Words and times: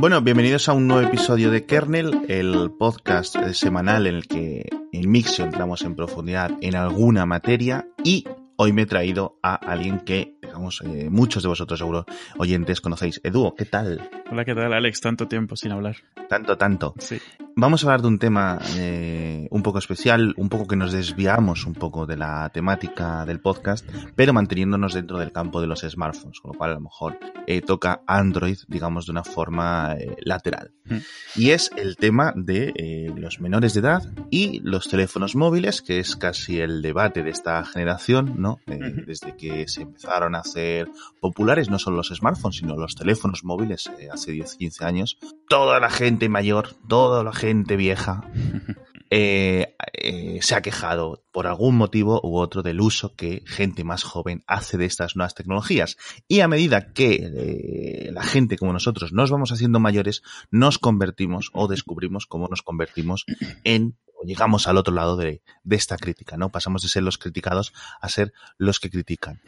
Bueno, 0.00 0.22
bienvenidos 0.22 0.68
a 0.68 0.74
un 0.74 0.86
nuevo 0.86 1.08
episodio 1.08 1.50
de 1.50 1.66
Kernel, 1.66 2.20
el 2.28 2.70
podcast 2.70 3.36
semanal 3.50 4.06
en 4.06 4.14
el 4.14 4.28
que 4.28 4.68
en 4.92 5.10
Mixio 5.10 5.44
entramos 5.44 5.82
en 5.82 5.96
profundidad 5.96 6.52
en 6.60 6.76
alguna 6.76 7.26
materia 7.26 7.88
y 8.04 8.24
hoy 8.54 8.72
me 8.72 8.82
he 8.82 8.86
traído 8.86 9.40
a 9.42 9.56
alguien 9.56 9.98
que, 9.98 10.36
digamos, 10.40 10.82
eh, 10.86 11.08
muchos 11.10 11.42
de 11.42 11.48
vosotros 11.48 11.80
seguro 11.80 12.06
oyentes 12.36 12.80
conocéis. 12.80 13.20
Edu, 13.24 13.52
¿qué 13.56 13.64
tal? 13.64 14.08
Hola, 14.30 14.44
¿qué 14.44 14.54
tal, 14.54 14.72
Alex? 14.72 15.00
Tanto 15.00 15.26
tiempo 15.26 15.56
sin 15.56 15.72
hablar. 15.72 15.96
Tanto, 16.28 16.56
tanto. 16.56 16.94
Sí. 16.98 17.18
Vamos 17.60 17.82
a 17.82 17.86
hablar 17.88 18.02
de 18.02 18.06
un 18.06 18.20
tema 18.20 18.60
eh, 18.76 19.48
un 19.50 19.64
poco 19.64 19.80
especial, 19.80 20.32
un 20.36 20.48
poco 20.48 20.68
que 20.68 20.76
nos 20.76 20.92
desviamos 20.92 21.66
un 21.66 21.74
poco 21.74 22.06
de 22.06 22.16
la 22.16 22.48
temática 22.50 23.26
del 23.26 23.40
podcast, 23.40 23.84
pero 24.14 24.32
manteniéndonos 24.32 24.94
dentro 24.94 25.18
del 25.18 25.32
campo 25.32 25.60
de 25.60 25.66
los 25.66 25.80
smartphones, 25.80 26.38
con 26.38 26.52
lo 26.52 26.56
cual 26.56 26.70
a 26.70 26.74
lo 26.74 26.82
mejor 26.82 27.18
eh, 27.48 27.60
toca 27.60 28.02
Android, 28.06 28.58
digamos, 28.68 29.06
de 29.06 29.10
una 29.10 29.24
forma 29.24 29.96
eh, 29.98 30.14
lateral. 30.20 30.70
Mm. 30.84 30.98
Y 31.34 31.50
es 31.50 31.72
el 31.76 31.96
tema 31.96 32.32
de 32.36 33.12
los 33.16 33.40
menores 33.40 33.74
de 33.74 33.80
edad 33.80 34.04
y 34.30 34.60
los 34.60 34.88
teléfonos 34.88 35.34
móviles, 35.34 35.82
que 35.82 35.98
es 35.98 36.14
casi 36.14 36.60
el 36.60 36.80
debate 36.80 37.24
de 37.24 37.30
esta 37.30 37.64
generación, 37.64 38.34
¿no? 38.36 38.60
Desde 38.66 39.36
que 39.36 39.66
se 39.66 39.82
empezaron 39.82 40.36
a 40.36 40.40
hacer 40.40 40.88
populares 41.20 41.68
no 41.70 41.80
solo 41.80 41.96
los 41.96 42.08
smartphones, 42.14 42.58
sino 42.58 42.76
los 42.76 42.94
teléfonos 42.94 43.42
móviles 43.42 43.90
hace 44.12 44.32
10-15 44.32 44.82
años. 44.82 45.18
Toda 45.48 45.80
la 45.80 45.90
gente 45.90 46.28
mayor, 46.28 46.76
toda 46.86 47.24
la 47.24 47.32
gente 47.32 47.47
vieja, 47.54 48.22
eh, 49.10 49.74
eh, 49.92 50.38
se 50.42 50.54
ha 50.54 50.62
quejado 50.62 51.24
por 51.32 51.46
algún 51.46 51.76
motivo 51.76 52.20
u 52.22 52.36
otro 52.36 52.62
del 52.62 52.80
uso 52.80 53.14
que 53.14 53.42
gente 53.46 53.84
más 53.84 54.02
joven 54.02 54.44
hace 54.46 54.76
de 54.76 54.84
estas 54.84 55.16
nuevas 55.16 55.34
tecnologías. 55.34 55.96
Y 56.26 56.40
a 56.40 56.48
medida 56.48 56.92
que 56.92 57.20
eh, 57.22 58.10
la 58.12 58.22
gente 58.22 58.58
como 58.58 58.72
nosotros 58.72 59.12
nos 59.12 59.30
vamos 59.30 59.52
haciendo 59.52 59.80
mayores, 59.80 60.22
nos 60.50 60.78
convertimos 60.78 61.50
o 61.54 61.68
descubrimos 61.68 62.26
cómo 62.26 62.48
nos 62.48 62.62
convertimos 62.62 63.24
en 63.64 63.96
o 64.20 64.26
llegamos 64.26 64.66
al 64.66 64.76
otro 64.76 64.92
lado 64.92 65.16
de, 65.16 65.42
de 65.62 65.76
esta 65.76 65.96
crítica, 65.96 66.36
¿no? 66.36 66.50
Pasamos 66.50 66.82
de 66.82 66.88
ser 66.88 67.04
los 67.04 67.18
criticados 67.18 67.72
a 68.00 68.08
ser 68.08 68.32
los 68.56 68.80
que 68.80 68.90
critican. 68.90 69.40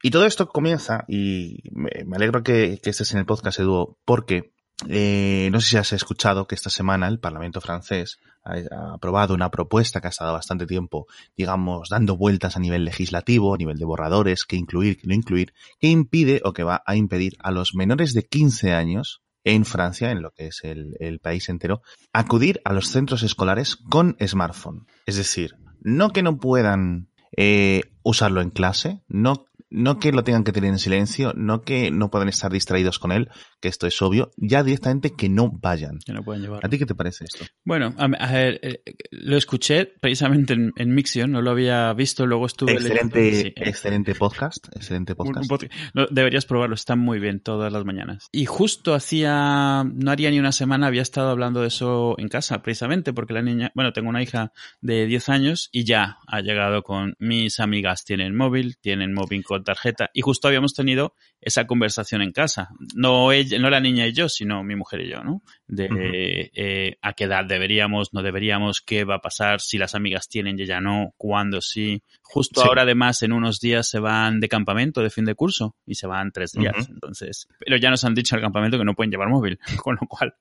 Y 0.00 0.10
todo 0.10 0.26
esto 0.26 0.48
comienza, 0.48 1.04
y 1.08 1.58
me, 1.72 1.90
me 2.06 2.16
alegro 2.16 2.44
que, 2.44 2.78
que 2.80 2.90
estés 2.90 3.12
en 3.12 3.18
el 3.18 3.26
podcast, 3.26 3.58
Edu, 3.58 3.98
porque 4.04 4.52
eh, 4.88 5.48
no 5.52 5.60
sé 5.60 5.70
si 5.70 5.76
has 5.76 5.92
escuchado 5.92 6.46
que 6.46 6.54
esta 6.54 6.70
semana 6.70 7.08
el 7.08 7.20
Parlamento 7.20 7.60
francés 7.60 8.18
ha, 8.44 8.94
aprobado 8.94 9.34
una 9.34 9.50
propuesta 9.50 10.00
que 10.00 10.08
ha 10.08 10.10
estado 10.10 10.32
bastante 10.32 10.66
tiempo, 10.66 11.06
digamos, 11.36 11.88
dando 11.88 12.16
vueltas 12.16 12.56
a 12.56 12.60
nivel 12.60 12.84
legislativo, 12.84 13.54
a 13.54 13.58
nivel 13.58 13.78
de 13.78 13.84
borradores, 13.84 14.44
que 14.44 14.56
incluir, 14.56 14.98
que 14.98 15.06
no 15.06 15.14
incluir, 15.14 15.54
que 15.78 15.88
impide 15.88 16.40
o 16.44 16.52
que 16.52 16.64
va 16.64 16.82
a 16.86 16.96
impedir 16.96 17.36
a 17.40 17.50
los 17.50 17.74
menores 17.74 18.14
de 18.14 18.24
15 18.24 18.72
años 18.72 19.22
en 19.44 19.64
Francia, 19.64 20.10
en 20.10 20.22
lo 20.22 20.30
que 20.30 20.46
es 20.46 20.60
el, 20.62 20.96
el 21.00 21.18
país 21.18 21.48
entero, 21.48 21.82
acudir 22.12 22.60
a 22.64 22.72
los 22.72 22.88
centros 22.88 23.22
escolares 23.22 23.76
con 23.76 24.16
smartphone. 24.24 24.86
Es 25.06 25.16
decir, 25.16 25.56
no 25.80 26.10
que 26.10 26.22
no 26.22 26.38
puedan 26.38 27.08
eh, 27.36 27.82
usarlo 28.02 28.40
en 28.40 28.50
clase, 28.50 29.00
no, 29.08 29.46
no 29.72 29.98
que 29.98 30.12
lo 30.12 30.22
tengan 30.24 30.44
que 30.44 30.52
tener 30.52 30.70
en 30.70 30.78
silencio, 30.78 31.32
no 31.36 31.62
que 31.62 31.90
no 31.90 32.10
puedan 32.10 32.28
estar 32.28 32.52
distraídos 32.52 32.98
con 32.98 33.10
él, 33.12 33.28
que 33.60 33.68
esto 33.68 33.86
es 33.86 34.00
obvio, 34.02 34.30
ya 34.36 34.62
directamente 34.62 35.14
que 35.16 35.28
no 35.28 35.50
vayan. 35.50 35.98
Que 36.04 36.12
no 36.12 36.22
pueden 36.22 36.42
llevar. 36.42 36.64
¿A 36.64 36.68
ti 36.68 36.78
qué 36.78 36.86
te 36.86 36.94
parece 36.94 37.24
esto? 37.24 37.44
Bueno, 37.64 37.94
a, 37.98 38.04
a 38.04 38.32
ver, 38.32 38.60
eh, 38.62 38.82
lo 39.10 39.36
escuché 39.36 39.86
precisamente 39.86 40.52
en, 40.54 40.72
en 40.76 40.94
Mixion, 40.94 41.30
no 41.32 41.42
lo 41.42 41.50
había 41.50 41.92
visto, 41.94 42.26
luego 42.26 42.46
estuve 42.46 42.72
Excelente, 42.72 43.18
leyendo- 43.20 43.40
sí, 43.42 43.54
eh, 43.56 43.68
excelente 43.68 44.14
podcast, 44.14 44.66
excelente 44.76 45.12
un- 45.12 45.16
podcast. 45.16 45.42
un 45.42 45.48
podcast. 45.48 45.72
No, 45.94 46.06
deberías 46.10 46.44
probarlo, 46.46 46.74
está 46.74 46.96
muy 46.96 47.18
bien 47.18 47.40
todas 47.40 47.72
las 47.72 47.84
mañanas. 47.84 48.26
Y 48.32 48.44
justo 48.46 48.94
hacía, 48.94 49.84
no 49.84 50.10
haría 50.10 50.30
ni 50.30 50.38
una 50.38 50.52
semana, 50.52 50.86
había 50.88 51.02
estado 51.02 51.30
hablando 51.30 51.60
de 51.62 51.68
eso 51.68 52.14
en 52.18 52.28
casa, 52.28 52.62
precisamente 52.62 53.12
porque 53.12 53.32
la 53.32 53.42
niña, 53.42 53.70
bueno, 53.74 53.92
tengo 53.92 54.08
una 54.08 54.22
hija 54.22 54.52
de 54.80 55.06
10 55.06 55.28
años 55.28 55.68
y 55.72 55.84
ya 55.84 56.18
ha 56.26 56.40
llegado 56.40 56.82
con 56.82 57.14
mis 57.18 57.60
amigas, 57.60 58.04
tienen 58.04 58.36
móvil, 58.36 58.76
tienen 58.80 59.12
móvil 59.14 59.44
con 59.44 59.61
tarjeta 59.62 60.10
y 60.12 60.20
justo 60.20 60.48
habíamos 60.48 60.74
tenido 60.74 61.14
esa 61.40 61.66
conversación 61.66 62.22
en 62.22 62.32
casa. 62.32 62.68
No 62.94 63.32
ella, 63.32 63.58
no 63.58 63.70
la 63.70 63.80
niña 63.80 64.06
y 64.06 64.12
yo, 64.12 64.28
sino 64.28 64.62
mi 64.62 64.76
mujer 64.76 65.00
y 65.02 65.10
yo, 65.10 65.22
¿no? 65.24 65.42
De 65.66 66.50
eh, 66.54 66.96
a 67.02 67.12
qué 67.14 67.24
edad 67.24 67.44
deberíamos, 67.44 68.12
no 68.12 68.22
deberíamos, 68.22 68.80
qué 68.80 69.04
va 69.04 69.16
a 69.16 69.20
pasar, 69.20 69.60
si 69.60 69.78
las 69.78 69.94
amigas 69.94 70.28
tienen 70.28 70.58
y 70.58 70.62
ella 70.62 70.80
no, 70.80 71.14
cuándo 71.16 71.60
sí. 71.60 72.02
Justo 72.22 72.60
Sí. 72.62 72.66
ahora, 72.66 72.82
además, 72.82 73.22
en 73.22 73.32
unos 73.32 73.60
días 73.60 73.88
se 73.88 73.98
van 73.98 74.40
de 74.40 74.48
campamento 74.48 75.02
de 75.02 75.10
fin 75.10 75.24
de 75.24 75.34
curso 75.34 75.76
y 75.86 75.94
se 75.96 76.06
van 76.06 76.32
tres 76.32 76.52
días. 76.52 76.88
Entonces, 76.88 77.46
pero 77.58 77.76
ya 77.76 77.90
nos 77.90 78.04
han 78.04 78.14
dicho 78.14 78.34
al 78.36 78.40
campamento 78.42 78.78
que 78.78 78.84
no 78.84 78.94
pueden 78.94 79.10
llevar 79.10 79.28
móvil, 79.28 79.58
con 79.82 79.96
lo 80.00 80.06
cual. 80.08 80.34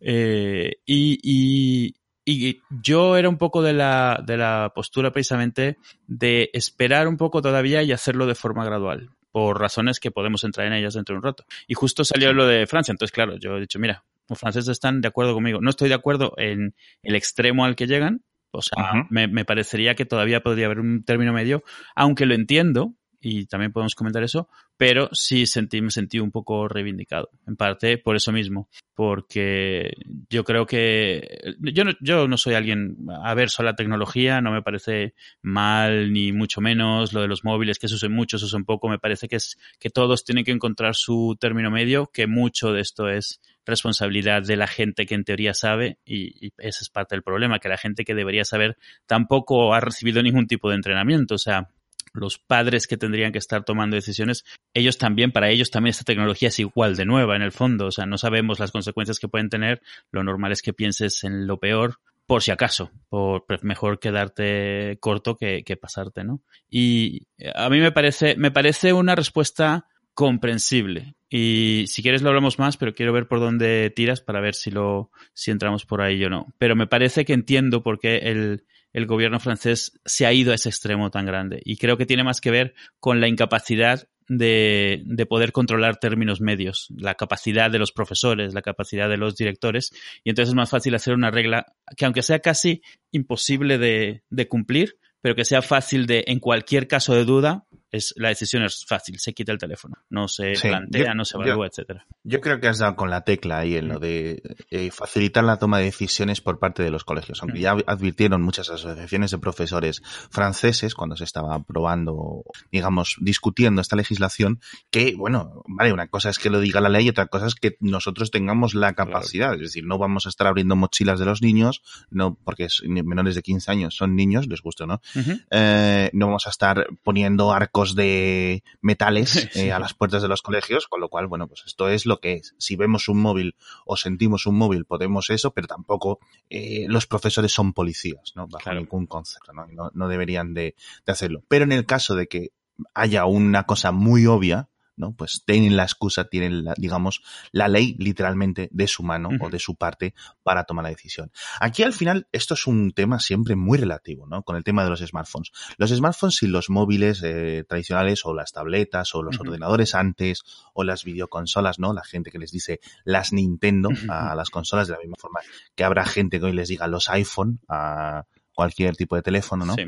eh, 0.00 0.76
y, 0.86 1.18
y, 1.22 1.94
y 2.24 2.60
yo 2.70 3.16
era 3.16 3.28
un 3.28 3.38
poco 3.38 3.62
de 3.62 3.72
la, 3.72 4.22
de 4.24 4.36
la 4.36 4.72
postura 4.74 5.12
precisamente 5.12 5.78
de 6.06 6.50
esperar 6.52 7.08
un 7.08 7.16
poco 7.16 7.42
todavía 7.42 7.82
y 7.82 7.92
hacerlo 7.92 8.26
de 8.26 8.34
forma 8.34 8.64
gradual, 8.64 9.10
por 9.32 9.60
razones 9.60 10.00
que 10.00 10.10
podemos 10.10 10.44
entrar 10.44 10.66
en 10.66 10.74
ellas 10.74 10.94
dentro 10.94 11.14
de 11.14 11.18
un 11.18 11.24
rato. 11.24 11.44
Y 11.66 11.74
justo 11.74 12.04
salió 12.04 12.32
lo 12.32 12.46
de 12.46 12.66
Francia, 12.66 12.92
entonces 12.92 13.12
claro, 13.12 13.36
yo 13.38 13.56
he 13.56 13.60
dicho, 13.60 13.78
mira, 13.78 14.04
los 14.28 14.38
franceses 14.38 14.68
están 14.68 15.00
de 15.00 15.08
acuerdo 15.08 15.34
conmigo. 15.34 15.60
No 15.60 15.70
estoy 15.70 15.88
de 15.88 15.94
acuerdo 15.94 16.34
en 16.36 16.74
el 17.02 17.14
extremo 17.16 17.64
al 17.64 17.74
que 17.74 17.86
llegan, 17.86 18.22
o 18.52 18.62
sea, 18.62 19.06
me, 19.10 19.28
me 19.28 19.44
parecería 19.44 19.94
que 19.94 20.04
todavía 20.04 20.40
podría 20.40 20.66
haber 20.66 20.80
un 20.80 21.04
término 21.04 21.32
medio, 21.32 21.62
aunque 21.94 22.26
lo 22.26 22.34
entiendo, 22.34 22.94
y 23.20 23.46
también 23.46 23.72
podemos 23.72 23.94
comentar 23.94 24.22
eso, 24.22 24.48
pero 24.76 25.10
sí 25.12 25.46
sentí, 25.46 25.82
me 25.82 25.90
sentí 25.90 26.18
un 26.18 26.30
poco 26.30 26.66
reivindicado, 26.66 27.30
en 27.46 27.56
parte 27.56 27.98
por 27.98 28.16
eso 28.16 28.32
mismo, 28.32 28.68
porque 28.94 29.92
yo 30.30 30.42
creo 30.42 30.64
que 30.66 31.54
yo 31.60 31.84
no, 31.84 31.92
yo 32.00 32.26
no 32.26 32.38
soy 32.38 32.54
alguien 32.54 32.96
averso 33.22 33.62
a 33.62 33.66
la 33.66 33.76
tecnología, 33.76 34.40
no 34.40 34.52
me 34.52 34.62
parece 34.62 35.14
mal 35.42 36.12
ni 36.12 36.32
mucho 36.32 36.60
menos 36.62 37.12
lo 37.12 37.20
de 37.20 37.28
los 37.28 37.44
móviles 37.44 37.78
que 37.78 37.88
se 37.88 37.96
usen 37.96 38.12
mucho, 38.12 38.38
se 38.38 38.46
usen 38.46 38.64
poco, 38.64 38.88
me 38.88 38.98
parece 38.98 39.28
que 39.28 39.36
es 39.36 39.58
que 39.78 39.90
todos 39.90 40.24
tienen 40.24 40.44
que 40.44 40.52
encontrar 40.52 40.94
su 40.94 41.36
término 41.38 41.70
medio, 41.70 42.10
que 42.12 42.26
mucho 42.26 42.72
de 42.72 42.80
esto 42.80 43.08
es 43.08 43.40
responsabilidad 43.66 44.42
de 44.42 44.56
la 44.56 44.66
gente 44.66 45.04
que 45.04 45.14
en 45.14 45.24
teoría 45.24 45.52
sabe 45.52 45.98
y, 46.04 46.46
y 46.46 46.52
ese 46.56 46.82
es 46.82 46.88
parte 46.88 47.14
del 47.14 47.22
problema, 47.22 47.58
que 47.58 47.68
la 47.68 47.76
gente 47.76 48.04
que 48.04 48.14
debería 48.14 48.44
saber 48.44 48.78
tampoco 49.06 49.74
ha 49.74 49.80
recibido 49.80 50.22
ningún 50.22 50.46
tipo 50.46 50.70
de 50.70 50.76
entrenamiento, 50.76 51.34
o 51.34 51.38
sea, 51.38 51.68
los 52.12 52.38
padres 52.38 52.86
que 52.86 52.96
tendrían 52.96 53.32
que 53.32 53.38
estar 53.38 53.64
tomando 53.64 53.96
decisiones, 53.96 54.44
ellos 54.74 54.98
también, 54.98 55.32
para 55.32 55.50
ellos 55.50 55.70
también 55.70 55.90
esta 55.90 56.04
tecnología 56.04 56.48
es 56.48 56.58
igual 56.58 56.96
de 56.96 57.04
nueva 57.04 57.36
en 57.36 57.42
el 57.42 57.52
fondo, 57.52 57.86
o 57.86 57.90
sea, 57.90 58.06
no 58.06 58.18
sabemos 58.18 58.58
las 58.58 58.72
consecuencias 58.72 59.18
que 59.18 59.28
pueden 59.28 59.48
tener, 59.48 59.80
lo 60.10 60.24
normal 60.24 60.52
es 60.52 60.62
que 60.62 60.72
pienses 60.72 61.24
en 61.24 61.46
lo 61.46 61.58
peor 61.58 61.96
por 62.26 62.42
si 62.42 62.52
acaso, 62.52 62.92
por 63.08 63.44
pre- 63.44 63.58
mejor 63.62 63.98
quedarte 63.98 64.98
corto 65.00 65.36
que, 65.36 65.64
que 65.64 65.76
pasarte, 65.76 66.22
¿no? 66.22 66.42
Y 66.68 67.26
a 67.56 67.68
mí 67.68 67.80
me 67.80 67.90
parece, 67.90 68.36
me 68.36 68.52
parece 68.52 68.92
una 68.92 69.16
respuesta 69.16 69.86
comprensible. 70.14 71.14
Y 71.28 71.84
si 71.86 72.02
quieres 72.02 72.22
lo 72.22 72.28
hablamos 72.28 72.58
más, 72.58 72.76
pero 72.76 72.92
quiero 72.92 73.12
ver 73.12 73.26
por 73.26 73.40
dónde 73.40 73.90
tiras 73.90 74.20
para 74.20 74.40
ver 74.40 74.54
si 74.54 74.70
lo, 74.70 75.10
si 75.32 75.50
entramos 75.50 75.86
por 75.86 76.02
ahí 76.02 76.24
o 76.24 76.30
no. 76.30 76.52
Pero 76.58 76.76
me 76.76 76.86
parece 76.86 77.24
que 77.24 77.32
entiendo 77.32 77.82
por 77.82 77.98
qué 77.98 78.16
el, 78.18 78.64
el 78.92 79.06
gobierno 79.06 79.40
francés 79.40 79.98
se 80.04 80.26
ha 80.26 80.32
ido 80.32 80.52
a 80.52 80.54
ese 80.54 80.68
extremo 80.68 81.10
tan 81.10 81.26
grande. 81.26 81.60
Y 81.64 81.76
creo 81.76 81.96
que 81.96 82.06
tiene 82.06 82.24
más 82.24 82.40
que 82.40 82.50
ver 82.50 82.74
con 82.98 83.20
la 83.20 83.28
incapacidad 83.28 84.08
de, 84.28 85.02
de, 85.06 85.26
poder 85.26 85.50
controlar 85.50 85.96
términos 85.96 86.40
medios, 86.40 86.86
la 86.96 87.16
capacidad 87.16 87.68
de 87.68 87.80
los 87.80 87.90
profesores, 87.90 88.54
la 88.54 88.62
capacidad 88.62 89.08
de 89.08 89.16
los 89.16 89.34
directores, 89.34 89.92
y 90.22 90.30
entonces 90.30 90.50
es 90.50 90.54
más 90.54 90.70
fácil 90.70 90.94
hacer 90.94 91.14
una 91.14 91.32
regla 91.32 91.66
que 91.96 92.04
aunque 92.04 92.22
sea 92.22 92.38
casi 92.38 92.80
imposible 93.10 93.76
de, 93.76 94.22
de 94.30 94.46
cumplir, 94.46 94.98
pero 95.20 95.34
que 95.34 95.44
sea 95.44 95.62
fácil 95.62 96.06
de, 96.06 96.24
en 96.28 96.38
cualquier 96.38 96.86
caso 96.86 97.12
de 97.14 97.24
duda, 97.24 97.66
es, 97.90 98.14
la 98.16 98.28
decisión 98.28 98.62
es 98.62 98.84
fácil, 98.86 99.18
se 99.18 99.32
quita 99.32 99.52
el 99.52 99.58
teléfono, 99.58 99.96
no 100.10 100.28
se 100.28 100.54
sí, 100.54 100.68
plantea, 100.68 101.08
yo, 101.08 101.14
no 101.14 101.24
se 101.24 101.36
evalúa, 101.36 101.66
etcétera. 101.66 102.06
Yo 102.22 102.40
creo 102.40 102.60
que 102.60 102.68
has 102.68 102.78
dado 102.78 102.96
con 102.96 103.10
la 103.10 103.22
tecla 103.22 103.58
ahí 103.58 103.76
en 103.76 103.88
lo 103.88 103.98
de 103.98 104.42
eh, 104.70 104.90
facilitar 104.90 105.44
la 105.44 105.58
toma 105.58 105.78
de 105.78 105.84
decisiones 105.84 106.40
por 106.40 106.58
parte 106.58 106.82
de 106.82 106.90
los 106.90 107.04
colegios, 107.04 107.42
aunque 107.42 107.60
ya 107.60 107.76
advirtieron 107.86 108.42
muchas 108.42 108.70
asociaciones 108.70 109.30
de 109.30 109.38
profesores 109.38 110.02
franceses 110.30 110.94
cuando 110.94 111.16
se 111.16 111.24
estaba 111.24 111.54
aprobando, 111.54 112.44
digamos, 112.70 113.16
discutiendo 113.20 113.80
esta 113.80 113.96
legislación, 113.96 114.60
que, 114.90 115.14
bueno, 115.16 115.62
vale, 115.66 115.92
una 115.92 116.08
cosa 116.08 116.30
es 116.30 116.38
que 116.38 116.50
lo 116.50 116.60
diga 116.60 116.80
la 116.80 116.88
ley 116.88 117.06
y 117.06 117.10
otra 117.10 117.26
cosa 117.26 117.46
es 117.46 117.54
que 117.54 117.76
nosotros 117.80 118.30
tengamos 118.30 118.74
la 118.74 118.92
capacidad, 118.94 119.48
claro. 119.48 119.62
es 119.62 119.70
decir, 119.70 119.84
no 119.84 119.98
vamos 119.98 120.26
a 120.26 120.28
estar 120.28 120.46
abriendo 120.46 120.76
mochilas 120.76 121.18
de 121.18 121.26
los 121.26 121.42
niños, 121.42 121.82
no 122.10 122.38
porque 122.44 122.64
es 122.64 122.82
menores 122.86 123.34
de 123.34 123.42
15 123.42 123.70
años 123.70 123.96
son 123.96 124.14
niños, 124.14 124.46
les 124.46 124.62
gusta, 124.62 124.86
¿no? 124.86 125.00
Uh 125.14 125.18
-huh. 125.18 125.44
eh, 125.50 126.10
no 126.12 126.26
vamos 126.26 126.46
a 126.46 126.50
estar 126.50 126.86
poniendo 127.02 127.52
arcos 127.52 127.79
de 127.94 128.62
metales 128.80 129.48
eh, 129.56 129.72
a 129.72 129.78
las 129.78 129.94
puertas 129.94 130.22
de 130.22 130.28
los 130.28 130.42
colegios, 130.42 130.86
con 130.86 131.00
lo 131.00 131.08
cual, 131.08 131.26
bueno, 131.26 131.48
pues 131.48 131.62
esto 131.66 131.88
es 131.88 132.06
lo 132.06 132.20
que 132.20 132.34
es. 132.34 132.54
Si 132.58 132.76
vemos 132.76 133.08
un 133.08 133.20
móvil 133.20 133.56
o 133.84 133.96
sentimos 133.96 134.46
un 134.46 134.56
móvil, 134.56 134.84
podemos 134.84 135.30
eso, 135.30 135.52
pero 135.52 135.66
tampoco 135.66 136.20
eh, 136.48 136.86
los 136.88 137.06
profesores 137.06 137.52
son 137.52 137.72
policías, 137.72 138.32
¿no? 138.34 138.46
Bajo 138.46 138.64
claro. 138.64 138.80
ningún 138.80 139.06
concepto, 139.06 139.52
¿no? 139.52 139.66
No, 139.66 139.90
no 139.92 140.08
deberían 140.08 140.54
de, 140.54 140.74
de, 141.04 141.12
hacerlo. 141.12 141.42
Pero 141.48 141.64
en 141.64 141.72
el 141.72 141.86
caso 141.86 142.14
de 142.14 142.28
que 142.28 142.52
haya 142.94 143.26
una 143.26 143.64
cosa 143.64 143.92
muy 143.92 144.26
obvia, 144.26 144.69
¿no? 145.00 145.12
Pues 145.12 145.42
tienen 145.44 145.76
la 145.76 145.82
excusa, 145.82 146.24
tienen, 146.24 146.64
la, 146.64 146.74
digamos, 146.76 147.22
la 147.50 147.66
ley 147.66 147.96
literalmente 147.98 148.68
de 148.70 148.86
su 148.86 149.02
mano 149.02 149.30
o 149.40 149.50
de 149.50 149.58
su 149.58 149.74
parte 149.74 150.14
para 150.42 150.64
tomar 150.64 150.84
la 150.84 150.90
decisión. 150.90 151.32
Aquí 151.58 151.82
al 151.82 151.92
final 151.92 152.28
esto 152.30 152.54
es 152.54 152.66
un 152.66 152.92
tema 152.92 153.18
siempre 153.18 153.56
muy 153.56 153.78
relativo, 153.78 154.26
¿no? 154.26 154.42
Con 154.42 154.56
el 154.56 154.64
tema 154.64 154.84
de 154.84 154.90
los 154.90 155.00
smartphones. 155.00 155.50
Los 155.78 155.90
smartphones 155.90 156.42
y 156.42 156.46
los 156.46 156.70
móviles 156.70 157.22
eh, 157.24 157.64
tradicionales 157.68 158.24
o 158.24 158.34
las 158.34 158.52
tabletas 158.52 159.14
o 159.14 159.22
los 159.22 159.40
ordenadores 159.40 159.94
antes 159.94 160.42
o 160.74 160.84
las 160.84 161.04
videoconsolas, 161.04 161.78
¿no? 161.78 161.92
La 161.92 162.04
gente 162.04 162.30
que 162.30 162.38
les 162.38 162.52
dice 162.52 162.80
las 163.04 163.32
Nintendo 163.32 163.88
a 164.08 164.34
las 164.34 164.50
consolas 164.50 164.86
de 164.86 164.94
la 164.94 165.00
misma 165.00 165.16
forma 165.18 165.40
que 165.74 165.84
habrá 165.84 166.04
gente 166.04 166.38
que 166.38 166.46
hoy 166.46 166.52
les 166.52 166.68
diga 166.68 166.86
los 166.86 167.08
iPhone 167.08 167.60
a 167.68 168.24
cualquier 168.52 168.96
tipo 168.96 169.16
de 169.16 169.22
teléfono, 169.22 169.64
¿no? 169.64 169.74
Sí. 169.74 169.84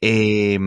Eh, 0.00 0.58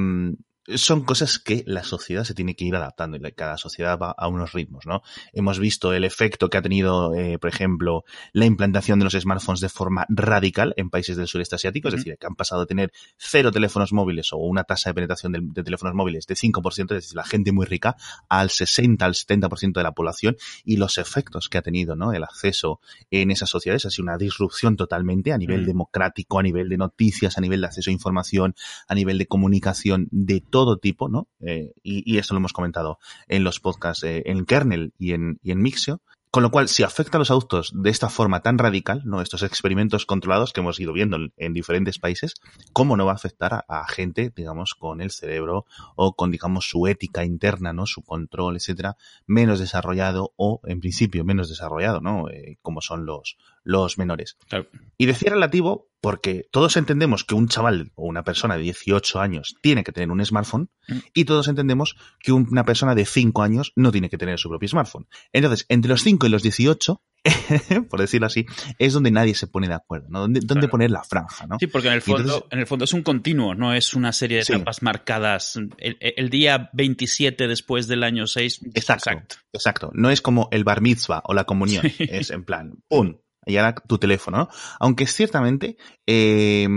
son 0.67 1.03
cosas 1.03 1.39
que 1.39 1.63
la 1.65 1.83
sociedad 1.83 2.23
se 2.23 2.33
tiene 2.33 2.55
que 2.55 2.65
ir 2.65 2.75
adaptando 2.75 3.17
y 3.17 3.31
cada 3.31 3.57
sociedad 3.57 3.97
va 3.97 4.11
a 4.11 4.27
unos 4.27 4.53
ritmos, 4.53 4.85
¿no? 4.85 5.01
Hemos 5.33 5.59
visto 5.59 5.93
el 5.93 6.03
efecto 6.03 6.49
que 6.49 6.57
ha 6.57 6.61
tenido, 6.61 7.15
eh, 7.15 7.39
por 7.39 7.49
ejemplo, 7.49 8.03
la 8.31 8.45
implantación 8.45 8.99
de 8.99 9.05
los 9.05 9.13
smartphones 9.13 9.59
de 9.59 9.69
forma 9.69 10.05
radical 10.09 10.73
en 10.77 10.89
países 10.89 11.17
del 11.17 11.27
sureste 11.27 11.55
asiático, 11.55 11.87
es 11.87 11.95
decir, 11.95 12.17
que 12.19 12.27
han 12.27 12.35
pasado 12.35 12.61
a 12.61 12.65
tener 12.67 12.91
cero 13.17 13.51
teléfonos 13.51 13.91
móviles 13.91 14.33
o 14.33 14.37
una 14.37 14.63
tasa 14.63 14.91
de 14.91 14.93
penetración 14.93 15.31
de, 15.31 15.63
teléfonos 15.63 15.95
móviles 15.95 16.27
de 16.27 16.35
5%, 16.35 16.81
es 16.81 16.87
decir, 16.87 17.15
la 17.15 17.23
gente 17.23 17.51
muy 17.51 17.65
rica, 17.65 17.95
al 18.29 18.49
60, 18.51 19.03
al 19.03 19.13
70% 19.13 19.73
de 19.73 19.83
la 19.83 19.93
población 19.93 20.37
y 20.63 20.77
los 20.77 20.99
efectos 20.99 21.49
que 21.49 21.57
ha 21.57 21.61
tenido, 21.61 21.95
¿no? 21.95 22.13
El 22.13 22.23
acceso 22.23 22.81
en 23.09 23.31
esas 23.31 23.49
sociedades 23.49 23.85
ha 23.85 23.89
sido 23.89 24.03
una 24.03 24.17
disrupción 24.17 24.75
totalmente 24.75 25.33
a 25.33 25.37
nivel 25.37 25.65
democrático, 25.65 26.39
a 26.39 26.43
nivel 26.43 26.69
de 26.69 26.77
noticias, 26.77 27.37
a 27.37 27.41
nivel 27.41 27.61
de 27.61 27.67
acceso 27.67 27.89
a 27.89 27.93
información, 27.93 28.55
a 28.87 28.93
nivel 28.93 29.17
de 29.17 29.25
comunicación, 29.25 30.07
de 30.11 30.41
todo 30.51 30.77
tipo, 30.77 31.09
¿no? 31.09 31.27
Eh, 31.39 31.73
y, 31.81 32.03
y, 32.05 32.19
esto 32.19 32.35
lo 32.35 32.39
hemos 32.39 32.53
comentado 32.53 32.99
en 33.27 33.43
los 33.43 33.59
podcasts 33.59 34.03
eh, 34.03 34.21
en 34.25 34.45
Kernel 34.45 34.93
y 34.99 35.13
en, 35.13 35.39
y 35.41 35.51
en 35.51 35.61
Mixio. 35.61 36.01
Con 36.31 36.43
lo 36.43 36.49
cual, 36.49 36.69
si 36.69 36.81
afecta 36.83 37.17
a 37.17 37.19
los 37.19 37.29
adultos 37.29 37.73
de 37.75 37.89
esta 37.89 38.07
forma 38.07 38.41
tan 38.41 38.57
radical, 38.57 39.01
¿no? 39.03 39.21
Estos 39.21 39.43
experimentos 39.43 40.05
controlados 40.05 40.53
que 40.53 40.61
hemos 40.61 40.79
ido 40.79 40.93
viendo 40.93 41.17
en, 41.35 41.53
diferentes 41.53 41.99
países, 41.99 42.35
¿cómo 42.71 42.95
no 42.95 43.05
va 43.05 43.11
a 43.11 43.15
afectar 43.15 43.53
a, 43.53 43.65
a, 43.67 43.85
gente, 43.89 44.31
digamos, 44.33 44.73
con 44.73 45.01
el 45.01 45.11
cerebro 45.11 45.65
o 45.97 46.15
con, 46.15 46.31
digamos, 46.31 46.69
su 46.69 46.87
ética 46.87 47.25
interna, 47.25 47.73
¿no? 47.73 47.85
Su 47.85 48.01
control, 48.01 48.55
etcétera, 48.55 48.95
menos 49.27 49.59
desarrollado 49.59 50.31
o, 50.37 50.61
en 50.63 50.79
principio, 50.79 51.25
menos 51.25 51.49
desarrollado, 51.49 51.99
¿no? 51.99 52.29
Eh, 52.29 52.57
como 52.61 52.79
son 52.79 53.05
los, 53.05 53.35
los 53.63 53.97
menores. 53.97 54.37
Claro. 54.47 54.67
Y 54.97 55.05
decía 55.05 55.31
relativo 55.31 55.91
porque 56.01 56.47
todos 56.51 56.77
entendemos 56.77 57.23
que 57.23 57.35
un 57.35 57.47
chaval 57.47 57.91
o 57.95 58.07
una 58.07 58.23
persona 58.23 58.57
de 58.57 58.63
18 58.63 59.19
años 59.19 59.55
tiene 59.61 59.83
que 59.83 59.91
tener 59.91 60.09
un 60.09 60.25
smartphone 60.25 60.69
mm. 60.87 60.97
y 61.13 61.25
todos 61.25 61.47
entendemos 61.47 61.95
que 62.19 62.31
una 62.31 62.65
persona 62.65 62.95
de 62.95 63.05
5 63.05 63.43
años 63.43 63.71
no 63.75 63.91
tiene 63.91 64.09
que 64.09 64.17
tener 64.17 64.39
su 64.39 64.49
propio 64.49 64.67
smartphone. 64.67 65.07
Entonces, 65.31 65.65
entre 65.69 65.89
los 65.89 66.01
5 66.01 66.25
y 66.25 66.29
los 66.29 66.41
18, 66.41 67.01
por 67.89 67.99
decirlo 67.99 68.25
así, 68.25 68.47
es 68.79 68.93
donde 68.93 69.11
nadie 69.11 69.35
se 69.35 69.45
pone 69.45 69.67
de 69.67 69.75
acuerdo, 69.75 70.07
¿no? 70.09 70.21
¿Dónde, 70.21 70.67
poner 70.67 70.89
la 70.89 71.03
franja, 71.03 71.45
¿no? 71.45 71.57
Sí, 71.59 71.67
porque 71.67 71.89
en 71.89 71.93
el 71.93 72.01
fondo, 72.01 72.47
en 72.49 72.59
el 72.59 72.65
fondo 72.65 72.85
es 72.85 72.93
un 72.93 73.03
continuo, 73.03 73.53
no 73.53 73.73
es 73.75 73.93
una 73.93 74.11
serie 74.11 74.37
de 74.37 74.43
etapas 74.43 74.81
marcadas. 74.81 75.59
El, 75.77 76.29
día 76.29 76.71
27 76.73 77.47
después 77.47 77.87
del 77.87 78.03
año 78.03 78.25
6. 78.25 78.61
Exacto, 78.73 79.11
exacto, 79.11 79.35
exacto. 79.53 79.91
No 79.93 80.09
es 80.09 80.21
como 80.21 80.47
el 80.51 80.63
bar 80.63 80.81
mitzvah 80.81 81.21
o 81.25 81.33
la 81.33 81.43
comunión. 81.43 81.85
Es 81.99 82.31
en 82.31 82.43
plan, 82.43 82.73
¡pum! 82.87 83.17
Y 83.45 83.57
ahora 83.57 83.75
tu 83.75 83.97
teléfono, 83.97 84.49
Aunque 84.79 85.07
ciertamente, 85.07 85.77
eh, 86.07 86.67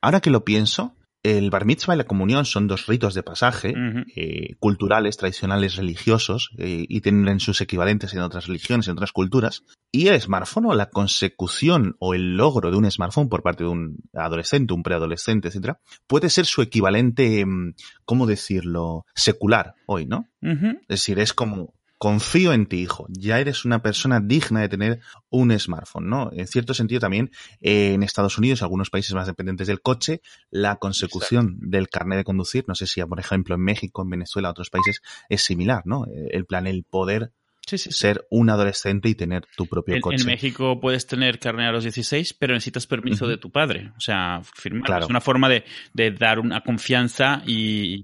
ahora 0.00 0.20
que 0.20 0.30
lo 0.30 0.44
pienso, 0.44 0.96
el 1.24 1.48
bar 1.48 1.64
mitzvah 1.64 1.94
y 1.94 1.98
la 1.98 2.04
comunión 2.04 2.44
son 2.44 2.68
dos 2.68 2.86
ritos 2.86 3.14
de 3.14 3.22
pasaje 3.22 3.72
eh, 4.14 4.56
culturales, 4.60 5.16
tradicionales, 5.16 5.76
religiosos 5.76 6.50
eh, 6.58 6.84
y 6.86 7.00
tienen 7.00 7.40
sus 7.40 7.62
equivalentes 7.62 8.12
en 8.12 8.20
otras 8.20 8.46
religiones, 8.46 8.86
en 8.86 8.92
otras 8.92 9.12
culturas. 9.12 9.64
Y 9.90 10.08
el 10.08 10.20
smartphone 10.20 10.66
o 10.66 10.74
la 10.74 10.90
consecución 10.90 11.96
o 11.98 12.12
el 12.12 12.36
logro 12.36 12.70
de 12.70 12.76
un 12.76 12.90
smartphone 12.90 13.30
por 13.30 13.42
parte 13.42 13.64
de 13.64 13.70
un 13.70 13.96
adolescente, 14.12 14.74
un 14.74 14.82
preadolescente, 14.82 15.48
etcétera, 15.48 15.80
puede 16.06 16.28
ser 16.28 16.44
su 16.44 16.60
equivalente, 16.60 17.46
mm, 17.46 17.74
¿cómo 18.04 18.26
decirlo?, 18.26 19.06
secular 19.14 19.76
hoy, 19.86 20.04
¿no? 20.04 20.28
Es 20.42 21.00
decir, 21.00 21.18
es 21.20 21.32
como 21.32 21.72
confío 22.04 22.52
en 22.52 22.66
ti, 22.66 22.82
hijo. 22.82 23.06
Ya 23.08 23.40
eres 23.40 23.64
una 23.64 23.80
persona 23.80 24.20
digna 24.20 24.60
de 24.60 24.68
tener 24.68 25.00
un 25.30 25.58
smartphone, 25.58 26.10
¿no? 26.10 26.28
En 26.34 26.46
cierto 26.46 26.74
sentido 26.74 27.00
también 27.00 27.30
eh, 27.62 27.94
en 27.94 28.02
Estados 28.02 28.36
Unidos, 28.36 28.60
algunos 28.60 28.90
países 28.90 29.14
más 29.14 29.26
dependientes 29.26 29.68
del 29.68 29.80
coche, 29.80 30.20
la 30.50 30.76
consecución 30.76 31.56
del 31.62 31.88
carnet 31.88 32.18
de 32.18 32.24
conducir, 32.24 32.66
no 32.68 32.74
sé 32.74 32.86
si 32.86 33.02
por 33.04 33.20
ejemplo 33.20 33.54
en 33.54 33.62
México, 33.62 34.02
en 34.02 34.10
Venezuela, 34.10 34.50
otros 34.50 34.68
países, 34.68 35.00
es 35.30 35.44
similar, 35.44 35.80
¿no? 35.86 36.04
El 36.30 36.44
plan, 36.44 36.66
el 36.66 36.84
poder 36.84 37.32
ser 37.66 38.26
un 38.30 38.50
adolescente 38.50 39.08
y 39.08 39.14
tener 39.14 39.46
tu 39.56 39.66
propio 39.66 40.00
coche. 40.00 40.22
En 40.22 40.26
México 40.26 40.78
puedes 40.80 41.06
tener 41.06 41.38
carne 41.38 41.66
a 41.66 41.72
los 41.72 41.84
16, 41.84 42.34
pero 42.34 42.54
necesitas 42.54 42.86
permiso 42.86 43.26
de 43.26 43.38
tu 43.38 43.50
padre. 43.50 43.92
O 43.96 44.00
sea, 44.00 44.40
firmar. 44.54 45.02
Es 45.02 45.08
una 45.08 45.20
forma 45.20 45.48
de, 45.48 45.64
dar 46.12 46.38
una 46.38 46.60
confianza 46.62 47.42
y, 47.46 48.02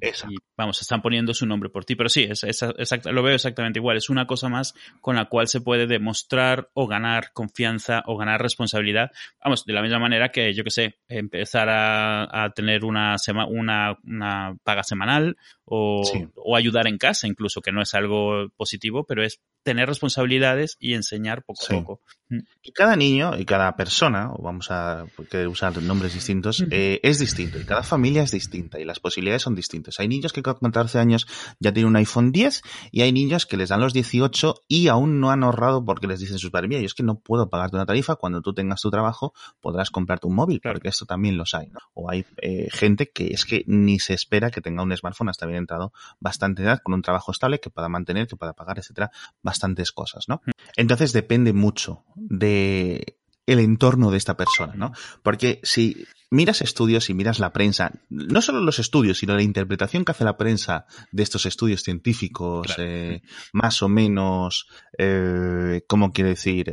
vamos, 0.56 0.80
están 0.80 1.02
poniendo 1.02 1.34
su 1.34 1.46
nombre 1.46 1.70
por 1.70 1.84
ti. 1.84 1.94
Pero 1.94 2.08
sí, 2.08 2.28
es, 2.30 2.64
lo 3.04 3.22
veo 3.22 3.34
exactamente 3.34 3.78
igual. 3.78 3.96
Es 3.96 4.10
una 4.10 4.26
cosa 4.26 4.48
más 4.48 4.74
con 5.00 5.16
la 5.16 5.26
cual 5.26 5.48
se 5.48 5.60
puede 5.60 5.86
demostrar 5.86 6.70
o 6.74 6.86
ganar 6.86 7.32
confianza 7.32 8.02
o 8.06 8.16
ganar 8.16 8.40
responsabilidad. 8.40 9.10
Vamos, 9.42 9.64
de 9.64 9.72
la 9.72 9.82
misma 9.82 9.98
manera 9.98 10.30
que, 10.30 10.54
yo 10.54 10.64
que 10.64 10.70
sé, 10.70 10.98
empezar 11.08 11.68
a, 11.70 12.52
tener 12.54 12.84
una, 12.84 13.16
una, 13.48 13.98
una 14.04 14.56
paga 14.64 14.82
semanal 14.82 15.36
o, 15.64 16.02
o, 16.34 16.56
ayudar 16.56 16.88
en 16.88 16.98
casa, 16.98 17.28
incluso, 17.28 17.60
que 17.60 17.72
no 17.72 17.82
es 17.82 17.94
algo 17.94 18.48
positivo, 18.56 19.04
pero 19.04 19.22
es 19.22 19.40
tener 19.62 19.88
responsabilidades 19.88 20.76
y 20.80 20.94
enseñar 20.94 21.42
poco 21.42 21.64
a 21.64 21.68
poco. 21.68 22.00
Mm. 22.28 22.38
Y 22.62 22.72
cada 22.72 22.96
niño 22.96 23.36
y 23.36 23.44
cada 23.44 23.76
persona, 23.76 24.32
o 24.32 24.42
vamos 24.42 24.70
a 24.70 25.04
usar 25.48 25.82
nombres 25.82 26.14
distintos, 26.14 26.64
eh, 26.70 27.00
es 27.02 27.18
distinto 27.18 27.58
y 27.58 27.64
cada 27.64 27.82
familia 27.82 28.22
es 28.22 28.30
distinta 28.30 28.78
y 28.78 28.84
las 28.84 29.00
posibilidades 29.00 29.42
son 29.42 29.54
distintas. 29.54 29.98
Hay 30.00 30.08
niños 30.08 30.32
que 30.32 30.42
con 30.42 30.54
14 30.54 30.98
años 30.98 31.26
ya 31.58 31.72
tienen 31.72 31.88
un 31.88 31.96
iPhone 31.96 32.32
10 32.32 32.62
y 32.92 33.02
hay 33.02 33.12
niños 33.12 33.46
que 33.46 33.56
les 33.56 33.68
dan 33.70 33.80
los 33.80 33.92
18 33.92 34.62
y 34.68 34.88
aún 34.88 35.20
no 35.20 35.30
han 35.30 35.42
ahorrado 35.42 35.84
porque 35.84 36.06
les 36.06 36.20
dicen 36.20 36.38
sus 36.38 36.50
padres, 36.50 36.68
mira, 36.68 36.80
yo 36.80 36.86
es 36.86 36.94
que 36.94 37.02
no 37.02 37.18
puedo 37.18 37.48
pagarte 37.50 37.76
una 37.76 37.86
tarifa, 37.86 38.16
cuando 38.16 38.42
tú 38.42 38.54
tengas 38.54 38.80
tu 38.80 38.90
trabajo 38.90 39.34
podrás 39.60 39.90
comprarte 39.90 40.26
un 40.26 40.34
móvil, 40.34 40.60
porque 40.62 40.88
esto 40.88 41.06
también 41.06 41.36
los 41.36 41.54
hay, 41.54 41.68
¿no? 41.68 41.80
O 41.94 42.10
hay 42.10 42.24
eh, 42.42 42.68
gente 42.70 43.10
que 43.10 43.28
es 43.28 43.44
que 43.44 43.64
ni 43.66 43.98
se 43.98 44.14
espera 44.14 44.50
que 44.50 44.60
tenga 44.60 44.82
un 44.82 44.96
smartphone 44.96 45.28
hasta 45.28 45.46
bien 45.46 45.58
entrado 45.58 45.92
bastante 46.20 46.62
edad 46.62 46.80
con 46.82 46.94
un 46.94 47.02
trabajo 47.02 47.32
estable 47.32 47.60
que 47.60 47.70
pueda 47.70 47.88
mantener, 47.88 48.26
que 48.26 48.36
pueda 48.36 48.52
pagar, 48.52 48.78
etcétera, 48.78 49.10
bastantes 49.50 49.90
cosas, 49.90 50.24
¿no? 50.28 50.42
Entonces 50.76 51.12
depende 51.12 51.52
mucho 51.52 52.04
de 52.14 53.18
el 53.46 53.58
entorno 53.58 54.12
de 54.12 54.18
esta 54.18 54.36
persona, 54.36 54.74
¿no? 54.76 54.92
Porque 55.24 55.58
si 55.64 56.06
miras 56.30 56.62
estudios 56.62 57.10
y 57.10 57.14
miras 57.14 57.40
la 57.40 57.52
prensa, 57.52 57.90
no 58.08 58.40
solo 58.40 58.60
los 58.60 58.78
estudios, 58.78 59.18
sino 59.18 59.34
la 59.34 59.42
interpretación 59.42 60.04
que 60.04 60.12
hace 60.12 60.24
la 60.24 60.36
prensa 60.36 60.86
de 61.10 61.24
estos 61.24 61.46
estudios 61.46 61.82
científicos, 61.82 62.76
eh, 62.78 63.22
más 63.52 63.82
o 63.82 63.88
menos, 63.88 64.68
eh, 64.96 65.82
¿cómo 65.88 66.12
quiere 66.12 66.30
decir? 66.30 66.72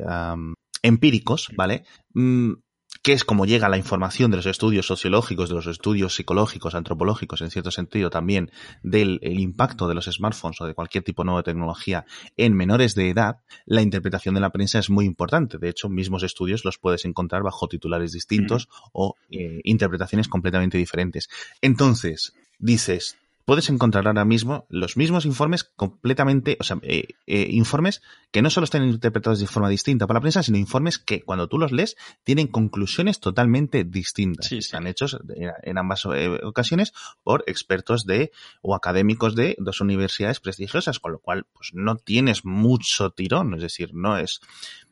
empíricos, 0.83 1.49
¿vale? 1.55 1.83
Mm, 2.13 2.53
que 3.01 3.13
es 3.13 3.23
como 3.23 3.45
llega 3.45 3.69
la 3.69 3.77
información 3.77 4.31
de 4.31 4.37
los 4.37 4.45
estudios 4.45 4.85
sociológicos, 4.85 5.49
de 5.49 5.55
los 5.55 5.67
estudios 5.67 6.15
psicológicos, 6.15 6.75
antropológicos, 6.75 7.41
en 7.41 7.51
cierto 7.51 7.71
sentido 7.71 8.09
también 8.09 8.51
del 8.83 9.19
impacto 9.21 9.87
de 9.87 9.95
los 9.95 10.05
smartphones 10.05 10.59
o 10.61 10.65
de 10.65 10.73
cualquier 10.73 11.03
tipo 11.03 11.23
de 11.23 11.27
nueva 11.27 11.43
tecnología 11.43 12.05
en 12.37 12.53
menores 12.53 12.95
de 12.95 13.09
edad, 13.09 13.39
la 13.65 13.81
interpretación 13.81 14.35
de 14.35 14.41
la 14.41 14.51
prensa 14.51 14.79
es 14.79 14.89
muy 14.89 15.05
importante. 15.05 15.57
De 15.57 15.69
hecho, 15.69 15.89
mismos 15.89 16.23
estudios 16.23 16.65
los 16.65 16.77
puedes 16.77 17.05
encontrar 17.05 17.43
bajo 17.43 17.67
titulares 17.67 18.11
distintos 18.11 18.67
o 18.93 19.15
eh, 19.29 19.61
interpretaciones 19.63 20.27
completamente 20.27 20.77
diferentes. 20.77 21.29
Entonces, 21.61 22.33
dices, 22.59 23.17
puedes 23.47 23.69
encontrar 23.69 24.05
ahora 24.07 24.25
mismo 24.25 24.67
los 24.69 24.97
mismos 24.97 25.25
informes 25.25 25.63
completamente, 25.63 26.57
o 26.59 26.65
sea, 26.65 26.79
eh, 26.81 27.07
eh, 27.27 27.47
informes 27.51 28.01
que 28.29 28.41
no 28.41 28.49
solo 28.49 28.65
están 28.65 28.83
interpretados 28.83 29.39
de 29.39 29.47
forma 29.47 29.69
distinta 29.69 30.05
por 30.05 30.17
la 30.17 30.19
prensa, 30.19 30.43
sino 30.43 30.57
informes 30.57 30.99
que 30.99 31.21
cuando 31.21 31.47
tú 31.47 31.57
los 31.57 31.71
lees 31.71 31.95
tienen 32.25 32.47
conclusiones 32.47 33.21
totalmente 33.21 33.85
distintas. 33.85 34.47
Sí, 34.47 34.57
Están 34.57 34.85
hechos 34.85 35.17
en 35.63 35.77
ambas 35.77 36.05
eh, 36.13 36.41
ocasiones 36.43 36.91
por 37.23 37.45
expertos 37.47 38.05
de 38.05 38.33
o 38.61 38.75
académicos 38.75 39.33
de 39.33 39.55
dos 39.59 39.79
universidades 39.79 40.41
prestigiosas, 40.41 40.99
con 40.99 41.13
lo 41.13 41.19
cual 41.19 41.45
pues 41.53 41.69
no 41.73 41.95
tienes 41.95 42.43
mucho 42.43 43.11
tirón, 43.11 43.53
es 43.53 43.61
decir, 43.61 43.91
no 43.93 44.17
es 44.17 44.41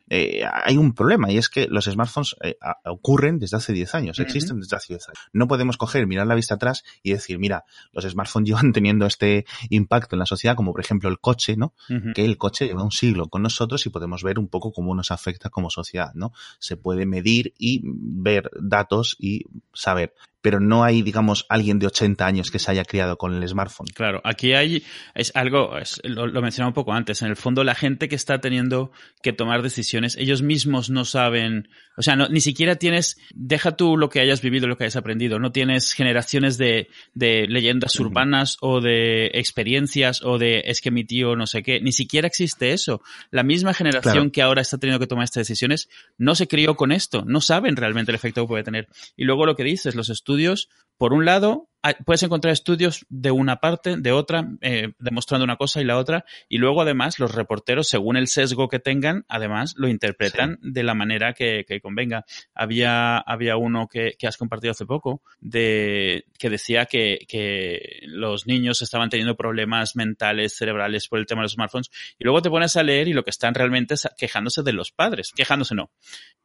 eh, 0.09 0.43
hay 0.45 0.77
un 0.77 0.93
problema 0.93 1.31
y 1.31 1.37
es 1.37 1.49
que 1.49 1.67
los 1.67 1.85
smartphones 1.85 2.35
eh, 2.43 2.57
ocurren 2.85 3.39
desde 3.39 3.57
hace 3.57 3.73
10 3.73 3.95
años, 3.95 4.19
existen 4.19 4.59
desde 4.59 4.75
hace 4.75 4.93
10 4.93 5.09
años. 5.09 5.19
No 5.33 5.47
podemos 5.47 5.77
coger, 5.77 6.05
mirar 6.07 6.27
la 6.27 6.35
vista 6.35 6.55
atrás 6.55 6.83
y 7.01 7.11
decir, 7.13 7.39
mira, 7.39 7.65
los 7.91 8.05
smartphones 8.05 8.47
llevan 8.49 8.73
teniendo 8.73 9.05
este 9.05 9.45
impacto 9.69 10.15
en 10.15 10.19
la 10.19 10.25
sociedad, 10.25 10.55
como 10.55 10.71
por 10.71 10.81
ejemplo 10.81 11.09
el 11.09 11.19
coche, 11.19 11.55
¿no? 11.57 11.73
Que 12.13 12.25
el 12.25 12.37
coche 12.37 12.67
lleva 12.67 12.83
un 12.83 12.91
siglo 12.91 13.27
con 13.29 13.41
nosotros 13.41 13.85
y 13.85 13.89
podemos 13.89 14.23
ver 14.23 14.39
un 14.39 14.47
poco 14.47 14.71
cómo 14.71 14.93
nos 14.95 15.11
afecta 15.11 15.49
como 15.49 15.69
sociedad, 15.69 16.11
¿no? 16.13 16.31
Se 16.59 16.77
puede 16.77 17.05
medir 17.05 17.53
y 17.57 17.81
ver 17.83 18.49
datos 18.59 19.15
y 19.19 19.43
saber. 19.73 20.13
Pero 20.45 20.59
no 20.59 20.83
hay, 20.83 21.01
digamos, 21.01 21.47
alguien 21.49 21.79
de 21.79 21.87
80 21.87 22.23
años 22.23 22.51
que 22.51 22.59
se 22.59 22.69
haya 22.69 22.85
criado 22.85 23.17
con 23.17 23.33
el 23.33 23.49
smartphone. 23.49 23.87
Claro, 23.95 24.21
aquí 24.23 24.53
hay, 24.53 24.83
es 25.15 25.31
algo, 25.33 25.75
es, 25.79 25.99
lo, 26.03 26.27
lo 26.27 26.39
mencionaba 26.43 26.67
un 26.67 26.75
poco 26.75 26.93
antes, 26.93 27.23
en 27.23 27.29
el 27.29 27.35
fondo 27.35 27.63
la 27.63 27.73
gente 27.73 28.07
que 28.07 28.15
está 28.15 28.39
teniendo 28.41 28.91
que 29.23 29.33
tomar 29.33 29.63
decisiones, 29.63 30.15
ellos 30.17 30.43
mismos 30.43 30.91
no 30.91 31.03
saben, 31.03 31.67
o 31.97 32.03
sea, 32.03 32.15
no, 32.15 32.27
ni 32.27 32.41
siquiera 32.41 32.75
tienes, 32.75 33.17
deja 33.33 33.75
tú 33.75 33.97
lo 33.97 34.09
que 34.09 34.19
hayas 34.19 34.43
vivido, 34.43 34.67
lo 34.67 34.77
que 34.77 34.83
hayas 34.83 34.97
aprendido, 34.97 35.39
no 35.39 35.51
tienes 35.51 35.93
generaciones 35.93 36.59
de, 36.59 36.89
de 37.15 37.47
leyendas 37.47 37.99
urbanas 37.99 38.57
o 38.61 38.81
de 38.81 39.31
experiencias 39.33 40.21
o 40.23 40.37
de 40.37 40.61
es 40.65 40.79
que 40.79 40.91
mi 40.91 41.05
tío 41.05 41.35
no 41.35 41.47
sé 41.47 41.63
qué, 41.63 41.81
ni 41.81 41.91
siquiera 41.91 42.27
existe 42.27 42.71
eso. 42.71 43.01
La 43.31 43.41
misma 43.41 43.73
generación 43.73 43.95
Claro. 44.05 44.31
que 44.31 44.41
ahora 44.43 44.61
está 44.61 44.77
teniendo 44.77 44.99
que 44.99 45.07
tomar 45.07 45.23
estas 45.23 45.41
decisiones 45.41 45.89
no 46.19 46.35
se 46.35 46.47
crió 46.47 46.75
con 46.75 46.91
esto, 46.91 47.23
no 47.25 47.41
saben 47.41 47.75
realmente 47.75 48.11
el 48.11 48.15
efecto 48.15 48.43
que 48.43 48.47
puede 48.47 48.63
tener. 48.63 48.89
Y 49.17 49.23
luego 49.23 49.47
lo 49.47 49.55
que 49.55 49.63
dices, 49.63 49.95
los 49.95 50.09
estudios, 50.09 50.34
estudios 50.35 50.67
por 50.97 51.13
un 51.13 51.25
lado, 51.25 51.69
hay- 51.81 51.93
puedes 52.03 52.23
encontrar 52.23 52.51
estudios 52.51 53.05
de 53.09 53.29
una 53.29 53.57
parte, 53.57 53.95
de 53.97 54.11
otra, 54.11 54.49
eh, 54.61 54.93
demostrando 54.97 55.43
una 55.43 55.55
cosa 55.55 55.81
y 55.81 55.83
la 55.83 55.97
otra, 55.99 56.25
y 56.49 56.57
luego 56.57 56.81
además 56.81 57.19
los 57.19 57.35
reporteros, 57.35 57.87
según 57.87 58.17
el 58.17 58.27
sesgo 58.27 58.69
que 58.69 58.79
tengan, 58.79 59.23
además 59.27 59.75
lo 59.77 59.87
interpretan 59.87 60.57
de 60.63 60.81
la 60.81 60.95
manera 60.95 61.33
que, 61.33 61.63
que 61.67 61.81
convenga. 61.81 62.25
Había, 62.55 63.17
había 63.19 63.57
uno 63.57 63.87
que, 63.87 64.15
que 64.17 64.25
has 64.25 64.35
compartido 64.37 64.71
hace 64.71 64.87
poco 64.87 65.21
de, 65.41 66.25
que 66.39 66.49
decía 66.49 66.87
que, 66.87 67.19
que 67.27 67.99
los 68.07 68.47
niños 68.47 68.81
estaban 68.81 69.09
teniendo 69.11 69.35
problemas 69.35 69.95
mentales, 69.95 70.55
cerebrales 70.57 71.07
por 71.07 71.19
el 71.19 71.27
tema 71.27 71.41
de 71.41 71.45
los 71.45 71.51
smartphones, 71.53 71.91
y 72.17 72.23
luego 72.23 72.41
te 72.41 72.49
pones 72.49 72.75
a 72.77 72.83
leer 72.83 73.07
y 73.09 73.13
lo 73.13 73.23
que 73.23 73.29
están 73.29 73.53
realmente 73.53 73.93
es 73.93 74.07
quejándose 74.17 74.63
de 74.63 74.73
los 74.73 74.91
padres. 74.91 75.31
Quejándose 75.35 75.75
no. 75.75 75.91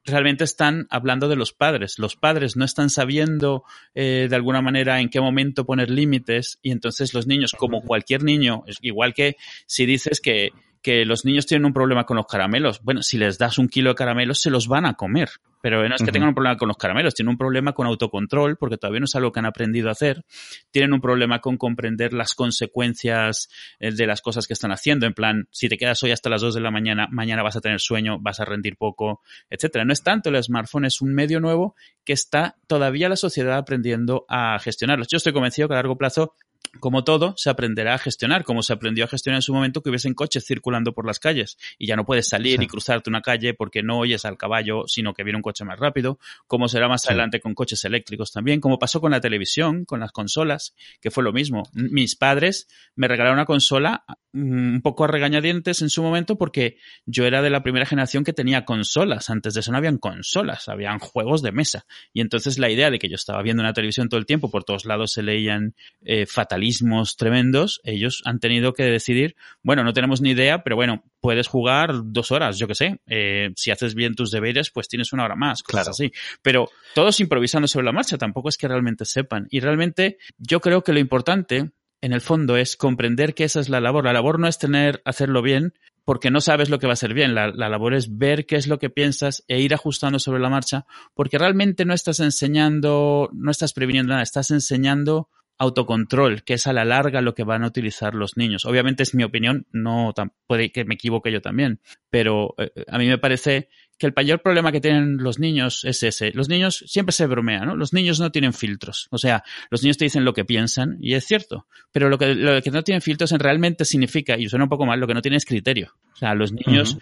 Realmente 0.04 0.44
están 0.44 0.86
hablando 0.90 1.28
de 1.28 1.36
los 1.36 1.52
padres. 1.52 1.98
Los 1.98 2.16
padres 2.16 2.56
no 2.56 2.64
están 2.64 2.88
sabiendo 2.90 3.64
eh, 3.94 4.28
de 4.30 4.36
alguna 4.40 4.60
manera 4.60 5.00
en 5.00 5.08
qué 5.08 5.20
momento 5.20 5.64
poner 5.64 5.90
límites 5.90 6.58
y 6.62 6.72
entonces 6.72 7.14
los 7.14 7.26
niños, 7.26 7.52
como 7.52 7.82
cualquier 7.82 8.24
niño, 8.24 8.64
es 8.66 8.78
igual 8.82 9.14
que 9.14 9.36
si 9.66 9.86
dices 9.86 10.20
que, 10.20 10.50
que 10.82 11.04
los 11.04 11.24
niños 11.24 11.46
tienen 11.46 11.66
un 11.66 11.72
problema 11.72 12.04
con 12.04 12.16
los 12.16 12.26
caramelos, 12.26 12.80
bueno, 12.82 13.02
si 13.02 13.18
les 13.18 13.38
das 13.38 13.58
un 13.58 13.68
kilo 13.68 13.90
de 13.90 13.94
caramelos 13.96 14.40
se 14.40 14.50
los 14.50 14.68
van 14.68 14.86
a 14.86 14.94
comer. 14.94 15.30
Pero 15.62 15.86
no 15.86 15.94
es 15.94 16.02
que 16.02 16.10
tengan 16.10 16.30
un 16.30 16.34
problema 16.34 16.56
con 16.56 16.68
los 16.68 16.78
caramelos, 16.78 17.14
tienen 17.14 17.32
un 17.32 17.36
problema 17.36 17.72
con 17.74 17.86
autocontrol 17.86 18.56
porque 18.56 18.78
todavía 18.78 19.00
no 19.00 19.04
es 19.04 19.14
algo 19.14 19.30
que 19.30 19.40
han 19.40 19.46
aprendido 19.46 19.88
a 19.88 19.92
hacer. 19.92 20.24
Tienen 20.70 20.94
un 20.94 21.02
problema 21.02 21.40
con 21.40 21.58
comprender 21.58 22.14
las 22.14 22.34
consecuencias 22.34 23.50
eh, 23.78 23.92
de 23.92 24.06
las 24.06 24.22
cosas 24.22 24.46
que 24.46 24.54
están 24.54 24.72
haciendo. 24.72 25.06
En 25.06 25.12
plan, 25.12 25.48
si 25.50 25.68
te 25.68 25.76
quedas 25.76 26.02
hoy 26.02 26.12
hasta 26.12 26.30
las 26.30 26.40
2 26.40 26.54
de 26.54 26.60
la 26.62 26.70
mañana, 26.70 27.08
mañana 27.10 27.42
vas 27.42 27.56
a 27.56 27.60
tener 27.60 27.78
sueño, 27.78 28.18
vas 28.20 28.40
a 28.40 28.46
rendir 28.46 28.78
poco, 28.78 29.20
etcétera. 29.50 29.84
No 29.84 29.92
es 29.92 30.02
tanto 30.02 30.30
el 30.30 30.42
smartphone, 30.42 30.86
es 30.86 31.02
un 31.02 31.12
medio 31.12 31.40
nuevo 31.40 31.74
que 32.04 32.14
está 32.14 32.56
todavía 32.66 33.10
la 33.10 33.16
sociedad 33.16 33.58
aprendiendo 33.58 34.24
a 34.28 34.58
gestionarlo. 34.60 35.04
Yo 35.10 35.18
estoy 35.18 35.34
convencido 35.34 35.68
que 35.68 35.74
a 35.74 35.76
largo 35.76 35.98
plazo 35.98 36.34
como 36.78 37.02
todo, 37.04 37.34
se 37.36 37.50
aprenderá 37.50 37.94
a 37.94 37.98
gestionar, 37.98 38.44
como 38.44 38.62
se 38.62 38.72
aprendió 38.72 39.04
a 39.04 39.08
gestionar 39.08 39.38
en 39.38 39.42
su 39.42 39.52
momento 39.52 39.82
que 39.82 39.88
hubiesen 39.90 40.14
coches 40.14 40.44
circulando 40.46 40.92
por 40.92 41.04
las 41.04 41.18
calles 41.18 41.58
y 41.78 41.86
ya 41.88 41.96
no 41.96 42.04
puedes 42.06 42.28
salir 42.28 42.58
Sí. 42.58 42.64
y 42.64 42.66
cruzarte 42.68 43.10
una 43.10 43.22
calle 43.22 43.54
porque 43.54 43.82
no 43.82 43.98
oyes 43.98 44.24
al 44.24 44.36
caballo, 44.38 44.84
sino 44.86 45.12
que 45.12 45.24
viene 45.24 45.36
un 45.38 45.42
coche 45.42 45.64
más 45.64 45.78
rápido, 45.80 46.18
como 46.46 46.68
será 46.68 46.88
más 46.88 47.02
Sí. 47.02 47.08
adelante 47.08 47.40
con 47.40 47.54
coches 47.54 47.84
eléctricos 47.84 48.30
también, 48.32 48.60
como 48.60 48.78
pasó 48.78 49.00
con 49.00 49.10
la 49.10 49.20
televisión, 49.20 49.84
con 49.84 49.98
las 50.00 50.12
consolas, 50.12 50.74
que 51.00 51.10
fue 51.10 51.24
lo 51.24 51.32
mismo. 51.32 51.64
Mis 51.72 52.14
padres 52.14 52.68
me 52.94 53.08
regalaron 53.08 53.38
una 53.38 53.46
consola 53.46 54.04
mm, 54.32 54.74
un 54.76 54.80
poco 54.82 55.02
a 55.04 55.08
regañadientes 55.08 55.82
en 55.82 55.90
su 55.90 56.04
momento 56.04 56.38
porque 56.38 56.76
yo 57.04 57.24
era 57.26 57.42
de 57.42 57.50
la 57.50 57.64
primera 57.64 57.84
generación 57.84 58.22
que 58.22 58.32
tenía 58.32 58.64
consolas. 58.64 59.28
Antes 59.28 59.54
de 59.54 59.60
eso 59.60 59.72
no 59.72 59.78
habían 59.78 59.98
consolas, 59.98 60.68
habían 60.68 61.00
juegos 61.00 61.42
de 61.42 61.50
mesa. 61.50 61.84
Y 62.12 62.20
entonces 62.20 62.56
la 62.60 62.70
idea 62.70 62.90
de 62.92 63.00
que 63.00 63.08
yo 63.08 63.16
estaba 63.16 63.42
viendo 63.42 63.60
una 63.60 63.72
televisión 63.72 64.08
todo 64.08 64.20
el 64.20 64.26
tiempo, 64.26 64.48
por 64.48 64.62
todos 64.62 64.84
lados 64.84 65.12
se 65.12 65.24
leían 65.24 65.74
eh, 66.02 66.26
fatalismos 66.50 67.16
tremendos, 67.16 67.80
ellos 67.84 68.22
han 68.24 68.40
tenido 68.40 68.72
que 68.72 68.82
decidir, 68.82 69.36
bueno, 69.62 69.84
no 69.84 69.92
tenemos 69.92 70.20
ni 70.20 70.30
idea, 70.30 70.64
pero 70.64 70.74
bueno, 70.74 71.04
puedes 71.20 71.46
jugar 71.46 71.92
dos 72.06 72.32
horas, 72.32 72.58
yo 72.58 72.66
qué 72.66 72.74
sé. 72.74 73.00
Eh, 73.06 73.50
si 73.54 73.70
haces 73.70 73.94
bien 73.94 74.16
tus 74.16 74.32
deberes, 74.32 74.70
pues 74.70 74.88
tienes 74.88 75.12
una 75.12 75.24
hora 75.24 75.36
más, 75.36 75.62
cosas 75.62 75.84
Claro. 75.84 75.90
así. 75.92 76.12
Pero 76.42 76.68
todos 76.94 77.20
improvisando 77.20 77.68
sobre 77.68 77.86
la 77.86 77.92
marcha, 77.92 78.18
tampoco 78.18 78.48
es 78.48 78.56
que 78.58 78.66
realmente 78.66 79.04
sepan. 79.04 79.46
Y 79.50 79.60
realmente 79.60 80.18
yo 80.38 80.60
creo 80.60 80.82
que 80.82 80.92
lo 80.92 80.98
importante, 80.98 81.70
en 82.00 82.12
el 82.12 82.20
fondo, 82.20 82.56
es 82.56 82.76
comprender 82.76 83.34
que 83.34 83.44
esa 83.44 83.60
es 83.60 83.68
la 83.68 83.80
labor. 83.80 84.04
La 84.04 84.12
labor 84.12 84.40
no 84.40 84.48
es 84.48 84.58
tener, 84.58 85.02
hacerlo 85.04 85.42
bien, 85.42 85.74
porque 86.04 86.32
no 86.32 86.40
sabes 86.40 86.68
lo 86.68 86.80
que 86.80 86.88
va 86.88 86.94
a 86.94 86.96
ser 86.96 87.14
bien. 87.14 87.36
La, 87.36 87.46
la 87.48 87.68
labor 87.68 87.94
es 87.94 88.18
ver 88.18 88.44
qué 88.44 88.56
es 88.56 88.66
lo 88.66 88.80
que 88.80 88.90
piensas 88.90 89.44
e 89.46 89.60
ir 89.60 89.72
ajustando 89.72 90.18
sobre 90.18 90.40
la 90.40 90.48
marcha, 90.48 90.84
porque 91.14 91.38
realmente 91.38 91.84
no 91.84 91.94
estás 91.94 92.18
enseñando, 92.18 93.30
no 93.32 93.52
estás 93.52 93.72
previniendo 93.72 94.10
nada, 94.10 94.24
estás 94.24 94.50
enseñando 94.50 95.28
autocontrol, 95.60 96.42
que 96.42 96.54
es 96.54 96.66
a 96.66 96.72
la 96.72 96.86
larga 96.86 97.20
lo 97.20 97.34
que 97.34 97.44
van 97.44 97.62
a 97.62 97.66
utilizar 97.66 98.14
los 98.14 98.38
niños. 98.38 98.64
Obviamente 98.64 99.02
es 99.02 99.14
mi 99.14 99.24
opinión, 99.24 99.66
no 99.72 100.14
puede 100.46 100.72
que 100.72 100.86
me 100.86 100.94
equivoque 100.94 101.30
yo 101.30 101.42
también, 101.42 101.80
pero 102.08 102.54
eh, 102.56 102.72
a 102.88 102.96
mí 102.96 103.06
me 103.06 103.18
parece 103.18 103.68
que 104.00 104.06
el 104.06 104.14
mayor 104.16 104.40
problema 104.40 104.72
que 104.72 104.80
tienen 104.80 105.18
los 105.18 105.38
niños 105.38 105.84
es 105.84 106.02
ese. 106.02 106.32
Los 106.32 106.48
niños 106.48 106.82
siempre 106.86 107.12
se 107.12 107.26
bromea, 107.26 107.66
¿no? 107.66 107.76
Los 107.76 107.92
niños 107.92 108.18
no 108.18 108.32
tienen 108.32 108.54
filtros. 108.54 109.08
O 109.10 109.18
sea, 109.18 109.44
los 109.70 109.82
niños 109.82 109.98
te 109.98 110.06
dicen 110.06 110.24
lo 110.24 110.32
que 110.32 110.46
piensan 110.46 110.96
y 111.02 111.12
es 111.12 111.26
cierto. 111.26 111.66
Pero 111.92 112.08
lo 112.08 112.16
que, 112.16 112.34
lo 112.34 112.62
que 112.62 112.70
no 112.70 112.82
tienen 112.82 113.02
filtros 113.02 113.30
en 113.32 113.40
realmente 113.40 113.84
significa, 113.84 114.38
y 114.38 114.48
suena 114.48 114.64
un 114.64 114.70
poco 114.70 114.86
mal, 114.86 114.98
lo 115.00 115.06
que 115.06 115.12
no 115.12 115.20
tiene 115.20 115.36
es 115.36 115.44
criterio. 115.44 115.92
O 116.14 116.16
sea, 116.16 116.34
los 116.34 116.52
niños, 116.52 116.98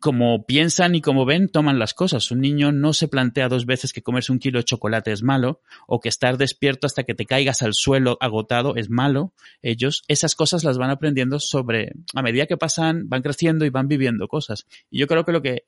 como 0.00 0.44
piensan 0.44 0.94
y 0.94 1.00
como 1.00 1.24
ven, 1.24 1.48
toman 1.48 1.78
las 1.78 1.94
cosas. 1.94 2.30
Un 2.30 2.40
niño 2.40 2.72
no 2.72 2.92
se 2.92 3.06
plantea 3.06 3.48
dos 3.48 3.64
veces 3.64 3.92
que 3.92 4.02
comerse 4.02 4.32
un 4.32 4.40
kilo 4.40 4.58
de 4.58 4.64
chocolate 4.64 5.12
es 5.12 5.22
malo 5.22 5.60
o 5.86 6.00
que 6.00 6.08
estar 6.08 6.36
despierto 6.36 6.86
hasta 6.86 7.04
que 7.04 7.14
te 7.14 7.26
caigas 7.26 7.62
al 7.62 7.74
suelo 7.74 8.16
agotado 8.20 8.74
es 8.76 8.90
malo. 8.90 9.32
Ellos 9.62 10.02
esas 10.08 10.34
cosas 10.34 10.64
las 10.64 10.78
van 10.78 10.90
aprendiendo 10.90 11.38
sobre, 11.38 11.92
a 12.14 12.22
medida 12.22 12.46
que 12.46 12.56
pasan, 12.56 13.08
van 13.08 13.22
creciendo 13.22 13.64
y 13.64 13.70
van 13.70 13.88
viviendo 13.88 14.26
cosas. 14.26 14.66
Y 14.90 14.98
yo 14.98 15.06
creo 15.06 15.24
que 15.24 15.32
lo 15.32 15.42
que 15.42 15.64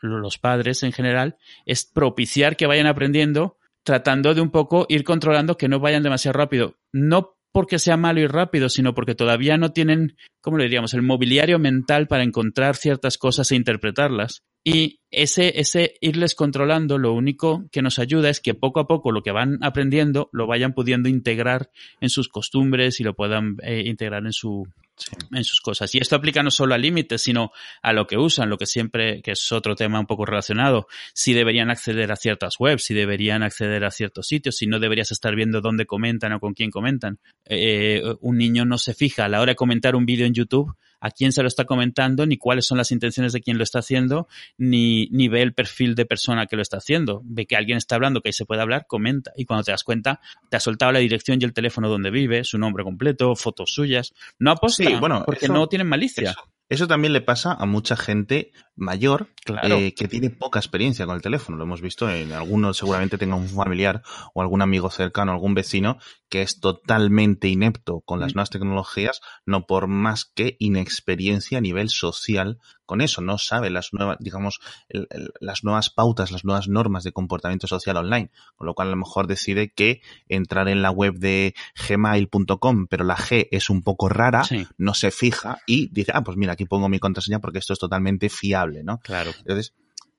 los 0.00 0.38
padres 0.38 0.82
en 0.82 0.92
general 0.92 1.36
es 1.64 1.84
propiciar 1.84 2.56
que 2.56 2.66
vayan 2.66 2.86
aprendiendo, 2.86 3.58
tratando 3.82 4.34
de 4.34 4.40
un 4.40 4.50
poco 4.50 4.86
ir 4.88 5.04
controlando 5.04 5.56
que 5.56 5.68
no 5.68 5.80
vayan 5.80 6.02
demasiado 6.02 6.38
rápido. 6.38 6.76
No 6.92 7.36
porque 7.52 7.78
sea 7.78 7.96
malo 7.96 8.20
y 8.20 8.26
rápido, 8.26 8.68
sino 8.68 8.94
porque 8.94 9.14
todavía 9.14 9.56
no 9.56 9.72
tienen, 9.72 10.16
¿cómo 10.42 10.58
le 10.58 10.64
diríamos?, 10.64 10.92
el 10.92 11.00
mobiliario 11.00 11.58
mental 11.58 12.06
para 12.06 12.22
encontrar 12.22 12.76
ciertas 12.76 13.16
cosas 13.16 13.50
e 13.50 13.56
interpretarlas. 13.56 14.42
Y 14.62 15.00
ese, 15.10 15.58
ese 15.58 15.94
irles 16.00 16.34
controlando, 16.34 16.98
lo 16.98 17.14
único 17.14 17.64
que 17.72 17.80
nos 17.80 17.98
ayuda 17.98 18.28
es 18.28 18.40
que 18.40 18.52
poco 18.52 18.80
a 18.80 18.86
poco 18.86 19.10
lo 19.10 19.22
que 19.22 19.30
van 19.30 19.58
aprendiendo 19.62 20.28
lo 20.32 20.46
vayan 20.46 20.74
pudiendo 20.74 21.08
integrar 21.08 21.70
en 22.00 22.10
sus 22.10 22.28
costumbres 22.28 23.00
y 23.00 23.04
lo 23.04 23.14
puedan 23.14 23.56
eh, 23.62 23.84
integrar 23.86 24.26
en 24.26 24.32
su, 24.32 24.66
Sí. 24.96 25.10
en 25.30 25.44
sus 25.44 25.60
cosas. 25.60 25.94
Y 25.94 25.98
esto 25.98 26.16
aplica 26.16 26.42
no 26.42 26.50
solo 26.50 26.74
a 26.74 26.78
límites, 26.78 27.22
sino 27.22 27.52
a 27.82 27.92
lo 27.92 28.06
que 28.06 28.16
usan, 28.16 28.48
lo 28.48 28.56
que 28.56 28.64
siempre, 28.64 29.20
que 29.20 29.32
es 29.32 29.52
otro 29.52 29.74
tema 29.74 30.00
un 30.00 30.06
poco 30.06 30.24
relacionado. 30.24 30.88
Si 31.12 31.34
deberían 31.34 31.70
acceder 31.70 32.10
a 32.10 32.16
ciertas 32.16 32.54
webs, 32.58 32.84
si 32.84 32.94
deberían 32.94 33.42
acceder 33.42 33.84
a 33.84 33.90
ciertos 33.90 34.26
sitios, 34.26 34.56
si 34.56 34.66
no 34.66 34.80
deberías 34.80 35.12
estar 35.12 35.34
viendo 35.36 35.60
dónde 35.60 35.84
comentan 35.84 36.32
o 36.32 36.40
con 36.40 36.54
quién 36.54 36.70
comentan. 36.70 37.18
Eh, 37.44 38.02
un 38.20 38.38
niño 38.38 38.64
no 38.64 38.78
se 38.78 38.94
fija 38.94 39.26
a 39.26 39.28
la 39.28 39.40
hora 39.40 39.52
de 39.52 39.56
comentar 39.56 39.96
un 39.96 40.06
vídeo 40.06 40.26
en 40.26 40.32
YouTube 40.32 40.74
a 41.00 41.10
quién 41.10 41.32
se 41.32 41.42
lo 41.42 41.48
está 41.48 41.64
comentando, 41.64 42.26
ni 42.26 42.36
cuáles 42.36 42.66
son 42.66 42.78
las 42.78 42.90
intenciones 42.90 43.32
de 43.32 43.40
quien 43.40 43.58
lo 43.58 43.64
está 43.64 43.80
haciendo, 43.80 44.28
ni, 44.58 45.06
ni 45.10 45.28
ve 45.28 45.42
el 45.42 45.54
perfil 45.54 45.94
de 45.94 46.06
persona 46.06 46.46
que 46.46 46.56
lo 46.56 46.62
está 46.62 46.78
haciendo. 46.78 47.22
Ve 47.24 47.46
que 47.46 47.56
alguien 47.56 47.78
está 47.78 47.94
hablando, 47.96 48.20
que 48.20 48.30
ahí 48.30 48.32
se 48.32 48.44
puede 48.44 48.62
hablar, 48.62 48.86
comenta. 48.86 49.32
Y 49.36 49.44
cuando 49.44 49.64
te 49.64 49.72
das 49.72 49.84
cuenta, 49.84 50.20
te 50.48 50.56
ha 50.56 50.60
soltado 50.60 50.92
la 50.92 50.98
dirección 50.98 51.38
y 51.40 51.44
el 51.44 51.52
teléfono 51.52 51.88
donde 51.88 52.10
vive, 52.10 52.44
su 52.44 52.58
nombre 52.58 52.84
completo, 52.84 53.34
fotos 53.36 53.70
suyas. 53.72 54.14
No 54.38 54.50
aposta, 54.50 54.84
Sí, 54.90 54.96
bueno, 54.96 55.22
porque 55.24 55.44
eso- 55.46 55.52
no 55.54 55.66
tienen 55.68 55.86
malicia. 55.88 56.30
Eso, 56.30 56.40
eso 56.68 56.86
también 56.86 57.12
le 57.12 57.20
pasa 57.20 57.52
a 57.52 57.66
mucha 57.66 57.96
gente 57.96 58.52
mayor 58.74 59.28
Claro. 59.44 59.76
eh, 59.76 59.94
que 59.94 60.08
tiene 60.08 60.28
poca 60.30 60.58
experiencia 60.58 61.06
con 61.06 61.14
el 61.14 61.22
teléfono. 61.22 61.56
Lo 61.56 61.64
hemos 61.64 61.80
visto 61.80 62.10
en 62.10 62.32
algunos, 62.32 62.76
seguramente 62.78 63.16
tenga 63.16 63.36
un 63.36 63.48
familiar 63.48 64.02
o 64.34 64.42
algún 64.42 64.60
amigo 64.60 64.90
cercano, 64.90 65.30
algún 65.32 65.54
vecino 65.54 65.98
que 66.28 66.42
es 66.42 66.58
totalmente 66.58 67.46
inepto 67.48 68.00
con 68.04 68.18
las 68.18 68.32
Mm. 68.32 68.36
nuevas 68.36 68.50
tecnologías, 68.50 69.20
no 69.46 69.66
por 69.66 69.86
más 69.86 70.24
que 70.24 70.56
inexperiencia 70.58 71.58
a 71.58 71.60
nivel 71.60 71.88
social 71.88 72.58
con 72.84 73.00
eso, 73.00 73.20
no 73.20 73.38
sabe 73.38 73.70
las 73.70 73.92
nuevas, 73.92 74.16
digamos, 74.20 74.58
el- 74.88 75.06
el- 75.10 75.30
las 75.40 75.62
nuevas 75.64 75.90
pautas, 75.90 76.30
las 76.32 76.44
nuevas 76.44 76.66
normas 76.68 77.04
de 77.04 77.12
comportamiento 77.12 77.66
social 77.68 77.96
online, 77.96 78.30
con 78.56 78.66
lo 78.66 78.74
cual 78.74 78.88
a 78.88 78.90
lo 78.92 78.96
mejor 78.96 79.26
decide 79.28 79.72
que 79.72 80.00
entrar 80.28 80.68
en 80.68 80.82
la 80.82 80.90
web 80.90 81.14
de 81.14 81.54
gmail.com, 81.88 82.86
pero 82.88 83.04
la 83.04 83.16
G 83.16 83.48
es 83.50 83.70
un 83.70 83.82
poco 83.82 84.08
rara, 84.08 84.44
Sí, 84.44 84.66
no 84.78 84.94
se 84.94 85.10
fija 85.10 85.58
y 85.66 85.88
dice, 85.92 86.12
ah, 86.14 86.22
pues 86.22 86.36
mira, 86.36 86.55
aquí 86.56 86.64
pongo 86.64 86.88
mi 86.88 86.98
contraseña 86.98 87.40
porque 87.40 87.58
esto 87.58 87.72
es 87.72 87.78
totalmente 87.78 88.28
fiable, 88.28 88.82
¿no? 88.82 88.98
claro. 89.00 89.30
Entonces, 89.38 89.74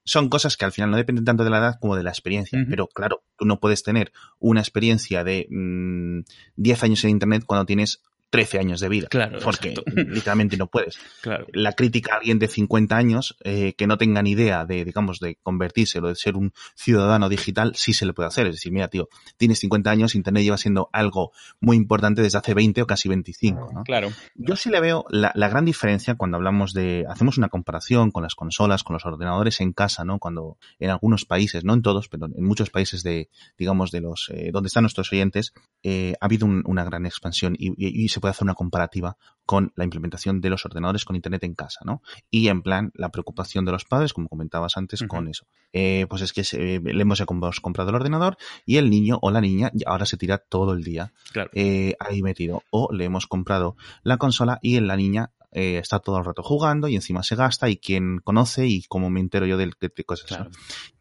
son 0.07 0.29
cosas 0.29 0.55
que 0.55 0.63
al 0.63 0.71
final 0.71 0.89
no 0.89 0.97
dependen 0.97 1.25
tanto 1.25 1.43
de 1.43 1.49
la 1.49 1.57
edad 1.57 1.79
como 1.81 1.97
de 1.97 2.03
la 2.03 2.11
experiencia. 2.11 2.65
Pero 2.69 2.87
claro, 2.87 3.23
tú 3.37 3.43
no 3.43 3.59
puedes 3.59 3.83
tener 3.83 4.13
una 4.39 4.61
experiencia 4.61 5.25
de 5.25 5.47
mm, 5.49 6.21
10 6.55 6.83
años 6.83 7.03
en 7.03 7.09
Internet 7.09 7.43
cuando 7.45 7.65
tienes 7.65 8.01
13 8.29 8.59
años 8.59 8.79
de 8.79 8.89
vida. 8.89 9.07
Claro. 9.09 9.39
Porque 9.43 9.73
literalmente 9.95 10.57
no 10.57 10.67
puedes. 10.67 10.99
Claro. 11.21 11.45
La 11.53 11.73
crítica 11.73 12.13
a 12.13 12.17
alguien 12.17 12.39
de 12.39 12.47
50 12.47 12.95
años 12.97 13.37
eh, 13.43 13.73
que 13.77 13.87
no 13.87 13.97
tenga 13.97 14.21
ni 14.21 14.31
idea 14.31 14.65
de, 14.65 14.83
digamos, 14.85 15.19
de 15.19 15.37
convertirse 15.41 15.99
o 15.99 16.07
de 16.07 16.15
ser 16.15 16.35
un 16.35 16.51
ciudadano 16.75 17.29
digital, 17.29 17.73
sí 17.75 17.93
se 17.93 18.05
le 18.05 18.13
puede 18.13 18.27
hacer. 18.27 18.47
Es 18.47 18.55
decir, 18.55 18.71
mira, 18.71 18.87
tío, 18.89 19.07
tienes 19.37 19.59
50 19.59 19.89
años, 19.89 20.15
Internet 20.15 20.43
lleva 20.43 20.57
siendo 20.57 20.89
algo 20.93 21.31
muy 21.59 21.77
importante 21.77 22.21
desde 22.21 22.37
hace 22.37 22.53
20 22.53 22.81
o 22.81 22.87
casi 22.87 23.07
25, 23.09 23.69
¿no? 23.73 23.83
Claro. 23.83 24.09
Yo 24.35 24.55
sí 24.55 24.69
le 24.69 24.79
veo 24.81 25.05
la, 25.09 25.31
la 25.35 25.49
gran 25.49 25.65
diferencia 25.65 26.15
cuando 26.15 26.37
hablamos 26.37 26.73
de, 26.73 27.05
hacemos 27.09 27.37
una 27.37 27.49
comparación 27.49 28.11
con 28.11 28.23
las 28.23 28.35
consolas, 28.35 28.83
con 28.83 28.93
los 28.93 29.05
ordenadores 29.05 29.61
en 29.61 29.73
casa, 29.73 30.03
¿no? 30.03 30.19
Cuando 30.19 30.57
en 30.79 30.89
algunos 30.89 31.25
países, 31.25 31.63
no 31.63 31.73
en 31.73 31.81
todos, 31.81 32.09
pero 32.09 32.25
en 32.25 32.43
muchos 32.43 32.69
países 32.69 33.03
de, 33.03 33.29
digamos, 33.57 33.91
de 33.91 34.01
los, 34.01 34.29
eh, 34.33 34.49
donde 34.51 34.67
están 34.67 34.83
nuestros 34.83 35.11
oyentes, 35.13 35.53
eh, 35.83 36.13
ha 36.19 36.25
habido 36.25 36.45
un- 36.45 36.63
una 36.65 36.83
gran 36.83 37.05
expansión 37.05 37.55
y, 37.57 37.69
y- 37.77 38.03
y 38.03 38.09
se 38.09 38.16
puede 38.19 38.31
hacer 38.31 38.43
una 38.43 38.53
comparativa 38.53 39.17
con 39.45 39.71
la 39.75 39.83
implementación 39.83 40.41
de 40.41 40.49
los 40.49 40.65
ordenadores 40.65 41.05
con 41.05 41.15
Internet 41.15 41.43
en 41.43 41.53
casa, 41.55 41.79
¿no? 41.85 42.01
Y 42.29 42.49
en 42.49 42.61
plan, 42.61 42.91
la 42.95 43.09
preocupación 43.09 43.63
de 43.65 43.71
los 43.71 43.85
padres, 43.85 44.13
como 44.13 44.27
comentabas 44.27 44.75
antes, 44.77 45.03
con 45.03 45.27
eso. 45.27 45.45
Eh, 45.73 46.05
pues 46.09 46.21
es 46.21 46.33
que 46.33 46.43
se- 46.43 46.79
le 46.81 47.01
hemos 47.01 47.21
comprado 47.61 47.89
el 47.89 47.95
ordenador 47.95 48.37
y 48.65 48.77
el 48.77 48.89
niño 48.89 49.19
o 49.21 49.31
la 49.31 49.41
niña 49.41 49.71
ahora 49.85 50.05
se 50.05 50.17
tira 50.17 50.37
todo 50.37 50.73
el 50.73 50.83
día 50.83 51.13
Claro. 51.31 51.49
eh, 51.53 51.95
ahí 51.99 52.21
metido. 52.21 52.63
O 52.71 52.89
le 52.91 53.05
hemos 53.05 53.27
comprado 53.27 53.75
la 54.03 54.17
consola 54.17 54.59
y 54.61 54.79
la 54.79 54.95
niña 54.97 55.31
eh, 55.53 55.77
está 55.77 55.99
todo 55.99 56.17
el 56.17 56.25
rato 56.25 56.43
jugando 56.43 56.89
y 56.89 56.95
encima 56.95 57.23
se 57.23 57.35
gasta 57.37 57.69
y 57.69 57.77
quien 57.77 58.19
conoce 58.19 58.67
y 58.67 58.83
como 58.83 59.09
me 59.09 59.21
entero 59.21 59.45
yo 59.45 59.57
de, 59.57 59.67
de- 59.79 59.91
de 59.95 60.03
cosas. 60.03 60.27
Claro. 60.27 60.49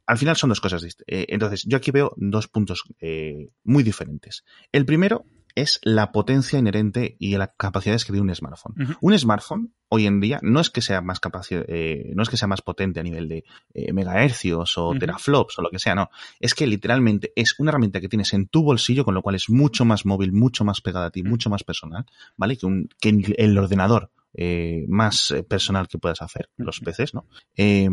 Al 0.07 0.19
final 0.19 0.37
son 0.37 0.51
dos 0.51 0.61
cosas. 0.61 0.85
eh, 1.09 1.27
entonces, 1.31 1.65
yo 1.67 1.77
aquí 1.79 1.91
veo 1.91 2.13
dos 2.17 2.47
puntos 2.47 2.85
eh, 3.01 3.49
muy 3.65 3.83
diferentes. 3.83 4.45
El 4.71 4.87
primero 4.87 5.25
es 5.57 5.81
la 5.83 6.13
potencia 6.13 6.59
inherente 6.59 7.17
y 7.19 7.37
las 7.37 7.51
capacidades 7.57 8.05
que 8.05 8.13
tiene 8.13 8.29
un 8.29 8.35
smartphone. 8.35 8.97
Un 9.01 9.19
smartphone 9.19 9.73
hoy 9.89 10.07
en 10.07 10.21
día 10.21 10.39
no 10.43 10.61
es 10.61 10.71
que 10.71 10.83
sea 10.83 11.01
más 11.01 11.19
capaz, 11.19 11.49
eh, 11.51 12.13
no 12.15 12.23
es 12.23 12.29
que 12.29 12.37
sea 12.37 12.47
más 12.47 12.63
potente 12.63 13.01
a 13.01 13.03
nivel 13.03 13.29
de 13.29 13.45
eh, 13.75 13.93
megahercios 13.93 14.77
o 14.77 14.95
teraflops 14.99 15.59
o 15.59 15.63
lo 15.63 15.71
que 15.71 15.79
sea, 15.79 15.95
no. 15.95 16.11
Es 16.39 16.55
que 16.55 16.67
literalmente 16.67 17.33
es 17.35 17.59
una 17.59 17.71
herramienta 17.71 18.01
que 18.01 18.09
tienes 18.09 18.33
en 18.35 18.47
tu 18.47 18.63
bolsillo, 18.63 19.05
con 19.05 19.15
lo 19.15 19.23
cual 19.23 19.35
es 19.35 19.49
mucho 19.49 19.85
más 19.85 20.05
móvil, 20.05 20.33
mucho 20.33 20.65
más 20.65 20.81
pegada 20.81 21.07
a 21.07 21.11
ti, 21.11 21.23
mucho 21.23 21.51
más 21.51 21.65
personal, 21.65 22.05
¿vale? 22.37 22.57
Que, 22.57 22.67
un, 22.67 22.89
que 23.01 23.09
el 23.39 23.57
ordenador 23.59 24.11
eh, 24.35 24.85
más 24.89 25.31
eh, 25.31 25.43
personal 25.43 25.89
que 25.89 25.99
puedas 25.99 26.23
hacer, 26.23 26.51
los. 26.57 26.81
PCs, 26.81 27.15
¿no? 27.15 27.27
Eh, 27.57 27.89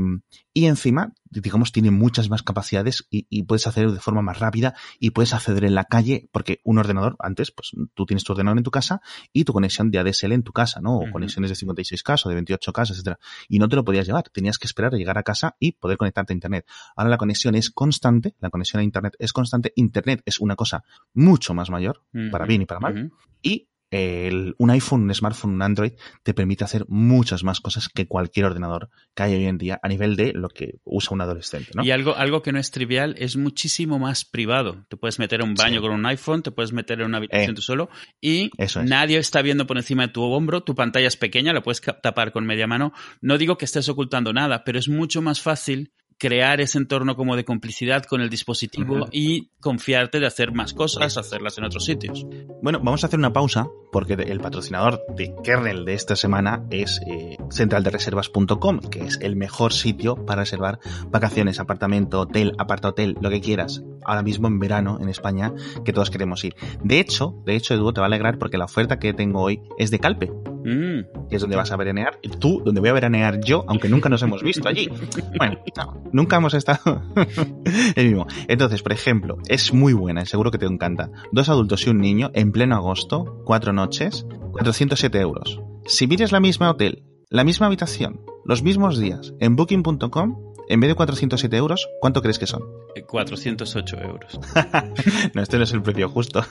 y 0.54 0.66
encima, 0.66 1.13
digamos, 1.30 1.72
tiene 1.72 1.90
muchas 1.90 2.30
más 2.30 2.44
capacidades 2.44 3.08
y, 3.10 3.25
y 3.30 3.44
puedes 3.44 3.66
hacer 3.66 3.92
de 3.92 4.00
forma 4.00 4.22
más 4.22 4.40
rápida 4.40 4.75
y 5.00 5.12
puedes 5.12 5.34
acceder 5.34 5.63
en 5.66 5.74
la 5.74 5.86
calle, 5.86 6.30
porque 6.32 6.60
un 6.63 6.78
ordenador, 6.78 7.16
antes, 7.20 7.52
pues 7.52 7.72
tú 7.94 8.06
tienes 8.06 8.24
tu 8.24 8.34
ordenador 8.34 8.58
en 8.58 8.63
tu 8.63 8.72
casa 8.72 9.02
y 9.32 9.46
tu 9.46 9.54
conexión 9.54 9.90
de 9.90 10.00
ADSL 10.00 10.34
en 10.34 10.44
tu 10.44 10.52
casa, 10.52 10.82
¿no? 10.82 10.98
O 10.98 11.12
conexiones 11.12 11.50
de 11.50 11.56
56K 11.66 12.25
o 12.25 12.30
de 12.30 12.42
28K, 12.42 12.92
etcétera. 12.92 13.20
Y 13.48 13.60
no 13.60 13.70
te 13.70 13.75
lo 13.75 13.84
podías 13.84 14.06
llevar, 14.06 14.30
tenías 14.30 14.58
que 14.58 14.68
esperar 14.68 14.94
a 14.94 14.98
llegar 14.98 15.18
a 15.18 15.24
casa 15.24 15.56
y 15.60 15.74
poder 15.74 15.98
conectarte 15.98 16.34
a 16.34 16.36
Internet. 16.36 16.68
Ahora 16.96 17.10
la 17.10 17.18
conexión 17.18 17.56
es 17.56 17.72
constante, 17.72 18.36
la 18.40 18.50
conexión 18.50 18.82
a 18.82 18.84
Internet 18.84 19.16
es 19.18 19.34
constante, 19.34 19.72
Internet 19.75 20.22
es 20.25 20.40
una 20.40 20.56
cosa 20.56 20.84
mucho 21.13 21.54
más 21.54 21.70
mayor, 21.70 22.04
para 22.32 22.46
bien 22.46 22.62
y 22.62 22.66
para 22.66 22.80
mal, 22.80 23.12
y 23.42 23.70
el- 23.94 24.56
un 24.58 24.70
iPhone, 24.72 25.04
un 25.04 25.14
smartphone, 25.14 25.54
un 25.54 25.62
Android 25.62 25.94
te 26.24 26.34
permite 26.34 26.64
hacer 26.64 26.86
muchas 26.88 27.44
más 27.44 27.60
cosas 27.62 27.90
que 27.90 28.08
cualquier 28.08 28.46
ordenador 28.48 28.90
que 29.16 29.24
hay 29.24 29.36
hoy 29.36 29.46
en 29.46 29.58
día 29.58 29.80
a 29.84 29.88
nivel 29.88 30.16
de 30.16 30.34
lo 30.34 30.50
que 30.50 30.80
usa 30.84 31.14
un 31.14 31.22
adolescente, 31.22 31.72
¿no? 31.76 31.84
Y 31.84 31.92
algo, 31.92 32.16
algo 32.16 32.42
que 32.42 32.52
no 32.52 32.60
es 32.60 32.72
trivial 32.72 33.16
es 33.20 33.38
muchísimo 33.38 34.00
más 34.00 34.26
privado. 34.26 34.86
Te 34.90 34.98
puedes 34.98 35.20
meter 35.20 35.42
a 35.42 35.44
un 35.44 35.54
baño 35.54 35.76
Sí. 35.76 35.82
con 35.82 35.92
un 35.92 36.06
iPhone, 36.06 36.42
te 36.44 36.52
puedes 36.52 36.74
meter 36.74 37.00
en 37.02 37.08
una 37.08 37.18
habitación 37.18 37.52
Eh, 37.52 37.54
tú 37.56 37.62
solo 37.62 37.90
y 38.20 38.50
eso 38.58 38.82
es. 38.82 38.90
nadie 38.90 39.18
está 39.18 39.42
viendo 39.42 39.68
por 39.68 39.78
encima 39.78 40.08
de 40.08 40.14
tu 40.14 40.24
hombro, 40.24 40.64
tu 40.64 40.76
pantalla 40.76 41.08
es 41.08 41.18
pequeña, 41.18 41.54
la 41.54 41.62
puedes 41.62 41.82
tapar 42.02 42.32
con 42.32 42.46
media 42.46 42.68
mano. 42.68 42.94
No 43.22 43.38
digo 43.38 43.58
que 43.58 43.66
estés 43.66 43.88
ocultando 43.90 44.34
nada, 44.34 44.64
pero 44.64 44.80
es 44.80 44.90
mucho 44.90 45.22
más 45.22 45.42
fácil 45.42 45.94
crear 46.17 46.62
ese 46.62 46.77
entorno 46.77 47.15
como 47.15 47.36
de 47.36 47.46
complicidad 47.46 48.03
con 48.03 48.22
el 48.22 48.29
dispositivo 48.29 49.08
y 49.12 49.50
confiarte 49.60 50.20
de 50.20 50.27
hacer 50.27 50.51
más 50.51 50.74
cosas, 50.74 51.17
hacerlas 51.17 51.58
en 51.58 51.65
otros 51.65 51.86
sitios. 51.86 52.25
Bueno, 52.62 52.79
vamos 52.79 53.03
a 53.03 53.08
hacer 53.08 53.20
una 53.20 53.34
pausa 53.34 53.67
porque 53.91 54.13
el 54.13 54.39
patrocinador 54.39 55.01
de 55.15 55.34
kernel 55.43 55.86
de 55.86 55.93
esta 55.93 56.15
semana 56.15 56.63
es 56.70 57.00
eh, 57.08 57.38
centraldereservas.com, 57.51 58.79
que 58.79 59.01
es 59.01 59.20
el 59.22 59.36
mejor 59.36 59.74
sitio 59.74 60.15
para 60.15 60.41
reservar 60.41 60.79
vacaciones, 61.08 61.60
apartamento, 61.60 62.22
hotel, 62.22 62.53
aparta 62.58 62.89
hotel, 62.89 63.17
lo 63.22 63.29
que 63.29 63.41
quieras. 63.41 63.84
Ahora 64.03 64.24
mismo 64.24 64.48
en 64.48 64.60
verano 64.60 64.98
en 65.01 65.09
España, 65.09 65.53
que 65.85 65.94
todos 65.94 66.09
queremos 66.09 66.44
ir. 66.44 66.55
De 66.83 67.00
hecho, 67.00 67.35
de 67.46 67.55
hecho, 67.55 67.74
Edu, 67.74 67.94
te 67.94 68.01
va 68.01 68.05
a 68.05 68.07
alegrar 68.07 68.38
porque 68.38 68.57
la 68.57 68.66
oferta 68.66 69.00
que 69.00 69.14
tengo 69.14 69.42
hoy 69.42 69.61
es 69.77 69.92
de 69.92 70.00
Calpe, 70.00 70.31
Mm, 70.64 71.27
que 71.29 71.35
es 71.35 71.42
donde 71.42 71.57
vas 71.57 71.72
a 71.72 71.77
veranear. 71.77 72.20
Tú, 72.40 72.61
donde 72.64 72.79
voy 72.79 72.90
a 72.90 72.94
veranear 72.94 73.40
yo, 73.42 73.66
aunque 73.68 73.90
nunca 73.90 74.09
nos 74.09 74.24
hemos 74.24 74.42
visto 74.42 74.68
allí. 74.68 74.90
Bueno, 75.38 75.57
no, 75.75 76.02
nunca 76.11 76.37
hemos 76.37 76.53
estado 76.53 77.01
el 77.96 78.07
mismo. 78.07 78.27
Entonces, 78.48 78.81
por 78.81 78.94
ejemplo, 78.94 79.37
es 79.48 79.74
muy 79.74 79.94
buena, 79.94 80.25
seguro 80.25 80.51
que 80.51 80.57
te 80.57 80.66
encanta. 80.66 81.09
Dos 81.31 81.50
adultos 81.50 81.85
y 81.85 81.89
un 81.89 82.00
niño 82.00 82.31
en 82.33 82.51
pleno 82.51 82.75
agosto, 82.75 83.42
cuatro 83.46 83.74
noches, 83.74 84.25
407 84.51 85.20
euros. 85.20 85.61
Si 85.85 86.07
pides 86.07 86.31
la 86.31 86.39
misma 86.39 86.70
hotel, 86.72 87.03
la 87.29 87.44
misma 87.44 87.68
habitación, 87.68 88.22
los 88.46 88.63
mismos 88.63 89.00
días, 89.00 89.33
en 89.39 89.55
booking.com, 89.55 90.52
en 90.74 90.79
vez 90.79 90.90
de 90.90 90.96
407 90.96 91.55
euros, 91.55 91.88
¿cuánto 92.00 92.22
crees 92.24 92.40
que 92.40 92.48
son? 92.48 92.64
408 93.07 93.98
euros. 94.01 94.40
No, 95.36 95.42
este 95.42 95.57
no 95.57 95.64
es 95.64 95.72
el 95.72 95.81
precio 95.81 96.09
justo. 96.09 96.44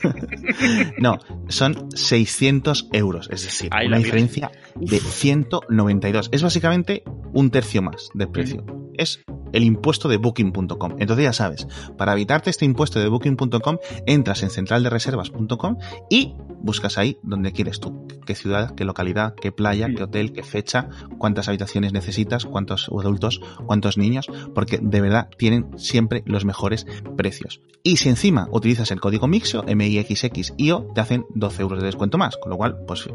No, 0.97 1.19
son 1.49 1.89
600 1.91 2.89
euros, 2.93 3.29
es 3.31 3.43
decir, 3.43 3.69
Ay, 3.71 3.87
una 3.87 3.97
diferencia 3.97 4.51
de 4.75 4.99
192. 4.99 6.29
Es 6.31 6.41
básicamente 6.41 7.03
un 7.33 7.49
tercio 7.49 7.81
más 7.81 8.09
de 8.13 8.27
precio. 8.27 8.65
Es 8.93 9.23
el 9.53 9.63
impuesto 9.63 10.09
de 10.09 10.17
booking.com. 10.17 10.95
Entonces 10.99 11.23
ya 11.23 11.33
sabes, 11.33 11.67
para 11.97 12.13
evitarte 12.13 12.49
este 12.49 12.65
impuesto 12.65 12.99
de 12.99 13.07
booking.com, 13.07 13.77
entras 14.05 14.43
en 14.43 14.49
centraldereservas.com 14.49 15.77
y 16.09 16.35
buscas 16.63 16.97
ahí 16.97 17.17
donde 17.23 17.51
quieres 17.51 17.79
tú. 17.79 18.07
Qué 18.25 18.35
ciudad, 18.35 18.73
qué 18.75 18.83
localidad, 18.85 19.35
qué 19.35 19.51
playa, 19.51 19.87
qué 19.95 20.03
hotel, 20.03 20.33
qué 20.33 20.43
fecha, 20.43 20.89
cuántas 21.17 21.47
habitaciones 21.47 21.93
necesitas, 21.93 22.45
cuántos 22.45 22.89
adultos, 22.89 23.41
cuántos 23.65 23.97
niños, 23.97 24.12
porque 24.53 24.79
de 24.81 25.01
verdad 25.01 25.29
tienen 25.37 25.77
siempre 25.77 26.23
los 26.25 26.45
mejores 26.45 26.85
precios. 27.17 27.61
Y 27.83 27.97
si 27.97 28.09
encima 28.09 28.47
utilizas 28.51 28.91
el 28.91 29.01
código 29.01 29.27
MIXO, 29.27 29.63
MIXXIO, 29.63 30.87
te 30.95 31.01
hacen 31.01 31.25
12 31.35 31.61
euros 31.61 31.79
de 31.79 31.85
descuento 31.87 32.17
más. 32.17 32.37
Con 32.37 32.51
lo 32.51 32.57
cual, 32.57 32.77
pues 32.87 33.09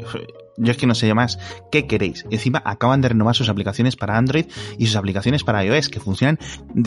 yo 0.57 0.71
es 0.71 0.77
que 0.77 0.87
no 0.87 0.95
sé 0.95 1.13
más 1.13 1.39
qué 1.71 1.87
queréis. 1.87 2.25
Encima 2.29 2.61
acaban 2.65 3.01
de 3.01 3.09
renovar 3.09 3.35
sus 3.35 3.49
aplicaciones 3.49 3.95
para 3.95 4.17
Android 4.17 4.45
y 4.77 4.87
sus 4.87 4.95
aplicaciones 4.95 5.43
para 5.43 5.63
iOS, 5.63 5.89
que 5.89 5.99
funcionan. 5.99 6.39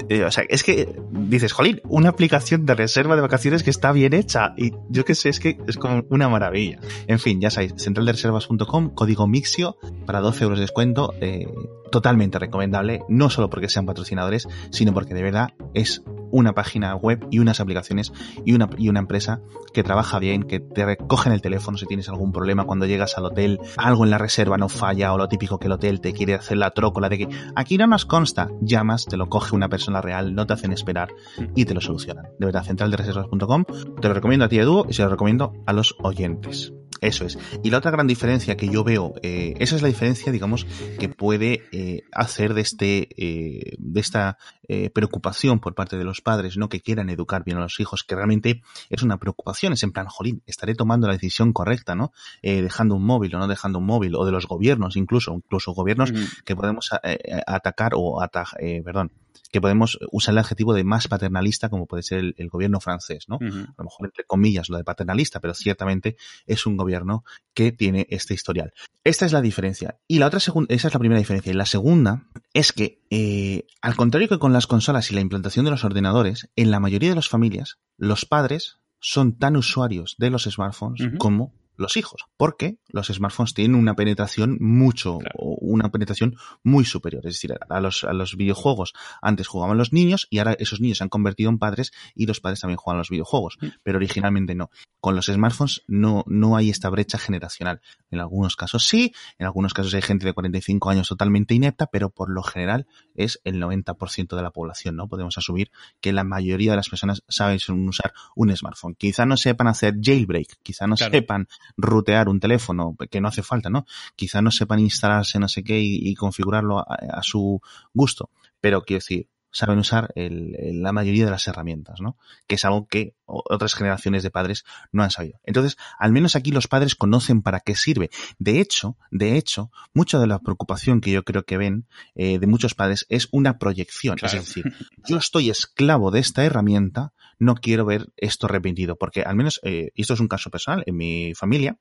eh, 0.09 0.25
o 0.25 0.31
sea, 0.31 0.45
es 0.49 0.63
que 0.63 1.01
dices, 1.11 1.53
jolín, 1.53 1.81
una 1.85 2.11
aplicación 2.11 2.67
de 2.67 2.75
reserva 2.75 3.17
de 3.17 3.23
vacaciones 3.23 3.63
que 3.63 3.71
está 3.71 3.93
bien 3.93 4.13
hecha. 4.13 4.55
Y 4.57 4.73
yo 4.89 5.05
qué 5.05 5.15
sé, 5.15 5.29
es 5.29 5.41
que 5.41 5.59
es 5.67 5.77
como 5.77 6.05
una 6.11 6.29
maravilla. 6.29 6.79
En 7.07 7.19
fin, 7.19 7.41
ya 7.41 7.51
sabéis, 7.51 7.75
centraldereservas.com, 7.79 8.91
código 8.91 9.27
MIXIO 9.27 9.77
para 10.07 10.21
12 10.21 10.45
euros 10.45 10.59
de 10.59 10.63
descuento. 10.63 11.15
eh, 11.21 11.47
totalmente 11.93 12.41
recomendable, 12.41 13.03
no 13.09 13.31
solo 13.31 13.49
porque 13.49 13.69
sean 13.69 13.87
patrocinadores, 13.87 14.49
sino 14.71 14.93
porque 14.93 15.15
de 15.15 15.23
verdad 15.23 15.51
es 15.75 16.03
una 16.33 16.55
página 16.55 16.97
web 16.97 17.25
y 17.31 17.39
unas 17.39 17.61
aplicaciones 17.61 18.13
y 18.45 18.55
una, 18.55 18.69
y 18.77 18.89
una 18.89 18.99
empresa 18.99 19.41
que 19.73 19.85
trabaja 19.85 20.19
bien, 20.19 20.43
que 20.43 20.59
te 20.59 20.85
recogen 20.85 21.33
el 21.33 21.41
teléfono 21.41 21.79
si 21.79 21.87
tienes 21.87 22.09
algún 22.09 22.33
problema 22.33 22.65
cuando 22.65 22.87
llegas 22.87 23.17
al 23.17 23.27
hotel, 23.27 23.61
algo 23.77 24.05
en 24.05 24.11
la 24.11 24.19
reserva 24.19 24.59
no 24.59 24.69
falla 24.69 25.13
o 25.13 25.19
lo 25.19 25.29
típico 25.29 25.59
que 25.59 25.67
el 25.67 25.73
hotel 25.73 26.01
te 26.01 26.13
quiere 26.13 26.35
hacer 26.35 26.57
la 26.57 26.73
trócola 26.73 27.09
de 27.09 27.19
que 27.19 27.29
aquí 27.55 27.79
no 27.79 27.87
nos 27.87 28.07
consta, 28.07 28.49
llamas, 28.61 29.07
te 29.07 29.17
lo 29.17 29.29
coge 29.29 29.55
una 29.55 29.69
persona 29.69 30.01
real, 30.01 30.35
no 30.35 30.47
te 30.47 30.55
hacen 30.55 30.73
esperar 30.73 31.11
y 31.55 31.65
te 31.65 31.75
lo 31.75 31.81
solucionan. 31.81 32.25
De 32.39 32.47
verdad, 32.47 32.65
centraldereservas.com, 32.65 33.65
te 34.01 34.09
lo 34.09 34.15
recomiendo 34.15 34.47
a 34.47 34.49
ti 34.49 34.59
Edu 34.59 34.87
y 34.89 34.95
se 34.95 35.03
lo 35.03 35.11
recomiendo 35.11 35.53
a 35.67 35.73
los 35.73 35.95
oyentes. 36.03 36.73
Eso 37.03 37.27
es. 37.27 37.37
Y 37.65 37.71
la 37.71 37.79
otra 37.79 37.91
gran 37.91 38.07
diferencia 38.07 38.57
que 38.57 38.69
yo 38.69 38.85
veo, 38.85 39.15
eh, 39.23 39.55
esa 39.59 39.75
es 39.75 39.83
la 39.83 39.89
diferencia, 39.89 40.31
digamos, 40.31 40.67
que 41.01 41.09
puede 41.09 41.65
eh, 41.73 42.03
hacer 42.13 42.55
de 42.55 42.61
este, 42.61 43.09
eh, 43.17 43.75
de 43.77 44.01
esta 44.01 44.39
eh, 44.73 44.91
preocupación 44.91 45.61
por 45.61 45.75
parte 45.75 45.97
de 45.97 46.05
los 46.05 46.21
padres, 46.21 46.57
¿no? 46.57 46.69
Que 46.69 46.81
quieran 46.81 47.11
educar 47.11 47.45
bien 47.45 47.59
a 47.59 47.61
los 47.61 47.81
hijos, 47.81 48.05
que 48.05 48.15
realmente 48.15 48.63
es 48.91 49.03
una 49.03 49.19
preocupación, 49.19 49.73
es 49.73 49.83
en 49.83 49.93
plan, 49.93 50.07
jolín, 50.07 50.43
estaré 50.47 50.75
tomando 50.75 51.07
la 51.07 51.15
decisión 51.15 51.53
correcta, 51.53 51.95
¿no? 51.95 52.13
Eh, 52.43 52.63
dejando 52.63 52.95
un 52.95 53.05
móvil 53.05 53.35
o 53.35 53.39
no 53.39 53.49
dejando 53.49 53.79
un 53.79 53.87
móvil, 53.87 54.15
o 54.15 54.25
de 54.25 54.33
los 54.33 54.47
gobiernos, 54.47 54.97
incluso, 54.97 55.35
incluso 55.35 55.73
gobiernos 55.73 56.13
Mm, 56.13 56.45
que 56.45 56.57
podemos 56.57 56.91
eh, 57.03 57.43
atacar 57.47 57.93
o 57.95 58.23
atajar, 58.23 58.63
eh, 58.63 58.83
perdón, 58.85 59.13
que 59.51 59.61
podemos 59.61 59.99
usar 60.11 60.33
el 60.33 60.39
adjetivo 60.39 60.73
de 60.73 60.85
más 60.85 61.09
paternalista, 61.09 61.69
como 61.69 61.87
puede 61.87 62.03
ser 62.03 62.19
el, 62.19 62.35
el 62.39 62.49
gobierno 62.49 62.81
francés, 62.81 63.27
¿no? 63.29 63.37
a 63.37 63.75
lo 63.79 63.85
mejor 63.85 64.07
entre 64.07 64.25
comillas 64.25 64.71
lo 64.71 64.79
de 64.79 64.85
paternalista, 64.85 65.41
pero 65.41 65.53
ciertamente 65.53 66.17
es 66.47 66.65
un 66.67 66.77
gobierno 66.77 67.25
que 67.55 67.73
tiene 67.73 68.07
este 68.11 68.35
historial. 68.35 68.73
Esta 69.05 69.27
es 69.27 69.33
la 69.33 69.41
diferencia. 69.41 69.99
Y 70.09 70.19
la 70.19 70.27
otra 70.27 70.41
segunda, 70.41 70.75
esa 70.75 70.89
es 70.89 70.95
la 70.95 71.01
primera 71.01 71.19
diferencia. 71.19 71.53
Y 71.53 71.57
la 71.57 71.67
segunda 71.67 72.29
es 72.53 72.73
que, 72.73 73.03
eh, 73.11 73.67
al 73.81 73.97
contrario 73.97 74.29
que 74.29 74.39
con 74.39 74.53
las 74.53 74.67
consolas 74.67 75.11
y 75.11 75.15
la 75.15 75.21
implantación 75.21 75.65
de 75.65 75.71
los 75.71 75.85
ordenadores, 75.85 76.51
en 76.57 76.71
la 76.71 76.81
mayoría 76.81 77.11
de 77.11 77.17
las 77.17 77.29
familias, 77.29 77.79
los 77.97 78.25
padres 78.25 78.79
son 79.01 79.39
tan 79.39 79.57
usuarios 79.57 80.15
de 80.19 80.31
los 80.31 80.45
smartphones 80.45 81.03
como 81.19 81.55
los 81.77 81.97
hijos, 81.97 82.27
porque 82.37 82.77
los 82.89 83.09
smartphones 83.09 83.55
tienen 83.55 83.77
una 83.77 83.95
penetración 83.95 84.59
mucho, 84.61 85.19
una 85.35 85.91
penetración 85.91 86.37
muy 86.63 86.85
superior. 86.85 87.27
Es 87.27 87.35
decir, 87.35 87.55
a 87.69 87.81
los, 87.81 88.05
a 88.05 88.13
los 88.13 88.37
videojuegos 88.37 88.93
antes 89.21 89.47
jugaban 89.47 89.79
los 89.79 89.93
niños 89.93 90.27
y 90.31 90.39
ahora 90.39 90.55
esos 90.59 90.81
niños 90.81 90.99
se 90.99 91.05
han 91.05 91.11
convertido 91.11 91.51
en 91.51 91.59
padres 91.59 91.93
y 92.15 92.27
los 92.27 92.41
padres 92.41 92.61
también 92.61 92.77
juegan 92.77 92.99
los 92.99 93.11
videojuegos, 93.11 93.59
mm. 93.61 93.67
pero 93.83 93.99
originalmente 93.99 94.55
no. 94.55 94.71
Con 95.01 95.17
los 95.17 95.27
smartphones 95.27 95.83
no, 95.89 96.25
no 96.27 96.57
hay 96.57 96.71
esta 96.71 96.89
brecha 96.89 97.19
generacional. 97.19 97.81
En 98.11 98.21
algunos 98.21 98.57
casos 98.57 98.87
sí, 98.87 99.13
en 99.39 99.47
algunos 99.47 99.75
casos 99.75 99.95
hay 99.95 100.03
gente 100.03 100.27
de 100.27 100.33
45 100.33 100.91
años 100.91 101.09
totalmente 101.09 101.55
inepta, 101.55 101.87
pero 101.87 102.11
por 102.11 102.31
lo 102.31 102.43
general 102.43 102.87
es 103.15 103.41
el 103.45 103.61
90% 103.61 104.37
de 104.37 104.43
la 104.43 104.51
población, 104.51 104.97
¿no? 104.97 105.09
Podemos 105.09 105.37
asumir 105.39 105.71
que 106.01 106.13
la 106.13 106.25
mayoría 106.25 106.73
de 106.73 106.77
las 106.77 106.89
personas 106.89 107.23
saben 107.29 107.59
usar 107.89 108.13
un 108.37 108.55
smartphone. 108.57 108.95
Quizá 108.95 109.27
no 109.27 109.37
sepan 109.37 109.69
hacer 109.69 109.95
jailbreak, 110.01 110.59
quizá 110.63 110.87
no 110.87 110.97
sepan 110.97 111.49
rutear 111.77 112.29
un 112.29 112.41
teléfono, 112.41 112.97
que 113.11 113.21
no 113.21 113.29
hace 113.29 113.43
falta, 113.43 113.71
¿no? 113.71 113.87
Quizá 114.17 114.43
no 114.43 114.51
sepan 114.51 114.81
instalarse 114.81 115.39
no 115.39 115.49
sé 115.49 115.63
qué 115.65 115.81
y, 115.81 116.15
configurarlo 116.15 116.79
a, 116.79 117.23
su 117.23 117.61
gusto. 117.93 118.31
Pero 118.61 118.83
quiero 118.83 118.99
decir, 118.99 119.29
saben 119.53 119.79
usar 119.79 120.13
la 120.15 120.93
mayoría 120.93 121.25
de 121.27 121.31
las 121.31 121.47
herramientas, 121.47 122.01
¿no? 122.01 122.17
Que 122.47 122.55
es 122.55 122.65
algo 122.65 122.87
que 122.87 123.15
otras 123.27 123.75
generaciones 123.75 124.23
de 124.23 124.31
padres 124.31 124.65
no 124.91 125.03
han 125.03 125.11
sabido. 125.11 125.39
Entonces, 125.45 125.77
al 125.99 126.13
menos 126.13 126.37
aquí 126.37 126.51
los 126.51 126.69
padres 126.69 126.95
conocen 126.95 127.43
para 127.43 127.61
qué 127.61 127.75
sirve. 127.77 128.11
De 128.39 128.61
hecho, 128.61 128.97
de 129.11 129.37
hecho, 129.37 129.71
mucha 129.93 130.19
de 130.19 130.27
la 130.27 130.39
preocupación 130.39 131.01
que 131.01 131.13
yo 131.13 131.23
creo 131.25 131.45
que 131.45 131.59
ven 131.59 131.87
eh, 132.15 132.39
de 132.39 132.47
muchos 132.47 132.75
padres 132.75 133.07
es 133.09 133.29
una 133.31 133.59
proyección. 133.59 134.17
Es 134.23 134.33
decir, 134.33 134.65
yo 135.07 135.19
estoy 135.19 135.51
esclavo 135.51 136.11
de 136.11 136.21
esta 136.21 136.45
herramienta, 136.45 137.13
no 137.43 137.57
quiero 137.57 137.85
ver 137.85 138.13
esto 138.17 138.47
repetido, 138.47 138.97
porque 138.97 139.23
al 139.23 139.35
menos, 139.35 139.61
eh, 139.65 139.91
y 139.97 140.03
esto 140.03 140.15
es 140.15 140.21
un 140.21 140.29
caso 140.29 140.49
personal, 140.49 140.85
en 140.87 140.97
mi 140.97 141.35
familia, 141.35 141.77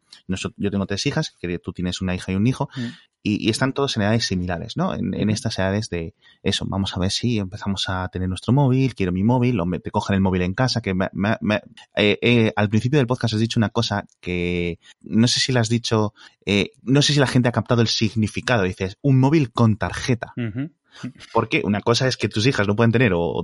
yo 0.57 0.71
tengo 0.71 0.87
tres 0.87 1.05
hijas, 1.05 1.37
que 1.39 1.59
tú 1.59 1.71
tienes 1.71 2.01
una 2.01 2.15
hija 2.15 2.31
y 2.31 2.35
un 2.35 2.47
hijo, 2.47 2.67
mm. 2.75 2.85
y, 3.21 3.49
están 3.51 3.73
todos 3.73 3.95
en 3.95 4.03
edades 4.03 4.25
similares, 4.25 4.75
¿no? 4.75 4.95
En, 4.95 5.29
estas 5.29 5.59
edades 5.59 5.89
de 5.89 6.15
eso, 6.41 6.65
vamos 6.67 6.97
a 6.97 6.99
ver 6.99 7.11
si 7.11 7.37
empezamos 7.37 7.89
a 7.89 8.07
tener 8.07 8.27
nuestro 8.27 8.53
móvil, 8.53 8.95
quiero 8.95 9.11
mi 9.11 9.23
móvil, 9.23 9.59
o 9.59 9.67
me, 9.67 9.79
te 9.79 9.91
cogen 9.91 10.15
el 10.15 10.21
móvil 10.21 10.41
en 10.41 10.55
casa, 10.55 10.81
que 10.81 10.95
me, 10.95 11.09
eh, 11.95 12.17
eh, 12.21 12.51
al 12.55 12.69
principio 12.69 12.97
del 12.97 13.05
podcast 13.05 13.35
has 13.35 13.39
dicho 13.39 13.59
una 13.59 13.69
cosa 13.69 14.05
que 14.19 14.79
no 15.01 15.27
sé 15.27 15.39
si 15.39 15.51
la 15.51 15.59
has 15.59 15.69
dicho, 15.69 16.15
eh, 16.43 16.71
no 16.81 17.03
sé 17.03 17.13
si 17.13 17.19
la 17.19 17.27
gente 17.27 17.49
ha 17.49 17.51
captado 17.51 17.83
el 17.83 17.87
significado. 17.87 18.63
Dices, 18.63 18.97
un 19.01 19.19
móvil 19.19 19.51
con 19.51 19.77
tarjeta. 19.77 20.33
Porque 21.33 21.61
una 21.63 21.81
cosa 21.81 22.07
es 22.07 22.17
que 22.17 22.29
tus 22.29 22.45
hijas 22.45 22.67
no 22.67 22.75
pueden 22.75 22.91
tener, 22.91 23.13
o, 23.15 23.43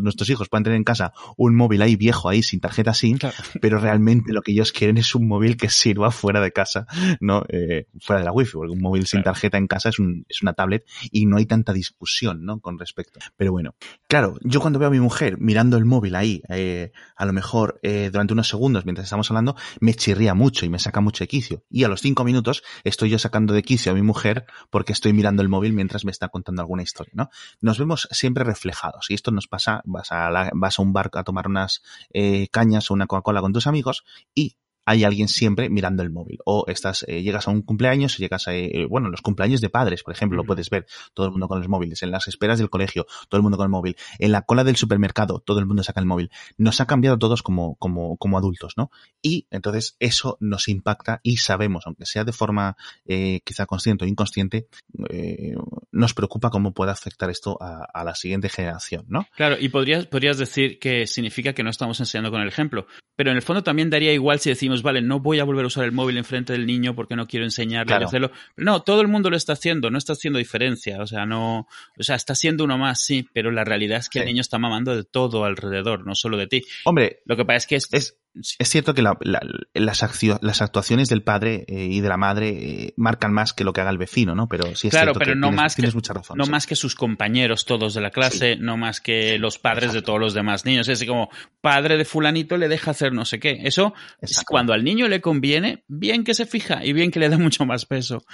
nuestros 0.00 0.28
hijos 0.30 0.48
pueden 0.48 0.64
tener 0.64 0.76
en 0.76 0.84
casa 0.84 1.12
un 1.36 1.54
móvil 1.56 1.82
ahí 1.82 1.96
viejo, 1.96 2.28
ahí 2.28 2.42
sin 2.42 2.60
tarjeta 2.60 2.94
SIM, 2.94 3.18
pero 3.60 3.78
realmente 3.78 4.32
lo 4.32 4.42
que 4.42 4.52
ellos 4.52 4.72
quieren 4.72 4.98
es 4.98 5.14
un 5.14 5.26
móvil 5.26 5.56
que 5.56 5.68
sirva 5.68 6.10
fuera 6.10 6.40
de 6.40 6.52
casa, 6.52 6.86
no 7.20 7.44
eh, 7.48 7.86
fuera 8.00 8.20
de 8.20 8.26
la 8.26 8.32
wifi, 8.32 8.52
porque 8.52 8.72
un 8.72 8.80
móvil 8.80 9.06
sin 9.06 9.22
tarjeta 9.22 9.58
en 9.58 9.66
casa 9.66 9.88
es, 9.88 9.98
un, 9.98 10.24
es 10.28 10.42
una 10.42 10.52
tablet 10.52 10.84
y 11.10 11.26
no 11.26 11.36
hay 11.36 11.46
tanta 11.46 11.72
discusión, 11.72 12.44
¿no? 12.44 12.60
Con 12.60 12.78
respecto. 12.78 13.20
Pero 13.36 13.52
bueno, 13.52 13.74
claro, 14.08 14.36
yo 14.42 14.60
cuando 14.60 14.78
veo 14.78 14.88
a 14.88 14.92
mi 14.92 15.00
mujer 15.00 15.38
mirando 15.38 15.76
el 15.76 15.84
móvil 15.84 16.14
ahí, 16.14 16.42
eh, 16.48 16.92
a 17.16 17.24
lo 17.24 17.32
mejor 17.32 17.80
eh, 17.82 18.10
durante 18.12 18.32
unos 18.32 18.48
segundos 18.48 18.84
mientras 18.84 19.06
estamos 19.06 19.30
hablando, 19.30 19.56
me 19.80 19.94
chirría 19.94 20.34
mucho 20.34 20.66
y 20.66 20.68
me 20.68 20.78
saca 20.78 21.00
mucho 21.00 21.24
de 21.24 21.28
quicio. 21.28 21.64
Y 21.70 21.84
a 21.84 21.88
los 21.88 22.00
cinco 22.00 22.24
minutos 22.24 22.62
estoy 22.84 23.10
yo 23.10 23.18
sacando 23.18 23.54
de 23.54 23.62
quicio 23.62 23.92
a 23.92 23.94
mi 23.94 24.02
mujer 24.02 24.46
porque 24.70 24.92
estoy 24.92 25.12
mirando 25.12 25.42
el 25.42 25.48
móvil 25.48 25.72
mientras 25.72 26.04
me 26.04 26.10
está 26.10 26.28
contando 26.28 26.62
alguna 26.62 26.81
historia, 26.82 27.12
¿no? 27.14 27.30
Nos 27.60 27.78
vemos 27.78 28.08
siempre 28.10 28.44
reflejados 28.44 29.10
y 29.10 29.14
esto 29.14 29.30
nos 29.30 29.48
pasa, 29.48 29.82
vas 29.84 30.12
a, 30.12 30.50
vas 30.54 30.78
a 30.78 30.82
un 30.82 30.92
bar 30.92 31.10
a 31.14 31.24
tomar 31.24 31.48
unas 31.48 31.82
eh, 32.12 32.48
cañas 32.48 32.90
o 32.90 32.94
una 32.94 33.06
Coca-Cola 33.06 33.40
con 33.40 33.52
tus 33.52 33.66
amigos 33.66 34.04
y 34.34 34.56
hay 34.84 35.04
alguien 35.04 35.28
siempre 35.28 35.70
mirando 35.70 36.02
el 36.02 36.10
móvil. 36.10 36.38
O 36.44 36.64
estás, 36.66 37.04
eh, 37.08 37.22
llegas 37.22 37.48
a 37.48 37.50
un 37.50 37.62
cumpleaños, 37.62 38.18
llegas 38.18 38.48
a, 38.48 38.54
eh, 38.54 38.86
bueno, 38.88 39.08
los 39.08 39.22
cumpleaños 39.22 39.60
de 39.60 39.70
padres, 39.70 40.02
por 40.02 40.12
ejemplo, 40.12 40.36
lo 40.36 40.44
puedes 40.44 40.70
ver, 40.70 40.86
todo 41.14 41.26
el 41.26 41.32
mundo 41.32 41.48
con 41.48 41.58
los 41.58 41.68
móviles, 41.68 42.02
en 42.02 42.10
las 42.10 42.28
esperas 42.28 42.58
del 42.58 42.70
colegio, 42.70 43.06
todo 43.28 43.38
el 43.38 43.42
mundo 43.42 43.56
con 43.56 43.64
el 43.64 43.70
móvil, 43.70 43.96
en 44.18 44.32
la 44.32 44.42
cola 44.42 44.64
del 44.64 44.76
supermercado, 44.76 45.40
todo 45.40 45.58
el 45.58 45.66
mundo 45.66 45.82
saca 45.82 46.00
el 46.00 46.06
móvil. 46.06 46.30
Nos 46.56 46.80
ha 46.80 46.86
cambiado 46.86 47.18
todos 47.18 47.42
como, 47.42 47.76
como, 47.76 48.16
como 48.16 48.38
adultos, 48.38 48.74
¿no? 48.76 48.90
Y 49.22 49.46
entonces 49.50 49.96
eso 50.00 50.36
nos 50.40 50.68
impacta 50.68 51.20
y 51.22 51.36
sabemos, 51.38 51.84
aunque 51.86 52.06
sea 52.06 52.24
de 52.24 52.32
forma 52.32 52.76
eh, 53.04 53.40
quizá 53.44 53.66
consciente 53.66 54.04
o 54.04 54.08
inconsciente, 54.08 54.66
nos 55.92 56.14
preocupa 56.14 56.50
cómo 56.50 56.72
puede 56.72 56.90
afectar 56.90 57.30
esto 57.30 57.56
a, 57.60 57.84
a, 57.92 58.04
la 58.04 58.14
siguiente 58.14 58.48
generación, 58.48 59.04
¿no? 59.08 59.26
Claro, 59.36 59.56
y 59.60 59.68
podrías, 59.68 60.06
podrías 60.06 60.38
decir 60.38 60.78
que 60.78 61.06
significa 61.06 61.52
que 61.52 61.62
no 61.62 61.70
estamos 61.70 62.00
enseñando 62.00 62.30
con 62.30 62.40
el 62.40 62.48
ejemplo, 62.48 62.86
pero 63.14 63.30
en 63.30 63.36
el 63.36 63.42
fondo 63.42 63.62
también 63.62 63.90
daría 63.90 64.12
igual 64.12 64.40
si 64.40 64.50
decimos 64.50 64.82
vale, 64.82 65.02
no 65.02 65.20
voy 65.20 65.38
a 65.38 65.44
volver 65.44 65.64
a 65.64 65.68
usar 65.68 65.84
el 65.84 65.92
móvil 65.92 66.16
enfrente 66.16 66.54
del 66.54 66.66
niño 66.66 66.94
porque 66.94 67.14
no 67.14 67.26
quiero 67.26 67.44
enseñarle 67.44 67.94
a 67.94 67.98
hacerlo. 67.98 68.32
No, 68.56 68.82
todo 68.82 69.00
el 69.02 69.08
mundo 69.08 69.30
lo 69.30 69.36
está 69.36 69.52
haciendo, 69.52 69.90
no 69.90 69.98
está 69.98 70.14
haciendo 70.14 70.38
diferencia. 70.38 71.00
O 71.00 71.06
sea, 71.06 71.26
no, 71.26 71.68
o 71.98 72.02
sea, 72.02 72.16
está 72.16 72.34
siendo 72.34 72.64
uno 72.64 72.78
más, 72.78 73.02
sí, 73.02 73.28
pero 73.32 73.50
la 73.50 73.64
realidad 73.64 73.98
es 73.98 74.08
que 74.08 74.20
el 74.20 74.26
niño 74.26 74.40
está 74.40 74.58
mamando 74.58 74.96
de 74.96 75.04
todo 75.04 75.44
alrededor, 75.44 76.06
no 76.06 76.14
solo 76.14 76.36
de 76.36 76.46
ti. 76.46 76.62
Hombre, 76.84 77.20
lo 77.26 77.36
que 77.36 77.44
pasa 77.44 77.56
es 77.58 77.66
que 77.66 77.76
es 77.76 77.88
es 77.92 78.18
cierto 78.40 78.94
que 78.94 79.02
las, 79.02 79.16
las, 79.74 80.62
actuaciones 80.62 81.08
del 81.08 81.22
padre 81.22 81.64
eh, 81.68 81.84
y 81.90 82.00
de 82.00 82.08
la 82.08 82.16
madre 82.16 82.48
eh, 82.48 82.94
marcan 82.96 83.32
más 83.32 83.52
que 83.52 83.64
lo 83.64 83.72
que 83.72 83.82
haga 83.82 83.90
el 83.90 83.98
vecino, 83.98 84.34
¿no? 84.34 84.48
Pero 84.48 84.74
sí 84.74 84.88
es 84.88 84.92
claro, 84.92 85.12
cierto 85.12 85.18
pero 85.18 85.32
que 85.32 85.38
no 85.38 85.48
tienes, 85.48 85.62
más 85.62 85.76
que, 85.76 85.90
mucha 85.92 86.14
razón. 86.14 86.38
No 86.38 86.46
más 86.46 86.66
que 86.66 86.74
sus 86.74 86.94
compañeros 86.94 87.66
todos 87.66 87.94
de 87.94 88.00
la 88.00 88.10
clase, 88.10 88.56
no 88.56 88.76
más 88.76 89.00
que 89.00 89.38
los 89.38 89.58
padres 89.58 89.92
de 89.92 90.02
todos 90.02 90.18
los 90.18 90.34
demás 90.34 90.64
niños. 90.64 90.88
Es 90.88 90.98
así 90.98 91.06
como, 91.06 91.28
padre 91.60 91.96
de 91.96 92.04
fulanito 92.04 92.56
le 92.56 92.68
deja 92.68 92.92
hacer 92.92 93.12
no 93.12 93.24
sé 93.24 93.38
qué. 93.38 93.60
Eso, 93.64 93.92
es 94.20 94.42
cuando 94.46 94.72
al 94.72 94.84
niño 94.84 95.08
le 95.08 95.20
conviene, 95.20 95.84
bien 95.88 96.24
que 96.24 96.34
se 96.34 96.46
fija 96.46 96.84
y 96.84 96.92
bien 96.92 97.10
que 97.10 97.20
le 97.20 97.28
da 97.28 97.38
mucho 97.38 97.66
más 97.66 97.84
peso. 97.84 98.24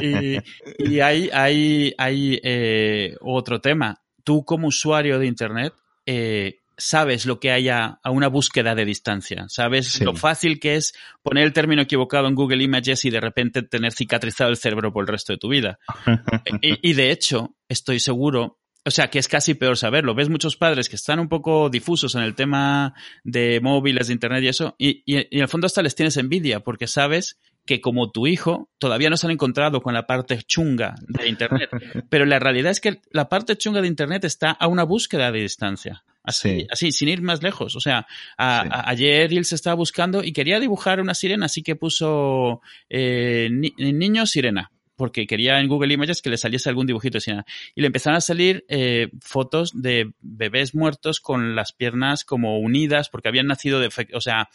y, 0.00 0.38
y 0.78 1.00
hay, 1.00 1.28
hay, 1.32 1.92
hay 1.98 2.40
eh, 2.42 3.16
otro 3.20 3.60
tema. 3.60 4.00
Tú 4.22 4.44
como 4.44 4.68
usuario 4.68 5.18
de 5.18 5.26
Internet, 5.26 5.74
eh, 6.06 6.59
sabes 6.80 7.26
lo 7.26 7.38
que 7.38 7.52
haya 7.52 8.00
a 8.02 8.10
una 8.10 8.28
búsqueda 8.28 8.74
de 8.74 8.84
distancia, 8.84 9.46
sabes 9.48 10.00
lo 10.00 10.14
fácil 10.14 10.58
que 10.58 10.76
es 10.76 10.94
poner 11.22 11.44
el 11.44 11.52
término 11.52 11.82
equivocado 11.82 12.26
en 12.26 12.34
Google 12.34 12.64
Images 12.64 13.04
y 13.04 13.10
de 13.10 13.20
repente 13.20 13.62
tener 13.62 13.92
cicatrizado 13.92 14.50
el 14.50 14.56
cerebro 14.56 14.92
por 14.92 15.04
el 15.04 15.08
resto 15.08 15.32
de 15.32 15.38
tu 15.38 15.48
vida. 15.48 15.78
y, 16.62 16.92
de 16.94 17.10
hecho, 17.10 17.54
estoy 17.68 18.00
seguro, 18.00 18.58
o 18.84 18.90
sea, 18.90 19.08
que 19.08 19.18
es 19.18 19.28
casi 19.28 19.54
peor 19.54 19.76
saberlo. 19.76 20.14
Ves 20.14 20.30
muchos 20.30 20.56
padres 20.56 20.88
que 20.88 20.96
están 20.96 21.20
un 21.20 21.28
poco 21.28 21.68
difusos 21.68 22.14
en 22.14 22.22
el 22.22 22.34
tema 22.34 22.94
de 23.24 23.60
móviles, 23.60 24.06
de 24.06 24.14
internet 24.14 24.42
y 24.42 24.48
eso, 24.48 24.74
y, 24.78 25.02
y, 25.04 25.18
y 25.18 25.36
en 25.36 25.42
el 25.42 25.48
fondo 25.48 25.66
hasta 25.66 25.82
les 25.82 25.94
tienes 25.94 26.16
envidia 26.16 26.60
porque 26.60 26.86
sabes 26.86 27.38
que 27.66 27.80
como 27.80 28.10
tu 28.10 28.26
hijo 28.26 28.70
todavía 28.78 29.10
no 29.10 29.16
se 29.16 29.26
han 29.26 29.32
encontrado 29.32 29.80
con 29.82 29.94
la 29.94 30.06
parte 30.06 30.38
chunga 30.42 30.94
de 31.06 31.28
Internet. 31.28 31.70
Pero 32.10 32.24
la 32.24 32.38
realidad 32.38 32.72
es 32.72 32.80
que 32.80 33.00
la 33.10 33.28
parte 33.28 33.56
chunga 33.56 33.80
de 33.80 33.86
Internet 33.88 34.24
está 34.24 34.50
a 34.50 34.66
una 34.66 34.84
búsqueda 34.84 35.30
de 35.30 35.40
distancia. 35.40 36.02
Así, 36.22 36.66
así, 36.70 36.92
sin 36.92 37.08
ir 37.08 37.22
más 37.22 37.42
lejos. 37.42 37.76
O 37.76 37.80
sea, 37.80 38.06
ayer 38.36 39.32
él 39.32 39.44
se 39.44 39.54
estaba 39.54 39.74
buscando 39.74 40.22
y 40.22 40.32
quería 40.32 40.60
dibujar 40.60 41.00
una 41.00 41.14
sirena, 41.14 41.46
así 41.46 41.62
que 41.62 41.76
puso 41.76 42.60
eh, 42.88 43.48
niño 43.50 44.26
sirena 44.26 44.70
porque 44.96 45.26
quería 45.26 45.58
en 45.60 45.68
Google 45.68 45.94
Images 45.94 46.20
que 46.20 46.28
le 46.28 46.36
saliese 46.36 46.68
algún 46.68 46.86
dibujito 46.86 47.16
de 47.16 47.22
sirena. 47.22 47.46
Y 47.74 47.80
le 47.80 47.86
empezaron 47.86 48.18
a 48.18 48.20
salir 48.20 48.66
eh, 48.68 49.08
fotos 49.22 49.72
de 49.74 50.12
bebés 50.20 50.74
muertos 50.74 51.20
con 51.20 51.56
las 51.56 51.72
piernas 51.72 52.22
como 52.22 52.58
unidas 52.58 53.08
porque 53.08 53.28
habían 53.28 53.46
nacido 53.46 53.80
de... 53.80 53.88
O 54.12 54.20
sea, 54.20 54.50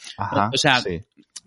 o 0.54 0.58
sea 0.58 0.84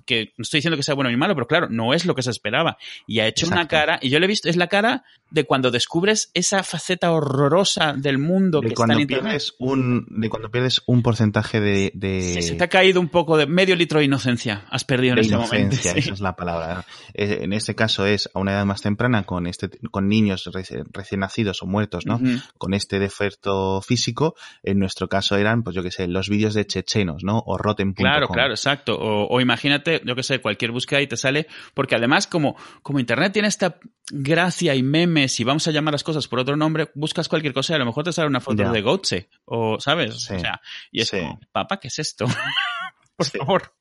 que 0.08 0.32
no 0.36 0.42
estoy 0.42 0.58
diciendo 0.58 0.76
que 0.76 0.82
sea 0.82 0.94
bueno 0.94 1.10
ni 1.10 1.16
malo, 1.16 1.34
pero 1.34 1.46
claro, 1.46 1.68
no 1.68 1.94
es 1.94 2.06
lo 2.06 2.14
que 2.16 2.22
se 2.22 2.30
esperaba. 2.30 2.78
Y 3.06 3.20
ha 3.20 3.28
hecho 3.28 3.46
una 3.46 3.68
cara, 3.68 3.98
y 4.02 4.08
yo 4.08 4.18
le 4.18 4.24
he 4.24 4.28
visto, 4.28 4.48
es 4.48 4.56
la 4.56 4.66
cara 4.66 5.04
de 5.30 5.44
cuando 5.44 5.70
descubres 5.70 6.30
esa 6.34 6.62
faceta 6.62 7.12
horrorosa 7.12 7.94
del 7.94 8.18
mundo 8.18 8.60
de 8.60 8.68
que 8.68 8.74
cuando 8.74 8.98
pierdes 9.06 9.54
un 9.58 10.06
De 10.08 10.28
cuando 10.28 10.50
pierdes 10.50 10.82
un 10.86 11.02
porcentaje 11.02 11.60
de... 11.60 12.38
se 12.40 12.54
te 12.54 12.64
ha 12.64 12.68
caído 12.68 13.00
un 13.00 13.08
poco 13.08 13.36
de 13.36 13.46
medio 13.46 13.76
litro 13.76 13.98
de 13.98 14.06
inocencia, 14.06 14.64
has 14.70 14.84
perdido 14.84 15.14
en 15.14 15.20
ese 15.20 15.36
momento. 15.36 15.76
esa 15.76 15.98
es 15.98 16.20
la 16.20 16.36
palabra. 16.36 16.84
Eh, 17.14 17.40
en 17.42 17.52
este 17.52 17.74
caso 17.74 18.06
es 18.06 18.28
a 18.34 18.38
una 18.38 18.52
edad 18.52 18.64
más 18.64 18.82
temprana 18.82 19.24
con 19.24 19.46
este 19.46 19.68
con 19.90 20.08
niños 20.08 20.48
recién 20.52 21.20
nacidos 21.20 21.62
o 21.62 21.66
muertos, 21.66 22.06
¿no? 22.06 22.20
Con 22.56 22.74
este 22.74 22.98
defecto 22.98 23.80
físico. 23.82 24.34
En 24.62 24.78
nuestro 24.78 25.08
caso 25.08 25.36
eran, 25.36 25.62
pues 25.62 25.76
yo 25.76 25.82
qué 25.82 25.90
sé, 25.90 26.06
los 26.08 26.28
vídeos 26.28 26.54
de 26.54 26.66
chechenos, 26.66 27.24
¿no? 27.24 27.42
O 27.46 27.58
rotten.com. 27.58 27.94
Claro, 27.94 28.28
claro, 28.28 28.52
exacto. 28.52 28.96
o 28.98 29.40
imagínate 29.40 30.00
yo 30.04 30.14
que 30.14 30.22
sé, 30.22 30.40
cualquier 30.40 30.72
búsqueda 30.72 31.00
y 31.00 31.06
te 31.06 31.16
sale, 31.16 31.46
porque 31.74 31.94
además 31.94 32.26
como, 32.26 32.56
como 32.82 32.98
Internet 32.98 33.32
tiene 33.32 33.48
esta 33.48 33.78
gracia 34.10 34.74
y 34.74 34.82
y 35.26 35.44
vamos 35.44 35.66
a 35.66 35.70
llamar 35.70 35.92
las 35.92 36.04
cosas 36.04 36.28
por 36.28 36.38
otro 36.38 36.56
nombre, 36.56 36.90
buscas 36.94 37.28
cualquier 37.28 37.52
cosa 37.52 37.72
y 37.72 37.76
a 37.76 37.78
lo 37.78 37.86
mejor 37.86 38.04
te 38.04 38.12
sale 38.12 38.28
una 38.28 38.40
foto 38.40 38.70
de 38.70 38.82
Gotze, 38.82 39.28
o, 39.44 39.80
¿sabes? 39.80 40.14
O 40.14 40.18
sea, 40.18 40.60
y 40.90 41.00
es 41.00 41.10
como, 41.10 41.40
papá, 41.52 41.78
¿qué 41.80 41.88
es 41.88 41.98
esto? 41.98 42.26
por 43.16 43.26
favor. 43.26 43.72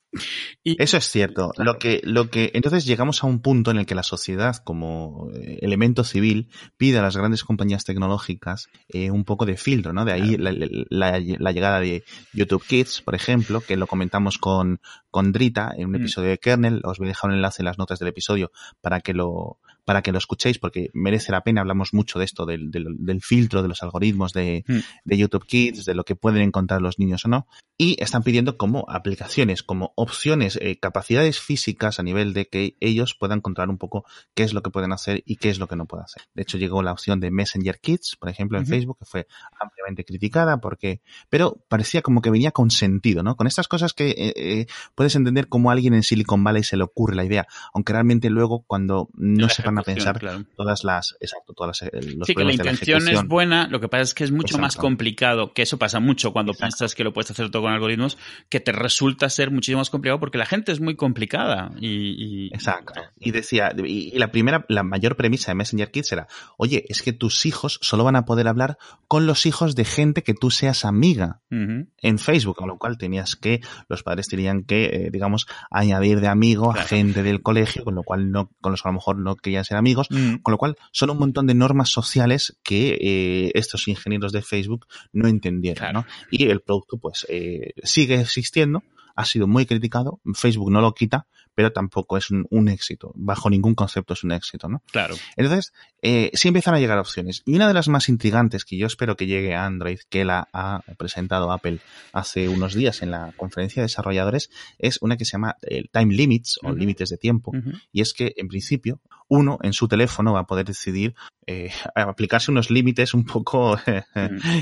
Eso 0.64 0.98
es 0.98 1.10
cierto. 1.10 1.52
Lo 1.58 1.78
que, 1.78 2.02
lo 2.04 2.30
que, 2.30 2.52
entonces 2.54 2.86
llegamos 2.86 3.24
a 3.24 3.28
un 3.28 3.42
punto 3.42 3.72
en 3.72 3.78
el 3.78 3.86
que 3.86 3.94
la 3.94 4.04
sociedad, 4.04 4.56
como 4.64 5.30
eh, 5.34 5.60
elemento 5.62 6.04
civil, 6.04 6.50
pide 6.78 6.98
a 6.98 7.02
las 7.02 7.16
grandes 7.16 7.44
compañías 7.44 7.84
tecnológicas 7.84 8.68
eh, 8.90 9.12
un 9.12 9.26
poco 9.26 9.46
de 9.46 9.58
filtro, 9.58 9.94
¿no? 9.94 10.06
De 10.06 10.14
ahí 10.14 10.38
la, 10.38 11.20
llegada 11.52 11.80
de 11.80 12.04
YouTube 12.34 12.66
Kids, 12.66 13.02
por 13.02 13.16
ejemplo, 13.16 13.62
que 13.62 13.78
lo 13.78 13.88
comentamos 13.88 14.38
con, 14.38 14.82
con 15.12 15.32
Drita 15.32 15.72
en 15.78 15.86
un 15.86 15.92
mm. 15.92 15.96
episodio 15.96 16.30
de 16.30 16.40
Kernel. 16.40 16.82
Os 16.84 16.98
voy 16.98 17.08
a 17.08 17.10
dejar 17.10 17.30
un 17.30 17.36
enlace 17.36 17.62
en 17.62 17.66
las 17.66 17.78
notas 17.78 18.00
del 18.00 18.10
episodio 18.10 18.52
para 18.82 19.02
que 19.02 19.14
lo, 19.14 19.60
para 19.88 20.02
que 20.02 20.12
lo 20.12 20.18
escuchéis 20.18 20.60
porque 20.60 20.90
merece 20.94 21.32
la 21.32 21.46
pena. 21.46 21.62
Hablamos 21.62 21.94
mucho 21.94 22.20
de 22.20 22.26
esto, 22.26 22.46
del, 22.46 22.72
del, 22.72 23.22
filtro, 23.22 23.62
de 23.62 23.70
los 23.70 23.82
algoritmos 23.84 24.34
de, 24.34 24.66
hmm. 24.68 24.80
de, 25.06 25.18
YouTube 25.18 25.46
Kids, 25.46 25.86
de 25.86 25.96
lo 25.96 26.04
que 26.04 26.14
pueden 26.14 26.42
encontrar 26.42 26.82
los 26.82 27.00
niños 27.00 27.24
o 27.24 27.30
no. 27.30 27.48
Y 27.78 27.96
están 28.04 28.22
pidiendo 28.22 28.58
como 28.58 28.86
aplicaciones, 28.90 29.64
como 29.64 29.94
opciones, 29.96 30.60
eh, 30.62 30.78
capacidades 30.78 31.40
físicas 31.40 32.02
a 32.02 32.04
nivel 32.04 32.34
de 32.34 32.48
que 32.48 32.76
ellos 32.82 33.16
puedan 33.18 33.40
controlar 33.40 33.70
un 33.70 33.78
poco 33.78 34.04
qué 34.36 34.44
es 34.44 34.54
lo 34.54 34.62
que 34.62 34.72
pueden 34.72 34.92
hacer 34.92 35.24
y 35.26 35.38
qué 35.38 35.52
es 35.52 35.58
lo 35.58 35.68
que 35.68 35.78
no 35.78 35.86
pueden 35.86 36.04
hacer. 36.04 36.24
De 36.34 36.42
hecho, 36.42 36.58
llegó 36.58 36.82
la 36.82 36.92
opción 36.92 37.22
de 37.22 37.32
Messenger 37.32 37.80
Kids, 37.80 38.18
por 38.20 38.28
ejemplo, 38.28 38.58
en 38.58 38.68
Facebook, 38.68 38.98
que 39.00 39.06
fue 39.06 39.28
ampliamente 39.58 40.04
criticada 40.04 40.60
porque, 40.60 41.02
pero 41.30 41.64
parecía 41.70 42.02
como 42.02 42.22
que 42.22 42.30
venía 42.30 42.52
con 42.52 42.72
sentido, 42.72 43.24
¿no? 43.24 43.38
Con 43.38 43.48
estas 43.48 43.70
cosas 43.70 43.94
que 43.94 44.10
eh, 44.10 44.34
eh, 44.36 44.66
puedes 44.96 45.16
entender 45.16 45.48
como 45.48 45.70
a 45.70 45.74
alguien 45.74 45.94
en 45.94 46.04
Silicon 46.04 46.44
Valley 46.44 46.64
se 46.64 46.76
le 46.76 46.84
ocurre 46.84 47.16
la 47.16 47.24
idea, 47.24 47.48
aunque 47.74 47.94
realmente 47.94 48.30
luego 48.30 48.66
cuando 48.68 49.08
no 49.14 49.48
sepan 49.48 49.77
a 49.78 49.84
pensar 49.84 50.20
todas 50.56 50.84
las, 50.84 51.16
exacto, 51.20 51.54
todas 51.54 51.82
las, 51.82 51.94
eh, 51.94 52.16
los 52.16 52.28
Sí, 52.28 52.36
que 52.36 52.44
la 52.44 52.54
intención 52.54 53.08
es 53.08 53.24
buena, 53.24 53.68
lo 53.68 53.80
que 53.80 53.88
pasa 53.88 54.04
es 54.04 54.14
que 54.14 54.24
es 54.24 54.32
mucho 54.32 54.58
más 54.58 54.76
complicado, 54.76 55.54
que 55.54 55.62
eso 55.62 55.78
pasa 55.78 56.00
mucho 56.00 56.34
cuando 56.34 56.54
piensas 56.54 56.96
que 56.96 57.04
lo 57.04 57.14
puedes 57.14 57.32
hacer 57.32 57.50
todo 57.50 57.64
con 57.64 57.72
algoritmos, 57.72 58.18
que 58.50 58.60
te 58.60 58.72
resulta 58.72 59.30
ser 59.30 59.52
muchísimo 59.52 59.80
más 59.80 59.90
complicado 59.90 60.20
porque 60.20 60.38
la 60.38 60.46
gente 60.46 60.72
es 60.72 60.80
muy 60.80 60.96
complicada 60.96 61.72
y... 61.80 62.48
exacto. 62.54 63.02
Y 63.20 63.32
decía, 63.32 63.72
y, 63.78 64.18
la 64.18 64.32
primera, 64.32 64.66
la 64.70 64.84
mayor 64.84 65.16
premisa 65.16 65.52
de 65.52 65.56
Messenger 65.56 65.92
Kids 65.92 66.12
era, 66.12 66.28
oye, 66.58 66.86
es 66.90 67.02
que 67.02 67.14
tus 67.14 67.46
hijos 67.46 67.80
solo 67.82 68.04
van 68.04 68.16
a 68.16 68.26
poder 68.26 68.48
hablar 68.48 68.78
con 69.08 69.26
los 69.26 69.46
hijos 69.46 69.76
de 69.76 69.86
gente 69.86 70.24
que 70.24 70.34
tú 70.34 70.52
seas 70.52 70.86
amiga 70.86 71.42
en 71.50 72.20
Facebook, 72.20 72.56
con 72.58 72.68
lo 72.68 72.78
cual 72.78 72.98
tenías 72.98 73.36
que, 73.36 73.62
los 73.90 74.04
padres 74.04 74.28
tenían 74.28 74.64
que, 74.64 74.86
eh, 74.86 75.10
digamos, 75.12 75.48
añadir 75.70 76.20
de 76.22 76.28
amigo 76.28 76.72
a 76.72 76.84
gente 76.84 77.24
del 77.24 77.42
colegio, 77.42 77.84
con 77.84 77.96
lo 77.96 78.04
cual 78.04 78.32
no, 78.32 78.52
con 78.62 78.72
los 78.72 78.82
que 78.82 78.90
a 78.90 78.92
lo 78.92 78.96
mejor 78.96 79.18
no 79.18 79.36
querían 79.36 79.66
ser 79.68 79.78
amigos, 79.78 80.08
mm. 80.10 80.38
con 80.38 80.52
lo 80.52 80.58
cual 80.58 80.78
son 80.92 81.10
un 81.10 81.20
montón 81.20 81.48
de 81.48 81.54
normas 81.54 81.90
sociales 81.90 82.58
que 82.64 82.98
eh, 83.00 83.52
estos 83.54 83.88
ingenieros 83.88 84.32
de 84.32 84.42
Facebook 84.42 84.88
no 85.14 85.28
entendieron, 85.28 85.94
¿no? 85.94 86.06
Y 86.32 86.50
el 86.50 86.62
producto 86.62 86.98
pues 86.98 87.26
eh, 87.30 87.74
sigue 87.84 88.20
existiendo, 88.20 88.84
ha 89.16 89.26
sido 89.26 89.48
muy 89.48 89.66
criticado, 89.66 90.22
Facebook 90.34 90.72
no 90.72 90.82
lo 90.82 90.94
quita, 90.94 91.28
pero 91.58 91.72
tampoco 91.72 92.18
es 92.18 92.30
un, 92.30 92.70
éxito. 92.70 93.12
Bajo 93.16 93.50
ningún 93.50 93.74
concepto 93.74 94.14
es 94.14 94.24
un 94.24 94.32
éxito, 94.32 94.70
¿no? 94.70 94.84
Claro. 94.92 95.16
Entonces, 95.36 95.74
eh, 96.04 96.30
sí 96.36 96.50
empiezan 96.50 96.76
a 96.76 96.80
llegar 96.80 97.00
opciones. 97.00 97.42
Y 97.48 97.56
una 97.56 97.68
de 97.68 97.74
las 97.74 97.88
más 97.88 98.10
intrigantes 98.10 98.64
que 98.64 98.78
yo 98.78 98.86
espero 98.86 99.16
que 99.16 99.26
llegue 99.26 99.56
a 99.56 99.66
Android, 99.66 99.98
que 100.08 100.24
la 100.24 100.48
ha 100.54 100.84
presentado 101.00 101.52
Apple 101.52 101.80
hace 102.14 102.48
unos 102.48 102.76
días 102.76 103.02
en 103.02 103.10
la 103.10 103.34
conferencia 103.38 103.82
de 103.82 103.86
desarrolladores, 103.86 104.52
es 104.78 105.02
una 105.02 105.18
que 105.18 105.26
se 105.26 105.32
llama 105.32 105.56
el 105.64 105.86
eh, 105.86 105.90
Time 105.92 106.14
Limits 106.14 106.60
o 106.62 106.74
límites 106.74 107.10
de 107.10 107.18
tiempo. 107.18 107.52
Y 107.92 108.02
es 108.02 108.14
que, 108.14 108.36
en 108.38 108.48
principio, 108.50 109.02
uno 109.30 109.60
en 109.62 109.74
su 109.74 109.88
teléfono 109.88 110.34
va 110.34 110.42
a 110.42 110.48
poder 110.48 110.66
decidir 110.66 111.16
eh, 111.46 111.72
aplicarse 111.96 112.52
unos 112.52 112.70
límites 112.70 113.14
un 113.14 113.26
poco 113.26 113.78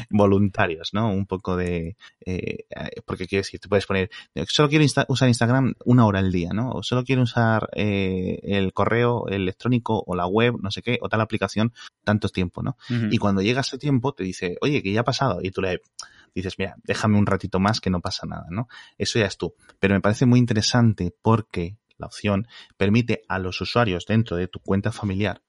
voluntarios, 0.10 0.94
¿no? 0.94 1.10
Un 1.10 1.26
poco 1.26 1.56
de... 1.56 1.98
Eh, 2.26 2.66
porque 3.06 3.28
quiero 3.28 3.42
decir, 3.42 3.60
tú 3.60 3.70
puedes 3.70 3.86
poner, 3.86 4.10
solo 4.48 4.70
quiero 4.70 4.86
usar 5.08 5.28
Instagram 5.28 5.74
una 5.86 6.06
hora 6.06 6.20
al 6.20 6.32
día, 6.32 6.50
¿no? 6.54 6.72
O 6.72 6.84
solo 6.84 7.04
quiero 7.04 7.24
usar 7.24 7.70
eh, 7.74 8.40
el 8.44 8.74
correo 8.74 9.28
electrónico 9.28 10.04
o 10.06 10.16
la 10.16 10.28
web, 10.28 10.56
no 10.62 10.72
sé 10.72 10.82
qué, 10.82 10.98
o 11.02 11.10
tal 11.10 11.22
aplicación, 11.22 11.74
tanto 12.04 12.30
tiempo, 12.30 12.62
¿no? 12.62 12.78
Y 13.12 13.18
cuando 13.18 13.42
llega 13.42 13.62
ese 13.62 13.78
tiempo 13.78 14.14
te 14.14 14.24
dice, 14.24 14.58
oye, 14.62 14.82
que 14.82 14.92
ya 14.92 15.02
ha 15.02 15.04
pasado, 15.06 15.40
y 15.42 15.52
tú 15.52 15.62
le 15.62 15.82
dices, 16.34 16.56
mira, 16.58 16.76
déjame 16.84 17.18
un 17.18 17.26
ratito 17.26 17.60
más 17.60 17.80
que 17.80 17.90
no 17.90 18.02
pasa 18.02 18.28
nada, 18.28 18.46
¿no? 18.50 18.68
Eso 18.98 19.20
ya 19.20 19.26
es 19.26 19.38
tú. 19.38 19.56
Pero 19.80 19.96
me 19.96 20.02
parece 20.02 20.26
muy 20.26 20.40
interesante 20.40 21.14
porque 21.22 21.78
la 21.98 22.08
opción 22.08 22.48
permite 22.78 23.24
a 23.28 23.40
los 23.40 23.62
usuarios 23.62 24.06
dentro 24.06 24.38
de 24.38 24.48
tu 24.48 24.60
cuenta 24.60 24.92
familiar 24.92 25.42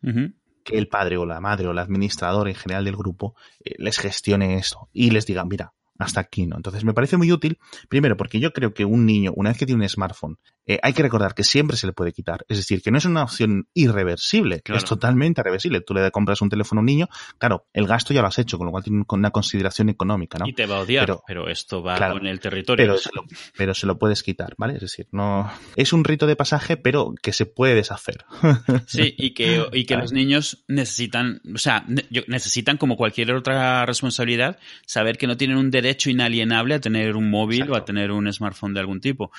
que 0.67 0.77
el 0.77 0.89
padre 0.89 1.17
o 1.17 1.25
la 1.25 1.41
madre 1.41 1.69
o 1.69 1.71
el 1.71 1.79
administrador 1.79 2.49
en 2.49 2.55
general 2.55 2.85
del 2.85 2.97
grupo 2.97 3.37
eh, 3.65 3.75
les 3.79 3.99
gestione 3.99 4.57
esto 4.57 4.89
y 4.93 5.11
les 5.11 5.25
diga, 5.25 5.45
mira, 5.45 5.73
hasta 5.99 6.21
aquí, 6.21 6.47
¿no? 6.47 6.57
Entonces 6.57 6.85
me 6.85 6.95
parece 6.95 7.17
muy 7.17 7.33
útil, 7.33 7.59
primero 7.89 8.17
porque 8.17 8.41
yo 8.41 8.53
creo 8.53 8.75
que 8.75 8.85
un 8.85 9.07
niño, 9.07 9.33
una 9.35 9.51
vez 9.51 9.59
que 9.59 9.67
tiene 9.67 9.83
un 9.83 9.89
smartphone, 9.89 10.39
eh, 10.67 10.79
hay 10.83 10.93
que 10.93 11.03
recordar 11.03 11.35
que 11.35 11.45
siempre 11.45 11.77
se 11.77 11.87
le 11.87 11.93
puede 11.93 12.13
quitar. 12.13 12.45
Es 12.49 12.59
decir, 12.59 12.83
que 12.83 12.91
no 12.91 12.99
es 12.99 13.05
una 13.05 13.23
opción 13.23 13.69
irreversible, 13.73 14.63
es 14.65 14.85
totalmente 14.85 15.43
reversible. 15.43 15.81
Tú 15.81 15.95
le 15.95 16.11
compras 16.11 16.43
un 16.43 16.49
teléfono 16.49 16.81
a 16.81 16.83
un 16.83 16.87
niño, 16.87 17.09
claro, 17.39 17.67
el 17.73 17.87
gasto 17.87 18.13
ya 18.13 18.21
lo 18.21 18.29
has 18.29 18.39
hecho, 18.39 18.59
con 18.59 18.67
lo 18.67 18.73
cual 18.73 18.83
tiene 18.83 19.05
una 19.09 19.31
consideración 19.31 19.89
económica, 19.89 20.39
¿no? 20.39 20.49
Y 20.49 20.53
te 20.53 20.67
va 20.67 20.79
a 20.79 20.81
odiar, 20.81 21.21
pero, 21.27 21.49
esto 21.49 21.83
va 21.83 21.97
con 22.11 22.27
el 22.27 22.41
territorio. 22.41 22.85
Pero 22.85 22.99
se, 22.99 23.11
lo, 23.15 23.25
pero 23.57 23.75
se 23.75 23.87
lo 23.87 23.99
puedes 23.99 24.23
quitar, 24.23 24.55
¿vale? 24.59 24.75
Es 24.75 24.81
decir, 24.81 25.07
no 25.13 25.51
es 25.77 25.93
un 25.93 26.05
rito 26.05 26.27
de 26.27 26.37
pasaje, 26.37 26.77
pero 26.77 27.15
que 27.23 27.33
se 27.33 27.47
puede 27.47 27.75
deshacer. 27.75 28.25
Sí, 28.87 29.15
y 29.19 29.35
que, 29.35 29.67
y 29.73 29.85
que 29.85 29.97
los 29.97 30.13
niños 30.13 30.65
necesitan, 30.69 31.41
o 31.55 31.59
sea, 31.59 31.85
necesitan 32.29 32.77
como 32.77 32.97
cualquier 32.97 33.33
otra 33.33 33.85
responsabilidad, 33.85 34.59
saber 34.87 35.19
que 35.19 35.27
no 35.27 35.37
tienen 35.37 35.57
un 35.57 35.71
derecho 35.71 35.86
inalienable 36.07 36.75
a 36.75 36.81
tener 36.81 37.17
un 37.17 37.31
móvil 37.31 37.71
o 37.71 37.77
a 37.77 37.85
tener 37.85 38.11
un 38.11 38.33
smartphone 38.33 38.75
de 38.75 38.81
algún 38.81 39.01
tipo. 39.01 39.31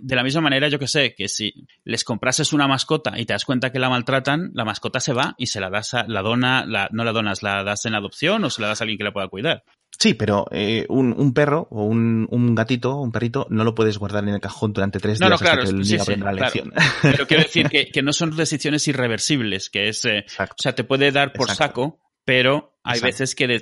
De 0.00 0.16
la 0.16 0.22
misma 0.22 0.40
manera, 0.40 0.68
yo 0.68 0.78
que 0.78 0.88
sé, 0.88 1.14
que 1.14 1.28
si 1.28 1.66
les 1.84 2.04
comprases 2.04 2.52
una 2.52 2.66
mascota 2.66 3.18
y 3.18 3.26
te 3.26 3.34
das 3.34 3.44
cuenta 3.44 3.70
que 3.70 3.78
la 3.78 3.90
maltratan, 3.90 4.50
la 4.54 4.64
mascota 4.64 5.00
se 5.00 5.12
va 5.12 5.34
y 5.38 5.46
se 5.46 5.60
la 5.60 5.70
das 5.70 5.94
a, 5.94 6.04
la 6.08 6.22
dona, 6.22 6.64
la, 6.66 6.88
no 6.92 7.04
la 7.04 7.12
donas, 7.12 7.42
la 7.42 7.62
das 7.62 7.84
en 7.86 7.94
adopción 7.94 8.44
o 8.44 8.50
se 8.50 8.62
la 8.62 8.68
das 8.68 8.80
a 8.80 8.84
alguien 8.84 8.98
que 8.98 9.04
la 9.04 9.12
pueda 9.12 9.28
cuidar. 9.28 9.64
Sí, 9.98 10.14
pero 10.14 10.46
eh, 10.50 10.86
un, 10.88 11.32
perro 11.32 11.68
o 11.70 11.84
un, 11.84 12.26
un, 12.30 12.54
gatito, 12.54 12.96
un 12.96 13.12
perrito, 13.12 13.46
no 13.50 13.62
lo 13.62 13.74
puedes 13.74 13.98
guardar 13.98 14.24
en 14.24 14.30
el 14.30 14.40
cajón 14.40 14.72
durante 14.72 14.98
tres 14.98 15.18
días 15.18 15.30
hasta 15.30 15.58
que 15.58 15.68
el 15.68 15.78
niño 15.78 16.02
aprenda 16.02 16.32
la 16.32 16.32
lección. 16.32 16.72
Pero 17.02 17.26
quiero 17.26 17.42
decir 17.44 17.68
que, 17.68 17.88
que, 17.92 18.02
no 18.02 18.12
son 18.12 18.34
decisiones 18.34 18.88
irreversibles, 18.88 19.70
que 19.70 19.88
es, 19.88 20.04
eh, 20.04 20.24
o 20.40 20.54
sea, 20.56 20.74
te 20.74 20.82
puede 20.82 21.12
dar 21.12 21.32
por 21.32 21.50
saco, 21.50 22.00
pero 22.24 22.72
hay 22.84 23.00
veces 23.00 23.34
que 23.34 23.60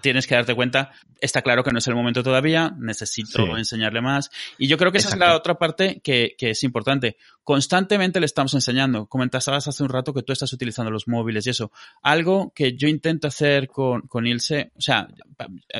tienes 0.00 0.26
que 0.26 0.34
darte 0.34 0.54
cuenta, 0.54 0.92
está 1.20 1.42
claro 1.42 1.62
que 1.62 1.70
no 1.72 1.78
es 1.78 1.86
el 1.86 1.94
momento 1.94 2.22
todavía, 2.22 2.74
necesito 2.78 3.56
enseñarle 3.56 4.00
más. 4.00 4.30
Y 4.56 4.66
yo 4.66 4.78
creo 4.78 4.90
que 4.90 4.98
esa 4.98 5.10
es 5.10 5.18
la 5.18 5.36
otra 5.36 5.58
parte 5.58 6.00
que, 6.02 6.34
que, 6.38 6.50
es 6.50 6.62
importante. 6.62 7.16
Constantemente 7.44 8.18
le 8.18 8.26
estamos 8.26 8.54
enseñando. 8.54 9.06
Comentabas 9.06 9.68
hace 9.68 9.82
un 9.82 9.90
rato 9.90 10.14
que 10.14 10.22
tú 10.22 10.32
estás 10.32 10.52
utilizando 10.54 10.90
los 10.90 11.06
móviles 11.06 11.46
y 11.46 11.50
eso. 11.50 11.70
Algo 12.02 12.52
que 12.54 12.74
yo 12.74 12.88
intento 12.88 13.28
hacer 13.28 13.68
con, 13.68 14.02
con 14.02 14.26
Ilse, 14.26 14.72
o 14.74 14.80
sea, 14.80 15.06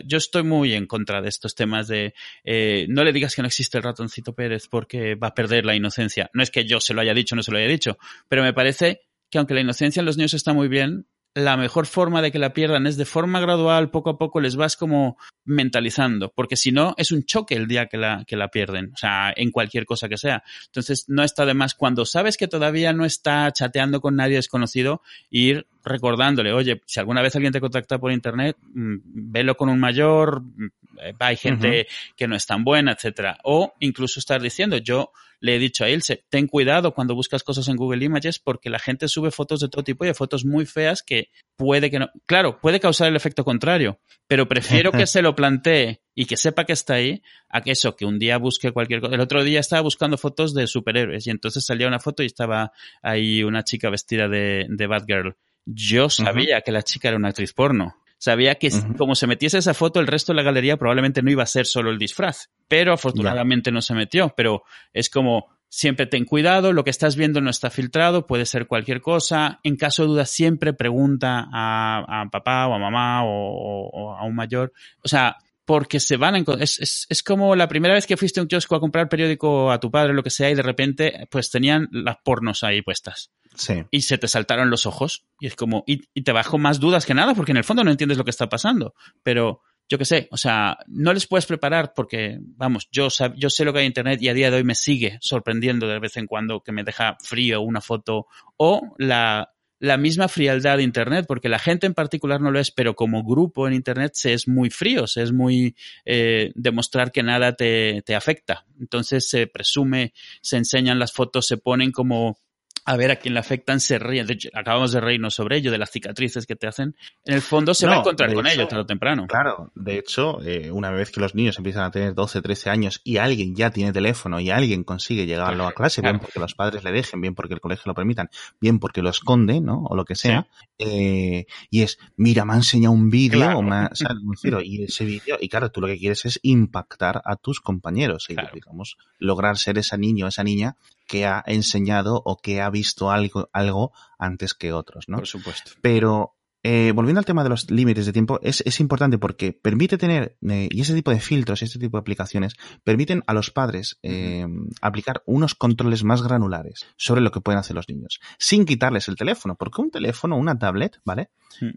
yo 0.05 0.19
estoy 0.19 0.43
muy 0.43 0.75
en 0.75 0.87
contra 0.87 1.23
de 1.23 1.31
estos 1.31 1.55
temas 1.55 1.89
de 1.89 2.15
eh, 2.45 2.87
no 2.91 3.05
le 3.05 3.13
digas 3.13 3.35
que 3.35 3.43
no 3.43 3.49
existe 3.49 3.79
el 3.79 3.85
ratoncito 3.85 4.35
Pérez 4.35 4.69
porque 4.69 5.15
va 5.15 5.29
a 5.29 5.35
perder 5.35 5.65
la 5.65 5.75
inocencia. 5.75 6.31
No 6.35 6.43
es 6.43 6.51
que 6.51 6.67
yo 6.67 6.79
se 6.81 6.93
lo 6.93 7.01
haya 7.01 7.15
dicho 7.15 7.37
no 7.37 7.43
se 7.43 7.53
lo 7.53 7.59
haya 7.59 7.69
dicho, 7.69 7.97
pero 8.29 8.43
me 8.43 8.53
parece 8.53 9.03
que 9.31 9.39
aunque 9.39 9.55
la 9.55 9.63
inocencia 9.63 10.01
en 10.01 10.07
los 10.07 10.19
niños 10.19 10.35
está 10.35 10.53
muy 10.53 10.69
bien, 10.69 11.07
la 11.35 11.57
mejor 11.57 11.87
forma 11.87 12.21
de 12.21 12.31
que 12.31 12.39
la 12.39 12.53
pierdan 12.53 12.87
es 12.87 12.97
de 12.97 13.05
forma 13.05 13.41
gradual, 13.41 13.91
poco 13.91 14.11
a 14.11 14.19
poco 14.19 14.41
les 14.41 14.57
vas 14.57 14.77
como 14.77 15.17
mentalizando, 15.45 16.31
porque 16.35 16.57
si 16.57 16.73
no 16.73 16.95
es 16.99 17.11
un 17.11 17.25
choque 17.25 17.55
el 17.55 17.67
día 17.67 17.87
que 17.87 17.97
la, 17.97 18.25
que 18.27 18.37
la 18.37 18.49
pierden, 18.49 18.93
o 18.95 18.97
sea, 18.97 19.33
en 19.35 19.51
cualquier 19.51 19.87
cosa 19.87 20.09
que 20.09 20.19
sea. 20.19 20.43
Entonces, 20.67 21.07
no 21.09 21.23
está 21.23 21.47
de 21.47 21.55
más 21.55 21.75
cuando 21.75 22.05
sabes 22.05 22.37
que 22.37 22.49
todavía 22.49 22.93
no 22.93 23.05
está 23.05 23.51
chateando 23.53 24.01
con 24.01 24.17
nadie 24.17 24.37
desconocido, 24.37 25.03
ir 25.31 25.67
recordándole, 25.85 26.53
oye, 26.53 26.81
si 26.87 27.01
alguna 27.01 27.23
vez 27.23 27.35
alguien 27.35 27.53
te 27.53 27.61
contacta 27.61 27.99
por 27.99 28.13
internet, 28.13 28.57
mm, 28.63 28.97
velo 29.05 29.57
con 29.57 29.69
un 29.69 29.81
mayor, 29.81 30.43
mm, 30.43 30.71
hay 31.19 31.37
gente 31.37 31.87
que 32.17 32.29
no 32.29 32.37
es 32.37 32.47
tan 32.47 32.65
buena, 32.65 32.93
etcétera. 32.93 33.39
O 33.45 33.75
incluso 33.81 34.21
estar 34.21 34.41
diciendo, 34.41 34.77
yo 34.79 35.13
le 35.43 35.57
he 35.57 35.59
dicho 35.59 35.85
a 35.85 35.91
Ilse, 35.91 36.25
ten 36.29 36.47
cuidado 36.47 36.95
cuando 36.95 37.17
buscas 37.17 37.43
cosas 37.43 37.67
en 37.67 37.77
Google 37.77 38.05
Images 38.05 38.39
porque 38.39 38.71
la 38.71 38.79
gente 38.79 39.09
sube 39.09 39.33
fotos 39.33 39.59
de 39.59 39.69
todo 39.69 39.83
tipo 39.83 40.05
y 40.05 40.07
de 40.07 40.15
fotos 40.15 40.45
muy 40.45 40.67
feas 40.67 41.03
que 41.03 41.31
puede 41.57 41.91
que 41.91 41.99
no, 41.99 42.11
claro, 42.27 42.61
puede 42.61 42.79
causar 42.79 43.09
el 43.09 43.17
efecto 43.17 43.45
contrario, 43.45 43.99
pero 44.29 44.47
prefiero 44.47 44.93
que 44.93 45.05
se 45.09 45.21
lo 45.21 45.35
plantee 45.35 46.01
y 46.15 46.27
que 46.27 46.37
sepa 46.37 46.65
que 46.65 46.75
está 46.75 46.95
ahí 46.95 47.23
a 47.49 47.61
que 47.61 47.73
eso, 47.73 47.97
que 47.97 48.07
un 48.07 48.21
día 48.21 48.39
busque 48.39 48.71
cualquier 48.71 49.01
cosa. 49.01 49.17
El 49.17 49.21
otro 49.21 49.43
día 49.43 49.59
estaba 49.59 49.83
buscando 49.83 50.17
fotos 50.17 50.55
de 50.55 50.69
superhéroes 50.69 51.27
y 51.27 51.31
entonces 51.31 51.67
salía 51.67 51.89
una 51.89 51.99
foto 51.99 52.23
y 52.23 52.27
estaba 52.27 52.71
ahí 53.03 53.43
una 53.43 53.65
chica 53.65 53.91
vestida 53.91 54.29
de, 54.29 54.67
de 54.69 54.87
Batgirl. 54.87 55.37
Yo 55.65 56.11
sabía 56.11 56.61
que 56.63 56.73
la 56.73 56.83
chica 56.83 57.09
era 57.09 57.17
una 57.17 57.29
actriz 57.29 57.53
porno. 57.53 57.97
Sabía 58.19 58.55
que 58.55 58.71
como 58.97 59.17
se 59.17 59.27
metiese 59.27 59.59
esa 59.59 59.75
foto, 59.75 59.99
el 59.99 60.07
resto 60.07 60.33
de 60.33 60.37
la 60.37 60.43
galería 60.45 60.77
probablemente 60.77 61.23
no 61.23 61.31
iba 61.31 61.43
a 61.43 61.47
ser 61.47 61.67
solo 61.67 61.91
el 61.91 61.99
disfraz. 61.99 62.51
Pero 62.69 62.93
afortunadamente 62.93 63.73
no 63.73 63.83
se 63.83 63.95
metió. 63.95 64.33
Pero 64.37 64.63
es 64.93 65.11
como, 65.11 65.49
siempre 65.69 66.07
ten 66.07 66.27
cuidado, 66.27 66.73
lo 66.73 66.85
que 66.85 66.91
estás 66.91 67.17
viendo 67.17 67.41
no 67.41 67.51
está 67.51 67.71
filtrado, 67.71 68.27
puede 68.27 68.47
ser 68.47 68.67
cualquier 68.67 69.01
cosa. 69.01 69.59
En 69.63 69.77
caso 69.77 70.03
de 70.03 70.09
duda, 70.09 70.27
siempre 70.27 70.73
pregunta 70.73 71.49
a, 71.53 72.27
papá 72.31 72.69
o 72.69 72.75
a 72.75 72.79
mamá 72.79 73.25
o, 73.25 74.15
a 74.17 74.25
un 74.25 74.35
mayor. 74.35 74.73
O 75.03 75.09
sea, 75.09 75.39
porque 75.65 75.99
se 75.99 76.17
van 76.17 76.35
a 76.35 76.39
es, 76.61 76.79
es, 76.79 77.07
es, 77.09 77.23
como 77.23 77.57
la 77.57 77.69
primera 77.69 77.95
vez 77.95 78.07
que 78.07 78.17
fuiste 78.17 78.39
a 78.39 78.43
un 78.43 78.49
kiosco 78.49 78.77
a 78.77 78.81
comprar 78.81 79.09
periódico 79.09 79.73
a 79.73 79.81
tu 79.81 79.91
padre, 79.91 80.13
lo 80.13 80.23
que 80.23 80.31
sea, 80.31 80.51
y 80.51 80.55
de 80.55 80.63
repente 80.63 81.27
pues 81.31 81.51
tenían 81.51 81.89
las 81.91 82.19
pornos 82.23 82.63
ahí 82.63 82.83
puestas. 82.83 83.31
Sí. 83.55 83.85
Y 83.91 84.03
se 84.03 84.19
te 84.19 84.29
saltaron 84.29 84.71
los 84.71 84.87
ojos. 84.87 85.25
Y 85.41 85.47
es 85.47 85.57
como, 85.57 85.85
y, 85.87 85.99
te 86.23 86.33
bajo 86.33 86.59
más 86.59 86.81
dudas 86.81 87.07
que 87.07 87.15
nada, 87.15 87.35
porque 87.35 87.53
en 87.53 87.59
el 87.59 87.65
fondo 87.65 87.85
no 87.85 87.91
entiendes 87.91 88.19
lo 88.19 88.25
que 88.25 88.31
está 88.31 88.49
pasando. 88.49 88.95
Pero 89.23 89.63
yo 89.89 89.99
qué 89.99 90.05
sé, 90.05 90.29
o 90.31 90.37
sea, 90.37 90.79
no 90.87 91.13
les 91.13 91.27
puedes 91.27 91.47
preparar 91.47 91.93
porque, 91.95 92.39
vamos, 92.41 92.89
yo, 92.91 93.09
yo 93.37 93.51
sé 93.51 93.65
lo 93.65 93.73
que 93.73 93.81
hay 93.81 93.87
en 93.87 93.91
Internet 93.91 94.23
y 94.23 94.29
a 94.29 94.35
día 94.35 94.51
de 94.51 94.59
hoy 94.59 94.65
me 94.65 94.75
sigue 94.75 95.19
sorprendiendo 95.21 95.87
de 95.87 95.99
vez 95.99 96.17
en 96.17 96.27
cuando 96.27 96.63
que 96.63 96.73
me 96.73 96.85
deja 96.85 97.17
frío 97.23 97.61
una 97.61 97.81
foto 97.81 98.27
o 98.57 98.95
la, 98.97 99.53
la 99.83 99.97
misma 99.97 100.29
frialdad 100.29 100.77
de 100.77 100.85
Internet, 100.85 101.25
porque 101.27 101.49
la 101.49 101.59
gente 101.59 101.87
en 101.87 101.95
particular 101.95 102.41
no 102.41 102.53
lo 102.53 102.61
es, 102.61 102.71
pero 102.71 102.95
como 102.95 103.25
grupo 103.25 103.67
en 103.67 103.75
Internet 103.75 104.13
se 104.15 104.33
es 104.33 104.47
muy 104.47 104.71
frío, 104.71 105.09
se 105.09 105.23
es 105.23 105.33
muy 105.33 105.75
eh, 106.05 106.53
demostrar 106.55 107.11
que 107.11 107.25
nada 107.25 107.57
te, 107.57 108.01
te 108.07 108.15
afecta. 108.15 108.65
Entonces 108.81 109.29
se 109.29 109.49
presume, 109.49 110.15
se 110.41 110.57
enseñan 110.57 111.01
las 111.01 111.13
fotos, 111.13 111.49
se 111.49 111.57
ponen 111.57 111.91
como 111.91 112.39
a 112.85 112.97
ver 112.97 113.11
a 113.13 113.17
quién 113.17 113.35
le 113.35 113.41
afectan, 113.41 113.79
se 113.81 113.99
ríen. 113.99 114.27
De 114.27 114.33
hecho, 114.35 114.49
acabamos 114.55 114.93
de 114.93 115.01
reírnos 115.01 115.35
sobre 115.35 115.57
ello, 115.57 115.71
de 115.71 115.79
las 115.79 115.91
cicatrices 115.91 116.47
que 116.47 116.57
te 116.57 116.67
hacen. 116.67 116.97
En 117.25 117.35
el 117.35 117.41
fondo 117.43 117.75
se 117.75 117.87
No, 117.87 117.93
va 117.93 117.97
a 117.99 118.01
encontrar 118.01 118.33
con 118.35 118.47
ello 118.47 118.67
tarde 118.67 118.83
o 118.83 118.87
temprano. 118.87 119.27
Claro, 119.29 119.71
de 119.75 119.99
hecho, 119.99 120.41
eh, 120.43 120.71
una 120.71 120.91
vez 120.91 121.11
que 121.11 121.21
los 121.21 121.35
niños 121.35 121.57
empiezan 121.59 121.85
a 121.85 121.91
tener 121.91 122.15
12, 122.15 122.43
13 122.43 122.71
años 122.71 123.01
y 123.05 123.19
alguien 123.19 123.55
ya 123.55 123.71
tiene 123.71 123.93
teléfono 123.93 124.41
y 124.41 124.51
alguien 124.51 124.83
consigue 124.85 125.27
llegarlo 125.27 125.67
a 125.67 125.73
clase, 125.73 126.03
bien 126.03 126.19
porque 126.19 126.41
los 126.41 126.55
padres 126.55 126.83
le 126.85 126.93
dejen, 126.93 127.21
bien 127.21 127.35
porque 127.35 127.55
el 127.55 127.61
colegio 127.61 127.85
lo 127.87 127.95
permitan, 127.95 128.29
bien 128.61 128.79
porque 128.79 129.03
lo 129.03 129.11
esconde, 129.11 129.61
¿no? 129.61 129.85
O 129.85 129.95
lo 129.97 130.05
que 130.05 130.15
sea, 130.17 130.47
eh, 130.79 131.47
y 131.71 131.83
es, 131.83 131.99
mira, 132.17 132.45
me 132.45 132.55
ha 132.55 132.57
enseñado 132.57 132.93
un 132.95 133.11
vídeo, 133.11 133.39
Claro. 133.41 133.59
o 133.59 133.63
me 133.63 133.77
ha-. 133.77 133.91
Me 134.23 134.35
refiero, 134.35 134.61
y 134.63 134.85
ese 134.85 135.05
vídeo, 135.05 135.37
y 135.41 135.49
claro, 135.49 135.71
tú 135.71 135.81
lo 135.81 135.87
que 135.87 135.99
quieres 135.99 136.25
es 136.25 136.39
impactar 136.43 137.23
a 137.25 137.37
tus 137.37 137.61
compañeros 137.61 138.27
y, 138.29 138.35
Claro. 138.35 138.51
digamos, 138.55 138.97
lograr 139.19 139.57
ser 139.59 139.79
esa 139.79 139.97
niño 139.97 140.27
o 140.27 140.29
esa 140.29 140.43
niña 140.45 140.77
que 141.13 141.27
ha 141.27 141.45
enseñado 141.47 142.23
o 142.25 142.39
que 142.39 142.63
ha 142.63 142.71
visto 142.71 143.11
algo, 143.11 143.51
algo 143.53 143.93
antes 144.19 144.55
que 144.55 144.73
otros, 144.73 145.11
¿no? 145.11 145.19
Por 145.19 145.27
supuesto. 145.27 145.73
Pero 145.83 146.39
eh, 146.63 146.93
volviendo 146.95 147.19
al 147.19 147.25
tema 147.25 147.43
de 147.43 147.49
los 147.49 147.71
límites 147.71 148.07
de 148.07 148.13
tiempo, 148.13 148.39
es, 148.43 148.63
es 148.67 148.81
importante 148.81 149.19
porque 149.19 149.53
permite 149.53 149.99
tener, 149.99 150.37
eh, 150.49 150.69
y 150.71 150.81
ese 150.81 150.95
tipo 150.95 151.11
de 151.11 151.21
filtros, 151.21 151.63
este 151.63 151.79
tipo 151.79 151.97
de 151.97 152.01
aplicaciones, 152.01 152.55
permiten 152.85 153.23
a 153.27 153.35
los 153.35 153.51
padres 153.51 153.99
eh, 154.03 154.47
aplicar 154.81 155.23
unos 155.27 155.55
controles 155.55 156.05
más 156.05 156.23
granulares 156.23 156.87
sobre 156.97 157.21
lo 157.21 157.31
que 157.31 157.41
pueden 157.41 157.59
hacer 157.59 157.77
los 157.77 157.89
niños, 157.89 158.21
sin 158.39 158.65
quitarles 158.65 159.09
el 159.09 159.17
teléfono, 159.17 159.57
porque 159.57 159.83
un 159.83 159.91
teléfono, 159.91 160.37
una 160.37 160.59
tablet, 160.59 161.01
¿vale? 161.05 161.31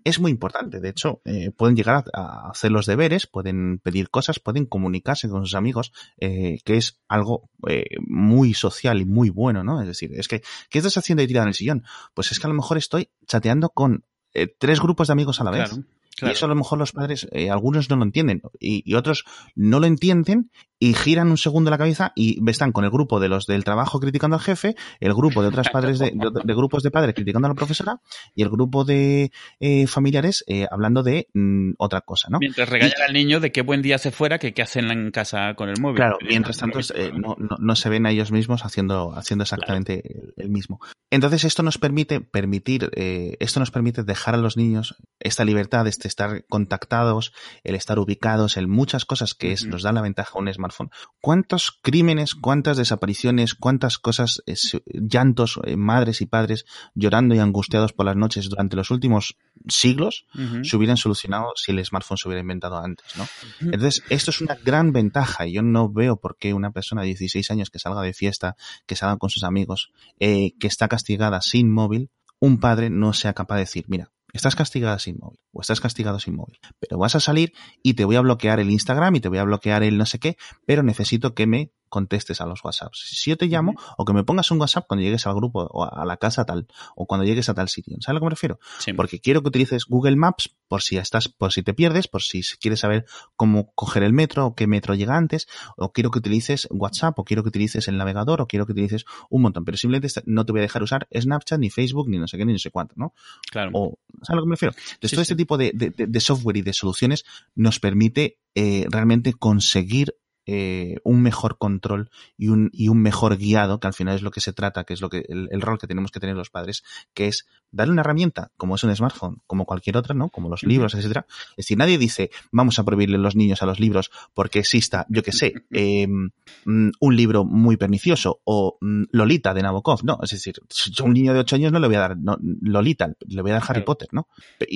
Es 0.05 0.21
muy 0.21 0.31
importante. 0.31 0.79
De 0.79 0.87
hecho, 0.87 1.21
eh, 1.25 1.51
pueden 1.51 1.75
llegar 1.75 2.05
a, 2.13 2.21
a 2.21 2.49
hacer 2.51 2.71
los 2.71 2.85
deberes, 2.85 3.27
pueden 3.27 3.79
pedir 3.79 4.09
cosas, 4.09 4.39
pueden 4.39 4.65
comunicarse 4.65 5.27
con 5.27 5.45
sus 5.45 5.55
amigos, 5.55 5.91
que 6.17 6.61
es 6.65 7.01
algo 7.07 7.49
eh, 7.67 7.97
muy 8.05 8.53
social 8.53 9.01
y 9.01 9.05
muy 9.05 9.29
bueno, 9.29 9.63
¿no? 9.63 9.81
Es 9.81 9.87
decir, 9.87 10.11
es 10.13 10.27
que, 10.27 10.41
¿qué 10.69 10.79
estás 10.79 10.97
haciendo 10.97 11.21
ahí 11.21 11.27
tirado 11.27 11.45
en 11.45 11.49
el 11.49 11.53
sillón? 11.53 11.83
Pues 12.13 12.31
es 12.31 12.39
que 12.39 12.47
a 12.47 12.49
lo 12.49 12.55
mejor 12.55 12.77
estoy 12.77 13.09
chateando 13.25 13.69
con 13.69 14.03
eh, 14.35 14.47
tres 14.47 14.79
grupos 14.79 15.07
de 15.07 15.13
amigos 15.13 15.41
a 15.41 15.43
la 15.43 15.51
vez. 15.51 15.69
Claro. 15.69 16.31
Y 16.31 16.35
eso 16.35 16.45
a 16.45 16.49
lo 16.49 16.55
mejor 16.55 16.79
los 16.79 16.93
padres, 16.93 17.27
eh, 17.31 17.49
algunos 17.49 17.89
no 17.89 17.97
lo 17.97 18.03
entienden 18.03 18.41
y, 18.59 18.89
y 18.89 18.95
otros 18.95 19.25
no 19.55 19.79
lo 19.81 19.87
entienden 19.87 20.49
y 20.85 20.93
giran 20.93 21.29
un 21.31 21.37
segundo 21.37 21.71
la 21.71 21.77
cabeza 21.77 22.11
y 22.15 22.37
están 22.49 22.71
con 22.71 22.83
el 22.85 22.91
grupo 22.91 23.19
de 23.19 23.27
los 23.29 23.47
del 23.47 23.63
trabajo 23.63 23.99
criticando 23.99 24.35
al 24.35 24.41
jefe, 24.41 24.75
el 24.99 25.13
grupo 25.15 25.41
de 25.41 25.47
otras 25.47 25.69
padres 25.69 25.97
de, 25.97 26.11
de- 26.13 26.41
de 26.43 26.53
grupos 26.53 26.83
de 26.83 26.91
padres 26.91 27.15
criticando 27.15 27.47
a 27.47 27.49
la 27.49 27.55
profesora 27.55 28.01
y 28.35 28.43
el 28.43 28.49
grupo 28.49 28.85
de 28.85 29.31
eh, 29.59 29.87
familiares 29.87 30.43
eh, 30.47 30.67
hablando 30.69 31.01
de 31.01 31.27
mm, 31.33 31.71
otra 31.79 32.01
cosa, 32.01 32.27
¿no? 32.29 32.37
Mientras 32.39 32.69
regañan 32.69 33.01
al 33.07 33.13
niño 33.13 33.39
de 33.39 33.51
qué 33.51 33.61
buen 33.61 33.81
día 33.81 33.95
hace 33.95 34.11
fuera 34.11 34.37
que 34.37 34.53
qué 34.53 34.61
hacen 34.61 34.91
en 34.91 35.09
casa 35.11 35.55
con 35.55 35.69
el 35.69 35.79
móvil. 35.81 35.95
Claro, 35.95 36.17
mientras 36.21 36.57
tanto 36.57 36.79
eh, 36.93 37.11
no, 37.13 37.35
no, 37.39 37.55
no 37.59 37.75
se 37.75 37.89
ven 37.89 38.05
a 38.05 38.11
ellos 38.11 38.31
mismos 38.31 38.63
haciendo, 38.63 39.13
haciendo 39.15 39.41
exactamente 39.43 40.03
el, 40.05 40.33
el 40.37 40.49
mismo. 40.49 40.79
Entonces 41.09 41.45
esto 41.45 41.63
nos 41.63 41.77
permite 41.77 42.19
permitir, 42.21 42.89
eh, 42.95 43.37
esto 43.39 43.59
nos 43.59 43.71
permite 43.71 44.03
dejar 44.03 44.35
a 44.35 44.37
los 44.37 44.55
niños 44.57 44.95
esta 45.19 45.45
libertad, 45.45 45.87
este 45.87 46.07
estar 46.07 46.45
contactados, 46.47 47.33
el 47.63 47.73
estar 47.75 47.97
ubicados, 47.97 48.57
en 48.57 48.69
muchas 48.69 49.05
cosas 49.05 49.33
que 49.33 49.51
es, 49.51 49.65
nos 49.65 49.81
dan 49.83 49.95
la 49.95 50.01
ventaja 50.01 50.37
un 50.37 50.51
smartphone. 50.53 50.74
¿Cuántos 51.21 51.71
crímenes, 51.81 52.35
cuántas 52.35 52.77
desapariciones, 52.77 53.53
cuántas 53.55 53.97
cosas, 53.97 54.43
eh, 54.45 54.55
llantos, 54.85 55.59
eh, 55.63 55.75
madres 55.75 56.21
y 56.21 56.25
padres 56.25 56.65
llorando 56.93 57.35
y 57.35 57.39
angustiados 57.39 57.93
por 57.93 58.05
las 58.05 58.15
noches 58.15 58.49
durante 58.49 58.75
los 58.75 58.91
últimos 58.91 59.37
siglos 59.67 60.25
se 60.63 60.77
hubieran 60.77 60.97
solucionado 60.97 61.53
si 61.55 61.71
el 61.71 61.83
smartphone 61.83 62.17
se 62.17 62.27
hubiera 62.27 62.41
inventado 62.41 62.77
antes, 62.77 63.05
¿no? 63.17 63.27
Entonces, 63.61 64.03
esto 64.09 64.31
es 64.31 64.41
una 64.41 64.55
gran 64.55 64.91
ventaja 64.91 65.47
y 65.47 65.53
yo 65.53 65.61
no 65.61 65.89
veo 65.89 66.17
por 66.17 66.37
qué 66.37 66.53
una 66.53 66.71
persona 66.71 67.01
de 67.01 67.07
16 67.07 67.49
años 67.51 67.69
que 67.69 67.79
salga 67.79 68.01
de 68.01 68.13
fiesta, 68.13 68.55
que 68.85 68.95
salga 68.95 69.17
con 69.17 69.29
sus 69.29 69.43
amigos, 69.43 69.91
eh, 70.19 70.51
que 70.59 70.67
está 70.67 70.87
castigada 70.87 71.41
sin 71.41 71.71
móvil, 71.71 72.09
un 72.39 72.59
padre 72.59 72.89
no 72.89 73.13
sea 73.13 73.33
capaz 73.33 73.55
de 73.55 73.61
decir, 73.61 73.85
mira, 73.87 74.11
estás 74.37 74.55
castigada 74.55 74.99
sin 74.99 75.17
móvil 75.19 75.39
o 75.51 75.61
estás 75.61 75.79
castigado 75.79 76.19
sin 76.19 76.35
móvil, 76.35 76.59
pero 76.79 76.97
vas 76.97 77.15
a 77.15 77.19
salir 77.19 77.53
y 77.81 77.93
te 77.93 78.05
voy 78.05 78.15
a 78.15 78.21
bloquear 78.21 78.59
el 78.59 78.69
Instagram 78.69 79.15
y 79.15 79.19
te 79.19 79.29
voy 79.29 79.37
a 79.37 79.43
bloquear 79.43 79.83
el 79.83 79.97
no 79.97 80.05
sé 80.05 80.19
qué, 80.19 80.37
pero 80.65 80.83
necesito 80.83 81.33
que 81.33 81.47
me 81.47 81.71
contestes 81.89 82.41
a 82.41 82.45
los 82.45 82.63
WhatsApps. 82.63 82.99
Si 82.99 83.29
yo 83.29 83.37
te 83.37 83.45
llamo 83.47 83.73
o 83.97 84.05
que 84.05 84.13
me 84.13 84.23
pongas 84.23 84.51
un 84.51 84.59
WhatsApp 84.59 84.85
cuando 84.87 85.03
llegues 85.03 85.25
al 85.27 85.35
grupo 85.35 85.61
o 85.61 85.83
a 85.83 86.05
la 86.05 86.17
casa 86.17 86.45
tal 86.45 86.67
o 86.95 87.05
cuando 87.05 87.25
llegues 87.25 87.49
a 87.49 87.53
tal 87.53 87.69
sitio. 87.69 87.95
¿Sabes 87.99 88.09
a 88.09 88.13
lo 88.13 88.19
que 88.19 88.25
me 88.25 88.29
refiero? 88.31 88.59
Sí. 88.79 88.93
Porque 88.93 89.19
quiero 89.19 89.41
que 89.41 89.49
utilices 89.49 89.85
Google 89.85 90.15
Maps 90.15 90.55
por 90.67 90.81
si 90.81 90.97
estás, 90.97 91.27
por 91.29 91.53
si 91.53 91.61
te 91.63 91.73
pierdes, 91.73 92.07
por 92.07 92.21
si 92.23 92.41
quieres 92.59 92.79
saber 92.79 93.05
cómo 93.35 93.71
coger 93.75 94.03
el 94.03 94.13
metro 94.13 94.45
o 94.47 94.55
qué 94.55 94.67
metro 94.67 94.95
llega 94.95 95.15
antes, 95.15 95.47
o 95.77 95.91
quiero 95.93 96.09
que 96.11 96.19
utilices 96.19 96.67
WhatsApp, 96.71 97.17
o 97.19 97.23
quiero 97.23 97.43
que 97.43 97.49
utilices 97.49 97.87
el 97.87 97.97
navegador, 97.97 98.41
o 98.41 98.47
quiero 98.47 98.65
que 98.65 98.71
utilices 98.71 99.05
un 99.29 99.43
montón, 99.43 99.63
pero 99.65 99.77
simplemente 99.77 100.09
no 100.25 100.45
te 100.45 100.51
voy 100.51 100.59
a 100.59 100.63
dejar 100.63 100.81
usar 100.83 101.07
Snapchat, 101.15 101.59
ni 101.59 101.69
Facebook, 101.69 102.09
ni 102.09 102.17
no 102.17 102.27
sé 102.27 102.37
qué, 102.37 102.45
ni 102.45 102.53
no 102.53 102.59
sé 102.59 102.71
cuánto, 102.71 102.95
¿no? 102.97 103.13
Claro. 103.51 103.69
O, 103.73 103.99
¿sabes 104.23 104.29
a 104.29 104.35
lo 104.35 104.41
que 104.41 104.47
me 104.47 104.53
refiero? 104.55 104.73
Entonces, 104.75 105.09
Sí, 105.09 105.15
todo 105.15 105.23
sí. 105.25 105.31
este 105.33 105.35
tipo 105.35 105.57
de, 105.57 105.71
de- 105.73 105.91
de- 105.91 106.07
de 106.07 106.19
software 106.19 106.57
y 106.57 106.61
de 106.63 106.73
soluciones 106.73 107.25
nos 107.53 107.79
permite 107.79 108.39
eh, 108.55 108.85
realmente 108.89 109.33
conseguir 109.33 110.15
eh, 110.45 110.97
un 111.03 111.21
mejor 111.21 111.57
control 111.57 112.09
y 112.37 112.49
un, 112.49 112.69
y 112.73 112.89
un 112.89 113.01
mejor 113.01 113.37
guiado, 113.37 113.79
que 113.79 113.87
al 113.87 113.93
final 113.93 114.15
es 114.15 114.21
lo 114.21 114.31
que 114.31 114.41
se 114.41 114.53
trata, 114.53 114.83
que 114.83 114.93
es 114.93 115.01
lo 115.01 115.09
que 115.09 115.25
el, 115.27 115.49
el 115.51 115.61
rol 115.61 115.77
que 115.77 115.87
tenemos 115.87 116.11
que 116.11 116.19
tener 116.19 116.35
los 116.35 116.49
padres, 116.49 116.83
que 117.13 117.27
es 117.27 117.47
darle 117.71 117.91
una 117.91 118.01
herramienta, 118.01 118.51
como 118.57 118.75
es 118.75 118.83
un 118.83 118.95
smartphone, 118.95 119.41
como 119.47 119.65
cualquier 119.65 119.97
otra, 119.97 120.15
¿no? 120.15 120.29
Como 120.29 120.49
los 120.49 120.63
libros, 120.63 120.93
etcétera. 120.95 121.25
Es 121.51 121.65
decir, 121.65 121.77
nadie 121.77 121.97
dice, 121.97 122.31
vamos 122.51 122.79
a 122.79 122.83
prohibirle 122.83 123.17
a 123.17 123.19
los 123.19 123.35
niños 123.35 123.61
a 123.61 123.65
los 123.65 123.79
libros 123.79 124.11
porque 124.33 124.59
exista, 124.59 125.05
yo 125.09 125.23
que 125.23 125.31
sé, 125.31 125.53
eh, 125.71 126.07
mm, 126.07 126.89
un 126.99 127.15
libro 127.15 127.43
muy 127.43 127.77
pernicioso 127.77 128.41
o 128.45 128.77
mm, 128.79 129.03
Lolita 129.11 129.53
de 129.53 129.61
Nabokov, 129.61 130.03
¿no? 130.03 130.19
Es 130.23 130.31
decir, 130.31 130.55
yo 130.91 131.03
a 131.03 131.07
un 131.07 131.13
niño 131.13 131.33
de 131.33 131.39
8 131.39 131.55
años 131.57 131.71
no 131.71 131.79
le 131.79 131.87
voy 131.87 131.95
a 131.97 131.99
dar 131.99 132.17
no, 132.17 132.37
Lolita, 132.61 133.11
le 133.27 133.41
voy 133.41 133.51
a 133.51 133.55
dar 133.55 133.63
Harry 133.63 133.75
Claro. 133.75 133.85
Potter, 133.85 134.07
¿no? 134.11 134.27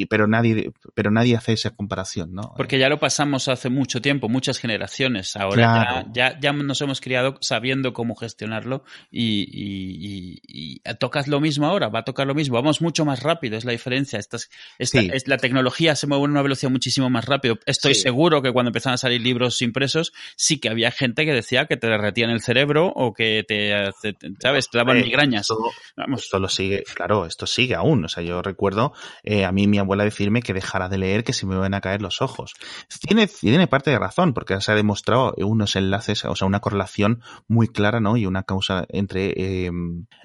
Pero 0.10 0.28
nadie, 0.28 0.72
pero 0.94 1.12
nadie 1.12 1.36
hace 1.36 1.54
esa 1.54 1.72
comparación, 1.72 2.34
¿no? 2.34 2.54
Porque 2.58 2.78
ya 2.80 2.90
lo 2.90 3.00
pasamos 3.00 3.48
hace 3.48 3.70
mucho 3.70 4.02
tiempo, 4.02 4.28
muchas 4.30 4.60
generaciones. 4.60 5.36
Ahora 5.36 5.59
Claro. 5.60 6.08
ya, 6.14 6.34
ya, 6.34 6.40
ya 6.40 6.54
nos 6.54 6.82
hemos 6.82 7.02
criado 7.02 7.38
sabiendo 7.42 7.94
cómo 7.94 8.16
gestionarlo 8.16 8.84
y, 9.12 9.42
y- 9.52 10.40
y- 10.48 10.82
y 10.86 10.94
tocas 11.00 11.28
lo 11.28 11.40
mismo 11.40 11.66
ahora, 11.68 11.90
va 11.90 12.00
a 12.00 12.04
tocar 12.04 12.28
lo 12.28 12.36
mismo. 12.36 12.56
Vamos 12.56 12.82
mucho 12.82 13.06
más 13.06 13.24
rápido, 13.24 13.58
es 13.58 13.66
la 13.66 13.72
diferencia. 13.72 14.20
Estas, 14.20 14.50
esta, 14.78 15.00
Sí. 15.02 15.10
es, 15.14 15.28
la 15.28 15.38
tecnología 15.38 15.96
se 15.96 16.08
mueve 16.08 16.24
a 16.24 16.30
una 16.30 16.42
velocidad 16.42 16.72
muchísimo 16.72 17.10
más 17.10 17.26
rápido. 17.26 17.58
Estoy 17.66 17.94
Sí. 17.96 18.02
seguro 18.02 18.42
que 18.42 18.52
cuando 18.52 18.70
empezaron 18.70 18.96
a 18.96 18.98
salir 18.98 19.22
libros 19.22 19.62
impresos, 19.62 20.12
sí 20.36 20.60
que 20.60 20.70
había 20.70 20.92
gente 20.92 21.26
que 21.26 21.34
decía 21.34 21.66
que 21.66 21.78
te 21.78 21.88
derretían 21.88 22.30
el 22.30 22.42
cerebro 22.42 22.88
o 22.96 23.14
que 23.14 23.44
te, 23.48 23.74
te- 24.02 24.16
¿sabes? 24.42 24.70
Te 24.70 24.78
daban 24.78 24.98
Eh, 24.98 25.04
migrañas. 25.04 25.42
esto- 25.42 25.58
Vamos. 25.96 26.24
Esto 26.24 26.40
lo 26.40 26.48
sigue, 26.50 26.84
claro, 26.96 27.26
esto 27.26 27.46
sigue 27.48 27.76
aún. 27.76 28.06
O 28.06 28.10
sea, 28.10 28.24
yo 28.24 28.42
recuerdo 28.42 28.94
eh, 29.24 29.46
a 29.46 29.52
mí 29.52 29.68
mi 29.68 29.78
abuela 29.80 30.04
decirme 30.04 30.42
que 30.42 30.54
dejara 30.54 30.90
de 30.90 30.98
leer 30.98 31.24
que 31.24 31.34
se 31.34 31.46
me 31.46 31.56
iban 31.56 31.74
a 31.74 31.82
caer 31.82 32.02
los 32.02 32.22
ojos. 32.22 32.54
Tiene, 33.08 33.28
tiene 33.28 33.68
parte 33.68 33.92
de 33.92 34.00
razón, 34.00 34.34
porque 34.34 34.60
se 34.62 34.72
ha 34.72 34.76
demostrado 34.76 35.34
unos 35.50 35.76
enlaces, 35.76 36.26
o 36.26 36.36
sea, 36.36 36.48
una 36.48 36.60
correlación 36.60 37.22
muy 37.48 37.68
clara, 37.68 38.00
¿no? 38.00 38.18
Y 38.18 38.26
una 38.26 38.44
causa 38.44 38.86
entre 38.90 39.34
eh, 39.36 39.72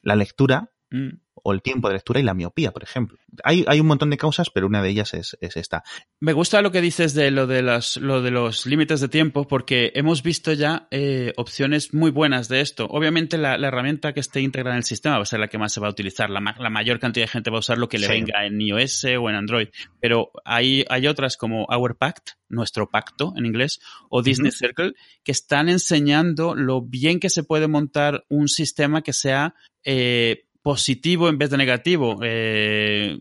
la 0.02 0.16
lectura 0.16 0.73
Mm. 0.94 1.18
o 1.46 1.52
el 1.52 1.61
tiempo 1.61 1.88
de 1.88 1.94
lectura 1.94 2.20
y 2.20 2.22
la 2.22 2.33
miopía, 2.35 2.70
por 2.70 2.85
ejemplo. 2.85 3.18
Hay, 3.42 3.64
hay 3.66 3.80
un 3.80 3.87
montón 3.88 4.09
de 4.11 4.16
causas, 4.16 4.48
pero 4.50 4.66
una 4.68 4.80
de 4.80 4.88
ellas 4.90 5.12
es, 5.12 5.37
es 5.40 5.57
esta. 5.57 5.83
Me 6.20 6.33
gusta 6.33 6.62
lo 6.62 6.70
que 6.70 6.80
dices 6.80 7.12
de 7.14 7.30
lo 7.33 7.46
de 7.48 7.62
las, 7.62 7.96
lo 7.96 8.22
de 8.22 8.30
los 8.30 8.64
límites 8.64 9.00
de 9.00 9.09
tiempo, 9.09 9.46
porque 9.48 9.90
hemos 9.96 10.22
visto 10.22 10.52
ya 10.52 10.87
eh, 10.92 11.33
opciones 11.37 11.92
muy 11.92 12.11
buenas 12.12 12.48
de 12.48 12.61
esto. 12.61 12.87
Obviamente 12.87 13.37
la, 13.37 13.59
la 13.59 13.68
herramienta 13.68 14.12
que 14.14 14.20
esté 14.20 14.40
integrada 14.40 14.76
en 14.76 14.78
el 14.78 14.85
sistema 14.85 15.16
va 15.16 15.22
a 15.24 15.26
ser 15.26 15.40
la 15.40 15.48
que 15.48 15.59
más 15.59 15.72
se 15.72 15.80
va 15.80 15.88
a 15.88 15.90
utilizar. 15.90 16.30
La, 16.30 16.40
ma- 16.40 16.57
la 16.59 16.70
mayor 16.70 17.00
cantidad 17.00 17.24
de 17.24 17.33
gente 17.33 17.50
va 17.50 17.57
a 17.57 17.61
usar 17.61 17.76
lo 17.78 17.88
que 17.88 17.98
le 17.98 18.07
Sí. 18.07 18.12
venga 18.12 18.46
en 18.46 18.61
iOS 18.61 19.04
o 19.20 19.28
en 19.28 19.35
Android. 19.35 19.68
Pero 20.00 20.30
hay, 20.44 20.85
hay 20.88 21.09
otras 21.09 21.37
como 21.37 21.64
Our 21.66 21.98
Pact, 21.98 22.30
nuestro 22.48 22.88
pacto 22.88 23.35
en 23.37 23.44
inglés, 23.46 23.80
o 24.09 24.22
Disney. 24.22 24.52
Circle, 24.52 24.92
que 25.24 25.33
están 25.33 25.68
enseñando 25.68 26.54
lo 26.54 26.80
bien 26.80 27.18
que 27.18 27.28
se 27.30 27.42
puede 27.42 27.66
montar 27.66 28.24
un 28.28 28.46
sistema 28.48 29.02
que 29.02 29.12
sea 29.12 29.54
eh, 29.85 30.44
positivo 30.64 31.29
en 31.29 31.37
vez 31.37 31.50
de 31.50 31.58
negativo. 31.58 32.19
Eh, 32.23 33.19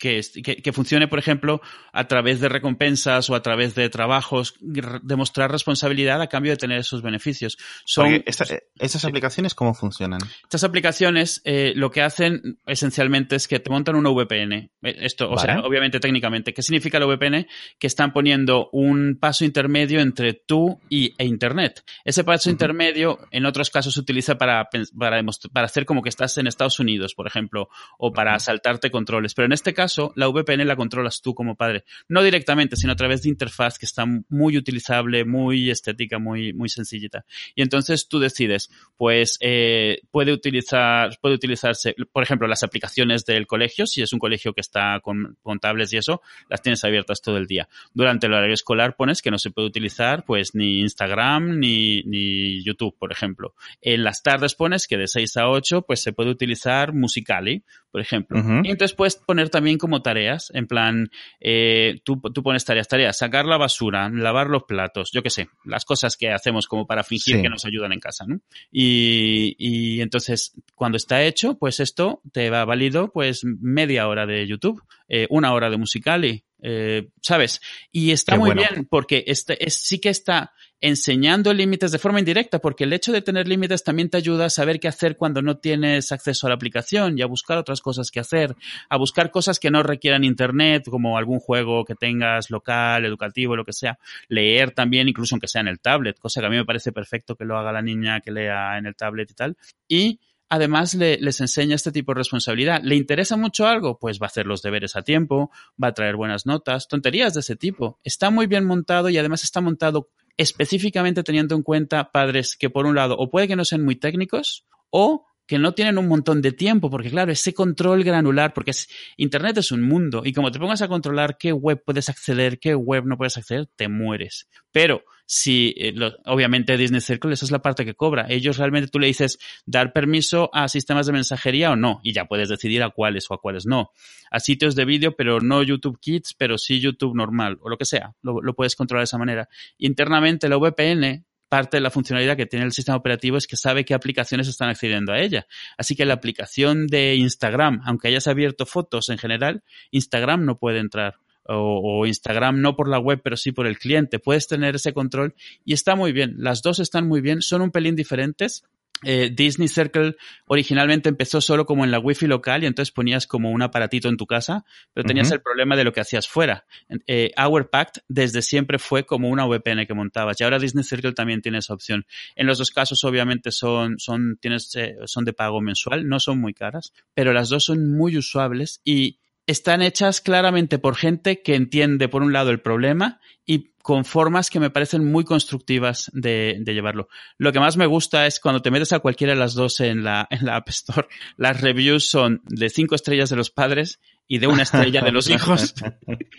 que, 0.00 0.22
que, 0.62 0.72
funcione, 0.72 1.08
por 1.08 1.18
ejemplo, 1.18 1.60
a 1.92 2.08
través 2.08 2.40
de 2.40 2.48
recompensas 2.48 3.28
o 3.28 3.34
a 3.34 3.42
través 3.42 3.74
de 3.74 3.90
trabajos, 3.90 4.54
demostrar 5.02 5.52
responsabilidad 5.52 6.22
a 6.22 6.26
cambio 6.26 6.52
de 6.52 6.56
tener 6.56 6.78
esos 6.78 7.02
beneficios. 7.02 7.58
Son, 7.84 8.24
¿Estas 8.24 9.04
aplicaciones 9.04 9.54
cómo 9.54 9.74
funcionan? 9.74 10.20
Estas 10.42 10.64
aplicaciones 10.64 11.42
eh, 11.44 11.74
lo 11.76 11.90
que 11.90 12.00
hacen 12.00 12.58
esencialmente 12.66 13.36
es 13.36 13.46
que 13.46 13.60
te 13.60 13.68
montan 13.68 13.94
una 13.94 14.08
VPN. 14.08 14.54
Eh, 14.54 14.70
esto, 14.82 15.30
o 15.30 15.36
sea, 15.36 15.60
obviamente 15.60 16.00
técnicamente. 16.00 16.54
¿Qué 16.54 16.62
significa 16.62 16.98
la 16.98 17.04
VPN? 17.04 17.46
Que 17.78 17.86
están 17.86 18.14
poniendo 18.14 18.70
un 18.72 19.18
paso 19.20 19.44
intermedio 19.44 20.00
entre 20.00 20.32
tú 20.32 20.80
y, 20.88 21.14
e 21.18 21.26
Internet. 21.26 21.84
Ese 22.06 22.24
paso 22.24 22.48
intermedio 22.48 23.18
en 23.30 23.44
otros 23.44 23.68
casos 23.68 23.92
se 23.92 24.00
utiliza 24.00 24.38
para, 24.38 24.70
para, 24.98 25.22
para 25.52 25.66
hacer 25.66 25.84
como 25.84 26.00
que 26.00 26.08
estás 26.08 26.38
en 26.38 26.46
Estados 26.46 26.80
Unidos, 26.80 27.14
por 27.14 27.26
ejemplo, 27.26 27.68
o 27.98 28.12
para 28.12 28.38
saltarte 28.38 28.90
controles. 28.90 29.34
Pero 29.34 29.44
en 29.44 29.52
este 29.52 29.74
caso, 29.74 29.89
la 30.16 30.28
VPN 30.28 30.66
la 30.66 30.76
controlas 30.76 31.20
tú 31.22 31.34
como 31.34 31.56
padre. 31.56 31.84
No 32.08 32.22
directamente, 32.22 32.76
sino 32.76 32.92
a 32.92 32.96
través 32.96 33.22
de 33.22 33.28
interfaz 33.28 33.78
que 33.78 33.86
está 33.86 34.04
muy 34.28 34.56
utilizable, 34.56 35.24
muy 35.24 35.70
estética, 35.70 36.18
muy, 36.18 36.52
muy 36.52 36.68
sencillita. 36.68 37.24
Y 37.54 37.62
entonces 37.62 38.08
tú 38.08 38.18
decides, 38.18 38.70
pues 38.96 39.38
eh, 39.40 40.00
puede 40.10 40.32
utilizar, 40.32 41.18
puede 41.20 41.34
utilizarse, 41.34 41.94
por 42.12 42.22
ejemplo, 42.22 42.46
las 42.48 42.62
aplicaciones 42.62 43.24
del 43.24 43.46
colegio, 43.46 43.86
si 43.86 44.02
es 44.02 44.12
un 44.12 44.18
colegio 44.18 44.52
que 44.52 44.60
está 44.60 45.00
con, 45.00 45.36
con 45.42 45.58
tablets 45.58 45.92
y 45.92 45.98
eso, 45.98 46.22
las 46.48 46.62
tienes 46.62 46.84
abiertas 46.84 47.20
todo 47.22 47.36
el 47.36 47.46
día. 47.46 47.68
Durante 47.94 48.26
el 48.26 48.34
horario 48.34 48.54
escolar 48.54 48.96
pones 48.96 49.22
que 49.22 49.30
no 49.30 49.38
se 49.38 49.50
puede 49.50 49.68
utilizar 49.68 50.24
pues 50.24 50.54
ni 50.54 50.80
Instagram 50.80 51.58
ni, 51.58 52.02
ni 52.02 52.62
YouTube, 52.62 52.96
por 52.98 53.12
ejemplo. 53.12 53.54
En 53.80 54.04
las 54.04 54.22
tardes 54.22 54.54
pones 54.54 54.86
que 54.86 54.96
de 54.96 55.08
6 55.08 55.36
a 55.36 55.48
8 55.48 55.82
pues 55.82 56.02
se 56.02 56.12
puede 56.12 56.30
utilizar 56.30 56.92
Musicali, 56.92 57.64
por 57.90 58.00
ejemplo. 58.00 58.40
Y 58.62 58.70
entonces 58.70 58.94
puedes 58.94 59.16
poner 59.16 59.48
también 59.48 59.78
como 59.80 60.02
tareas, 60.02 60.50
en 60.54 60.66
plan, 60.66 61.10
eh, 61.40 62.00
tú, 62.04 62.20
tú, 62.20 62.42
pones 62.42 62.64
tareas, 62.64 62.88
tareas, 62.88 63.18
sacar 63.18 63.46
la 63.46 63.56
basura, 63.56 64.08
lavar 64.10 64.48
los 64.48 64.64
platos, 64.64 65.10
yo 65.12 65.22
qué 65.22 65.30
sé, 65.30 65.48
las 65.64 65.84
cosas 65.84 66.16
que 66.16 66.30
hacemos 66.30 66.66
como 66.66 66.86
para 66.86 67.02
fingir 67.02 67.42
que 67.42 67.48
nos 67.48 67.64
ayudan 67.64 67.92
en 67.92 68.00
casa, 68.00 68.24
¿no? 68.26 68.40
Y, 68.70 69.56
y 69.58 70.00
entonces, 70.00 70.52
cuando 70.74 70.96
está 70.96 71.22
hecho, 71.22 71.58
pues 71.58 71.80
esto 71.80 72.20
te 72.32 72.50
va 72.50 72.64
válido, 72.64 73.10
pues 73.12 73.44
media 73.44 74.06
hora 74.06 74.26
de 74.26 74.46
YouTube, 74.46 74.82
eh, 75.08 75.26
una 75.30 75.52
hora 75.52 75.70
de 75.70 75.76
Musicali, 75.76 76.44
eh, 76.62 77.08
¿sabes? 77.20 77.60
Y 77.92 78.10
está 78.10 78.36
muy 78.36 78.52
bien 78.52 78.86
porque 78.88 79.24
este, 79.26 79.64
es, 79.64 79.74
sí 79.74 79.98
que 79.98 80.08
está 80.08 80.52
enseñando 80.80 81.52
límites 81.52 81.92
de 81.92 81.98
forma 81.98 82.20
indirecta, 82.20 82.58
porque 82.58 82.84
el 82.84 82.92
hecho 82.92 83.12
de 83.12 83.20
tener 83.20 83.46
límites 83.46 83.84
también 83.84 84.08
te 84.08 84.16
ayuda 84.16 84.46
a 84.46 84.50
saber 84.50 84.80
qué 84.80 84.88
hacer 84.88 85.16
cuando 85.16 85.42
no 85.42 85.58
tienes 85.58 86.10
acceso 86.10 86.46
a 86.46 86.50
la 86.50 86.54
aplicación 86.54 87.18
y 87.18 87.22
a 87.22 87.26
buscar 87.26 87.58
otras 87.58 87.82
cosas 87.82 88.10
que 88.10 88.20
hacer, 88.20 88.56
a 88.88 88.96
buscar 88.96 89.30
cosas 89.30 89.60
que 89.60 89.70
no 89.70 89.82
requieran 89.82 90.24
internet, 90.24 90.84
como 90.88 91.18
algún 91.18 91.38
juego 91.38 91.84
que 91.84 91.94
tengas 91.94 92.50
local, 92.50 93.04
educativo, 93.04 93.56
lo 93.56 93.64
que 93.64 93.74
sea, 93.74 93.98
leer 94.28 94.70
también, 94.70 95.08
incluso 95.08 95.34
aunque 95.34 95.48
sea 95.48 95.60
en 95.60 95.68
el 95.68 95.80
tablet, 95.80 96.18
cosa 96.18 96.40
que 96.40 96.46
a 96.46 96.50
mí 96.50 96.56
me 96.56 96.64
parece 96.64 96.92
perfecto 96.92 97.36
que 97.36 97.44
lo 97.44 97.58
haga 97.58 97.72
la 97.72 97.82
niña 97.82 98.20
que 98.20 98.30
lea 98.30 98.78
en 98.78 98.86
el 98.86 98.96
tablet 98.96 99.30
y 99.30 99.34
tal. 99.34 99.56
Y 99.86 100.20
además 100.50 100.94
les 100.94 101.40
enseña 101.40 101.76
este 101.76 101.92
tipo 101.92 102.12
de 102.12 102.18
responsabilidad. 102.18 102.82
¿Le 102.82 102.96
interesa 102.96 103.36
mucho 103.36 103.66
algo? 103.66 103.98
Pues 103.98 104.20
va 104.20 104.26
a 104.26 104.26
hacer 104.26 104.46
los 104.46 104.60
deberes 104.60 104.96
a 104.96 105.02
tiempo, 105.02 105.50
va 105.82 105.88
a 105.88 105.94
traer 105.94 106.16
buenas 106.16 106.44
notas, 106.44 106.88
tonterías 106.88 107.32
de 107.34 107.40
ese 107.40 107.56
tipo. 107.56 107.98
Está 108.04 108.30
muy 108.30 108.46
bien 108.46 108.66
montado 108.66 109.08
y 109.08 109.16
además 109.16 109.44
está 109.44 109.60
montado 109.60 110.10
específicamente 110.36 111.22
teniendo 111.22 111.54
en 111.54 111.62
cuenta 111.62 112.10
padres 112.10 112.56
que 112.56 112.68
por 112.68 112.86
un 112.86 112.96
lado 112.96 113.16
o 113.16 113.30
puede 113.30 113.46
que 113.46 113.56
no 113.56 113.64
sean 113.64 113.84
muy 113.84 113.96
técnicos 113.96 114.66
o 114.90 115.26
que 115.50 115.58
no 115.58 115.74
tienen 115.74 115.98
un 115.98 116.06
montón 116.06 116.42
de 116.42 116.52
tiempo, 116.52 116.90
porque 116.90 117.10
claro, 117.10 117.32
ese 117.32 117.52
control 117.52 118.04
granular, 118.04 118.54
porque 118.54 118.70
es, 118.70 118.88
Internet 119.16 119.58
es 119.58 119.72
un 119.72 119.82
mundo 119.82 120.22
y 120.24 120.32
como 120.32 120.52
te 120.52 120.60
pongas 120.60 120.80
a 120.80 120.86
controlar 120.86 121.38
qué 121.38 121.52
web 121.52 121.82
puedes 121.84 122.08
acceder, 122.08 122.60
qué 122.60 122.76
web 122.76 123.04
no 123.04 123.16
puedes 123.16 123.36
acceder, 123.36 123.66
te 123.74 123.88
mueres. 123.88 124.48
Pero 124.70 125.02
si, 125.26 125.74
eh, 125.76 125.92
obviamente 126.26 126.76
Disney 126.76 127.00
Circle, 127.00 127.32
esa 127.32 127.46
es 127.46 127.50
la 127.50 127.62
parte 127.62 127.84
que 127.84 127.96
cobra. 127.96 128.26
Ellos 128.28 128.58
realmente 128.58 128.90
tú 128.92 129.00
le 129.00 129.08
dices 129.08 129.40
dar 129.66 129.92
permiso 129.92 130.50
a 130.52 130.68
sistemas 130.68 131.06
de 131.06 131.14
mensajería 131.14 131.72
o 131.72 131.76
no, 131.76 131.98
y 132.04 132.12
ya 132.12 132.26
puedes 132.26 132.48
decidir 132.48 132.84
a 132.84 132.90
cuáles 132.90 133.28
o 133.28 133.34
a 133.34 133.40
cuáles 133.40 133.66
no. 133.66 133.90
A 134.30 134.38
sitios 134.38 134.76
de 134.76 134.84
vídeo, 134.84 135.16
pero 135.16 135.40
no 135.40 135.64
YouTube 135.64 135.98
Kids, 135.98 136.36
pero 136.38 136.58
sí 136.58 136.78
YouTube 136.78 137.16
normal, 137.16 137.58
o 137.60 137.68
lo 137.68 137.76
que 137.76 137.86
sea. 137.86 138.14
Lo, 138.22 138.40
lo 138.40 138.54
puedes 138.54 138.76
controlar 138.76 139.00
de 139.00 139.06
esa 139.06 139.18
manera. 139.18 139.48
Internamente 139.78 140.48
la 140.48 140.58
VPN 140.58 141.24
parte 141.50 141.76
de 141.76 141.82
la 141.82 141.90
funcionalidad 141.90 142.36
que 142.36 142.46
tiene 142.46 142.64
el 142.64 142.72
sistema 142.72 142.96
operativo 142.96 143.36
es 143.36 143.46
que 143.46 143.56
sabe 143.56 143.84
qué 143.84 143.92
aplicaciones 143.92 144.48
están 144.48 144.70
accediendo 144.70 145.12
a 145.12 145.20
ella. 145.20 145.46
Así 145.76 145.96
que 145.96 146.06
la 146.06 146.14
aplicación 146.14 146.86
de 146.86 147.16
Instagram, 147.16 147.82
aunque 147.84 148.08
hayas 148.08 148.28
abierto 148.28 148.64
fotos 148.64 149.10
en 149.10 149.18
general, 149.18 149.62
Instagram 149.90 150.46
no 150.46 150.58
puede 150.58 150.78
entrar. 150.78 151.16
O, 151.44 152.06
Instagram 152.06 152.60
no 152.60 152.76
por 152.76 152.88
la 152.88 153.00
web, 153.00 153.20
pero 153.24 153.36
sí 153.36 153.50
por 153.50 153.66
el 153.66 153.78
cliente. 153.78 154.20
Puedes 154.20 154.46
tener 154.46 154.76
ese 154.76 154.92
control 154.92 155.34
y 155.64 155.72
está 155.72 155.96
muy 155.96 156.12
bien. 156.12 156.36
Las 156.38 156.62
dos 156.62 156.78
están 156.78 157.08
muy 157.08 157.20
bien, 157.20 157.42
son 157.42 157.62
un 157.62 157.72
pelín 157.72 157.96
diferentes, 157.96 158.62
eh, 159.04 159.30
Disney 159.32 159.68
Circle 159.68 160.16
originalmente 160.46 161.08
empezó 161.08 161.40
solo 161.40 161.64
como 161.64 161.84
en 161.84 161.90
la 161.90 161.98
wifi 161.98 162.26
local 162.26 162.62
y 162.62 162.66
entonces 162.66 162.92
ponías 162.92 163.26
como 163.26 163.50
un 163.50 163.62
aparatito 163.62 164.08
en 164.08 164.16
tu 164.16 164.26
casa, 164.26 164.64
pero 164.92 165.06
tenías 165.06 165.30
el 165.30 165.40
problema 165.40 165.76
de 165.76 165.84
lo 165.84 165.92
que 165.92 166.00
hacías 166.00 166.28
fuera. 166.28 166.66
Eh, 167.06 167.30
Our 167.42 167.70
Pact 167.70 167.98
desde 168.08 168.42
siempre 168.42 168.78
fue 168.78 169.04
como 169.04 169.28
una 169.28 169.46
VPN 169.46 169.86
que 169.86 169.94
montabas 169.94 170.40
y 170.40 170.44
ahora 170.44 170.58
Disney 170.58 170.84
Circle 170.84 171.12
también 171.12 171.40
tiene 171.40 171.58
esa 171.58 171.72
opción. 171.72 172.04
En 172.36 172.46
los 172.46 172.58
dos 172.58 172.70
casos 172.70 173.02
obviamente 173.04 173.52
son, 173.52 173.98
son, 173.98 174.36
tienes, 174.40 174.74
eh, 174.76 174.96
son 175.06 175.24
de 175.24 175.32
pago 175.32 175.60
mensual, 175.60 176.06
no 176.06 176.20
son 176.20 176.40
muy 176.40 176.52
caras, 176.52 176.92
pero 177.14 177.32
las 177.32 177.48
dos 177.48 177.64
son 177.64 177.96
muy 177.96 178.16
usables 178.16 178.80
y 178.84 179.19
están 179.46 179.82
hechas 179.82 180.20
claramente 180.20 180.78
por 180.78 180.96
gente 180.96 181.42
que 181.42 181.54
entiende, 181.54 182.08
por 182.08 182.22
un 182.22 182.32
lado, 182.32 182.50
el 182.50 182.60
problema 182.60 183.20
y 183.44 183.70
con 183.82 184.04
formas 184.04 184.50
que 184.50 184.60
me 184.60 184.70
parecen 184.70 185.10
muy 185.10 185.24
constructivas 185.24 186.10
de, 186.12 186.62
llevarlo. 186.64 187.08
Lo 187.38 187.52
que 187.52 187.60
más 187.60 187.76
me 187.76 187.86
gusta 187.86 188.26
es 188.26 188.38
cuando 188.38 188.62
te 188.62 188.70
metes 188.70 188.92
a 188.92 189.00
cualquiera 189.00 189.32
de 189.32 189.38
las 189.38 189.54
dos 189.54 189.80
en 189.80 190.04
la, 190.04 190.26
en 190.30 190.46
la 190.46 190.56
App 190.56 190.68
Store, 190.68 191.08
las 191.36 191.60
reviews 191.60 192.08
son 192.08 192.42
de 192.44 192.68
cinco 192.68 192.94
estrellas 192.94 193.30
de 193.30 193.36
los 193.36 193.50
padres 193.50 194.00
y 194.28 194.38
de 194.38 194.46
una 194.46 194.62
estrella 194.62 195.00
de 195.02 195.10
los 195.10 195.28
hijos. 195.28 195.74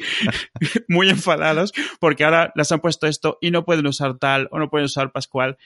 muy 0.88 1.10
enfadados 1.10 1.74
porque 2.00 2.24
ahora 2.24 2.54
les 2.56 2.72
han 2.72 2.80
puesto 2.80 3.08
esto 3.08 3.38
y 3.42 3.52
no 3.52 3.66
pueden 3.66 3.86
usar 3.86 4.18
tal 4.18 4.48
o 4.52 4.60
no 4.60 4.70
pueden 4.70 4.86
usar 4.86 5.12
Pascual, 5.12 5.58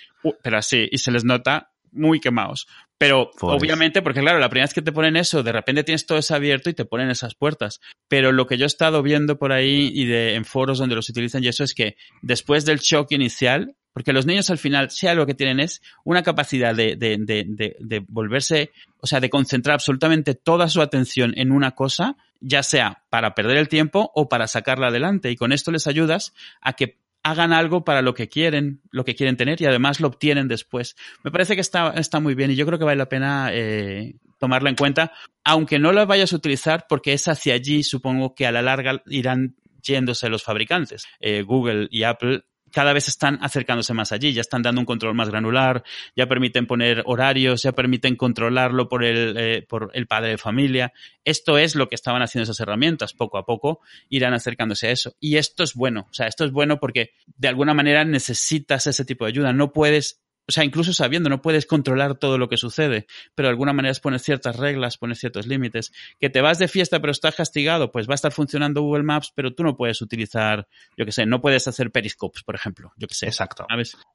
pero 0.41 0.57
así, 0.57 0.87
y 0.91 0.97
se 0.97 1.11
les 1.11 1.23
nota 1.23 1.74
muy 1.95 2.19
quemados. 2.19 2.67
Pero 2.97 3.31
obviamente, 3.41 4.01
porque 4.01 4.21
claro, 4.21 4.39
la 4.39 4.49
primera 4.49 4.65
vez 4.65 4.73
que 4.73 4.81
te 4.81 4.93
ponen 4.93 5.17
eso, 5.17 5.43
de 5.43 5.51
repente 5.51 5.83
tienes 5.83 6.05
todo 6.05 6.17
eso 6.17 6.33
abierto 6.33 6.69
y 6.69 6.73
te 6.73 6.85
ponen 6.85 7.09
esas 7.09 7.35
puertas. 7.35 7.81
Pero 8.07 8.31
lo 8.31 8.47
que 8.47 8.57
yo 8.57 8.63
he 8.63 8.67
estado 8.67 9.03
viendo 9.03 9.37
por 9.37 9.51
ahí 9.51 9.91
y 9.93 10.05
de, 10.05 10.35
en 10.35 10.45
foros 10.45 10.79
donde 10.79 10.95
los 10.95 11.09
utilizan 11.09 11.43
y 11.43 11.49
eso 11.49 11.63
es 11.63 11.73
que 11.73 11.97
después 12.21 12.63
del 12.63 12.79
shock 12.79 13.11
inicial, 13.11 13.75
porque 13.91 14.13
los 14.13 14.25
niños 14.25 14.49
al 14.49 14.57
final, 14.57 14.91
sea 14.91 15.13
lo 15.13 15.25
que 15.25 15.33
tienen 15.33 15.59
es 15.59 15.81
una 16.05 16.23
capacidad 16.23 16.73
de, 16.73 16.95
de, 16.95 17.17
de, 17.19 17.75
de, 17.79 18.05
volverse, 18.07 18.71
o 18.99 19.07
sea, 19.07 19.19
de 19.19 19.29
concentrar 19.29 19.73
absolutamente 19.73 20.33
toda 20.33 20.69
su 20.69 20.81
atención 20.81 21.33
en 21.37 21.51
una 21.51 21.71
cosa, 21.71 22.15
ya 22.39 22.63
sea 22.63 23.03
para 23.09 23.35
perder 23.35 23.57
el 23.57 23.67
tiempo 23.67 24.11
o 24.15 24.29
para 24.29 24.47
sacarla 24.47 24.87
adelante. 24.87 25.31
Y 25.31 25.35
con 25.35 25.51
esto 25.51 25.71
les 25.71 25.87
ayudas 25.87 26.33
a 26.61 26.73
que 26.73 26.97
hagan 27.25 27.53
algo 27.53 27.83
para 27.83 28.03
lo 28.03 28.13
que 28.13 28.29
quieren, 28.29 28.81
lo 28.91 29.03
que 29.03 29.15
quieren 29.15 29.35
tener 29.35 29.59
y 29.59 29.65
además 29.65 29.99
lo 29.99 30.07
obtienen 30.09 30.47
después. 30.47 30.95
Me 31.23 31.31
parece 31.31 31.55
que 31.55 31.61
está, 31.61 31.89
está 31.95 32.19
muy 32.19 32.35
bien 32.35 32.51
y 32.51 32.55
yo 32.55 32.67
creo 32.67 32.77
que 32.77 32.85
vale 32.85 32.99
la 32.99 33.09
pena 33.09 33.49
eh, 33.51 34.13
tomarla 34.37 34.69
en 34.69 34.75
cuenta, 34.75 35.11
aunque 35.43 35.79
no 35.79 35.91
la 35.91 36.05
vayas 36.05 36.33
a 36.33 36.35
utilizar 36.35 36.85
porque 36.87 37.13
es 37.13 37.27
hacia 37.27 37.55
allí, 37.55 37.81
supongo 37.81 38.35
que 38.35 38.45
a 38.45 38.51
la 38.51 38.61
larga 38.61 39.01
irán 39.07 39.55
yéndose 39.81 40.29
los 40.29 40.43
fabricantes. 40.43 41.07
Eh, 41.19 41.41
Google 41.41 41.87
y 41.89 42.03
Apple 42.03 42.43
cada 42.75 42.91
vez 42.91 43.07
están 43.07 43.39
acercándose 43.41 43.93
más 43.93 44.11
allí, 44.11 44.33
ya 44.33 44.41
están 44.41 44.61
dando 44.61 44.81
un 44.81 44.85
control 44.85 45.15
más 45.15 45.29
granular, 45.29 45.85
ya 46.13 46.27
permiten 46.27 46.67
poner 46.67 47.03
horarios, 47.05 47.63
ya 47.63 47.71
permiten 47.71 48.17
controlarlo 48.17 48.89
por 48.89 49.05
el, 49.05 49.37
eh, 49.37 49.65
por 49.65 49.91
el 49.93 50.07
padre 50.07 50.31
de 50.31 50.37
familia. 50.37 50.91
Esto 51.23 51.57
es 51.57 51.75
lo 51.75 51.87
que 51.87 51.95
estaban 51.95 52.21
haciendo 52.21 52.43
esas 52.43 52.59
herramientas, 52.59 53.13
poco 53.13 53.37
a 53.37 53.45
poco 53.45 53.79
irán 54.09 54.33
acercándose 54.33 54.89
a 54.89 54.91
eso. 54.91 55.15
Y 55.21 55.37
esto 55.37 55.63
es 55.63 55.73
bueno, 55.73 56.07
o 56.09 56.13
sea, 56.13 56.27
esto 56.27 56.43
es 56.43 56.51
bueno 56.51 56.77
porque 56.77 57.11
de 57.37 57.47
alguna 57.47 57.73
manera 57.73 58.03
necesitas 58.03 58.87
ese 58.87 59.05
tipo 59.05 59.23
de 59.23 59.29
ayuda, 59.29 59.53
no 59.53 59.71
puedes 59.71 60.24
o 60.47 60.51
sea, 60.51 60.63
incluso 60.63 60.93
sabiendo, 60.93 61.29
no 61.29 61.41
puedes 61.41 61.65
controlar 61.65 62.15
todo 62.15 62.37
lo 62.37 62.49
que 62.49 62.57
sucede, 62.57 63.07
pero 63.33 63.47
de 63.47 63.51
alguna 63.51 63.73
manera 63.73 63.91
es 63.91 63.99
poner 63.99 64.19
ciertas 64.19 64.55
reglas, 64.55 64.97
poner 64.97 65.17
ciertos 65.17 65.47
límites. 65.47 65.91
Que 66.19 66.29
te 66.29 66.41
vas 66.41 66.59
de 66.59 66.67
fiesta 66.67 66.99
pero 66.99 67.11
estás 67.11 67.35
castigado, 67.35 67.91
pues 67.91 68.07
va 68.07 68.13
a 68.13 68.15
estar 68.15 68.31
funcionando 68.31 68.81
Google 68.81 69.03
Maps, 69.03 69.31
pero 69.33 69.53
tú 69.53 69.63
no 69.63 69.75
puedes 69.75 70.01
utilizar, 70.01 70.67
yo 70.97 71.05
qué 71.05 71.11
sé, 71.11 71.25
no 71.25 71.41
puedes 71.41 71.67
hacer 71.67 71.91
periscopes, 71.91 72.43
por 72.43 72.55
ejemplo, 72.55 72.93
yo 72.97 73.07
qué 73.07 73.15
sé. 73.15 73.25
Exacto. 73.25 73.65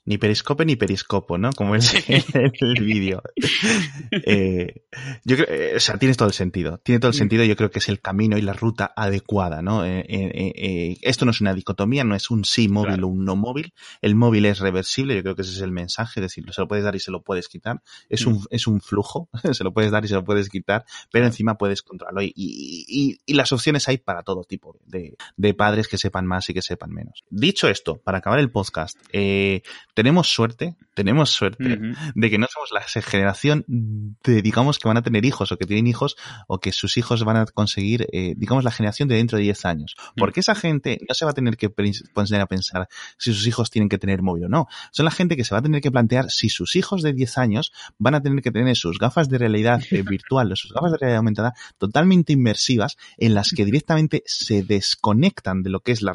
Ni 0.05 0.19
periscope 0.19 0.65
ni 0.65 0.77
periscopo, 0.77 1.39
¿no? 1.39 1.51
Como 1.53 1.75
es 1.75 1.93
en 2.09 2.53
el 2.61 2.85
vídeo. 2.85 3.23
eh, 4.25 4.83
yo 5.25 5.37
creo, 5.37 5.49
eh, 5.49 5.77
o 5.77 5.81
sea, 5.81 5.99
tienes 5.99 6.17
todo 6.17 6.29
el 6.29 6.35
sentido. 6.35 6.79
Tiene 6.79 7.01
todo 7.01 7.11
el 7.11 7.17
sentido, 7.17 7.45
yo 7.45 7.57
creo 7.57 7.71
que 7.71 7.81
es 7.81 7.89
el 7.89 8.01
camino 8.01 8.39
y 8.39 8.43
la 8.43 8.53
ruta 8.53 8.93
adecuada, 8.97 9.63
¿no? 9.63 9.85
Eh, 9.85 10.05
eh, 10.09 10.97
esto 11.03 11.25
no 11.25 11.31
es 11.31 11.41
una 11.41 11.55
dicotomía, 11.55 12.05
no 12.05 12.15
es 12.15 12.31
un 12.31 12.45
sí 12.45 12.69
móvil 12.69 13.05
o 13.05 13.09
un 13.09 13.25
no 13.25 13.37
móvil. 13.37 13.75
El 14.01 14.15
móvil 14.15 14.47
es 14.47 14.61
reversible, 14.61 15.17
yo 15.17 15.23
creo 15.23 15.37
que 15.37 15.43
ese 15.43 15.53
es 15.53 15.61
el 15.61 15.73
mensaje 15.73 16.20
es 16.21 16.35
decir, 16.35 16.45
se 16.53 16.61
lo 16.61 16.69
puedes 16.69 16.85
dar 16.85 16.95
y 16.95 17.01
se 17.01 17.11
lo 17.11 17.23
puedes 17.23 17.49
quitar. 17.49 17.83
Es, 18.09 18.27
un, 18.27 18.45
es 18.51 18.67
un 18.67 18.81
flujo, 18.81 19.29
se 19.53 19.65
lo 19.65 19.73
puedes 19.73 19.91
dar 19.91 20.05
y 20.05 20.09
se 20.09 20.15
lo 20.15 20.25
puedes 20.25 20.49
quitar, 20.49 20.85
pero 21.11 21.27
encima 21.27 21.57
puedes 21.57 21.83
controlarlo. 21.83 22.23
Y, 22.23 22.33
y, 22.37 23.19
y 23.25 23.35
las 23.35 23.53
opciones 23.53 23.89
hay 23.89 23.99
para 23.99 24.23
todo 24.23 24.45
tipo 24.45 24.77
de, 24.87 25.17
de, 25.37 25.55
padres 25.55 25.89
que 25.89 25.99
sepan 25.99 26.27
más 26.27 26.49
y 26.51 26.55
que 26.55 26.63
sepan 26.63 26.91
menos. 26.91 27.25
Dicho 27.31 27.69
esto, 27.69 27.99
para 27.99 28.19
acabar 28.19 28.39
el 28.39 28.51
podcast, 28.51 28.99
eh, 29.13 29.63
tenemos 29.95 30.29
suerte, 30.29 30.77
tenemos 30.95 31.31
suerte 31.31 31.79
de 32.15 32.31
que 32.31 32.39
no 32.39 32.47
somos 32.51 32.71
la 32.73 32.83
generación 32.83 33.65
de, 33.67 34.43
digamos, 34.43 34.79
que 34.79 34.89
van 34.89 34.97
a 34.97 35.03
tener 35.03 35.25
hijos 35.25 35.53
o 35.53 35.59
que 35.59 35.67
tienen 35.67 35.87
hijos 35.87 36.17
o 36.47 36.61
que 36.61 36.73
sus 36.73 36.97
hijos 36.97 37.25
van 37.25 37.37
a 37.37 37.47
conseguir, 37.47 38.07
eh, 38.13 38.35
digamos, 38.37 38.65
la 38.65 38.71
generación 38.71 39.09
de 39.09 39.17
dentro 39.17 39.39
de 39.39 39.45
10 39.45 39.65
años. 39.65 39.97
Mm. 40.15 40.19
Porque 40.19 40.41
esa 40.41 40.55
gente 40.55 40.99
no 41.09 41.15
se 41.15 41.25
va 41.25 41.33
a 41.33 41.35
tener 41.35 41.57
que 41.57 41.71
poner 41.71 42.41
a 42.41 42.47
pensar 42.47 42.89
si 43.19 43.33
sus 43.33 43.47
hijos 43.47 43.71
tienen 43.71 43.89
que 43.89 43.99
tener 43.99 44.23
móvil 44.23 44.45
o 44.45 44.49
no. 44.49 44.67
Son 44.93 45.05
la 45.05 45.11
gente 45.11 45.37
que 45.37 45.45
se 45.45 45.55
va 45.55 45.59
a 45.59 45.63
tener 45.63 45.81
que 45.81 45.91
plantear 45.91 46.10
si 46.29 46.49
sus 46.49 46.77
hijos 46.77 47.03
de 47.03 47.13
10 47.13 47.39
años 47.39 47.73
van 47.99 48.15
a 48.15 48.23
tener 48.23 48.43
que 48.43 48.51
tener 48.51 48.77
sus 48.77 48.99
gafas 48.99 49.29
de 49.29 49.39
realidad 49.39 49.81
eh, 49.91 50.03
virtual 50.09 50.53
o 50.53 50.57
sus 50.57 50.73
gafas 50.73 50.93
de 50.93 50.99
realidad 50.99 51.19
aumentada 51.19 51.55
totalmente 51.79 52.33
inmersivas 52.33 52.97
en 53.17 53.35
las 53.35 53.51
que 53.51 53.65
directamente 53.65 54.23
se 54.27 54.63
desconectan 54.63 55.63
de 55.63 55.71
lo 55.71 55.81
que 55.81 55.93
es 55.93 56.03
la, 56.03 56.15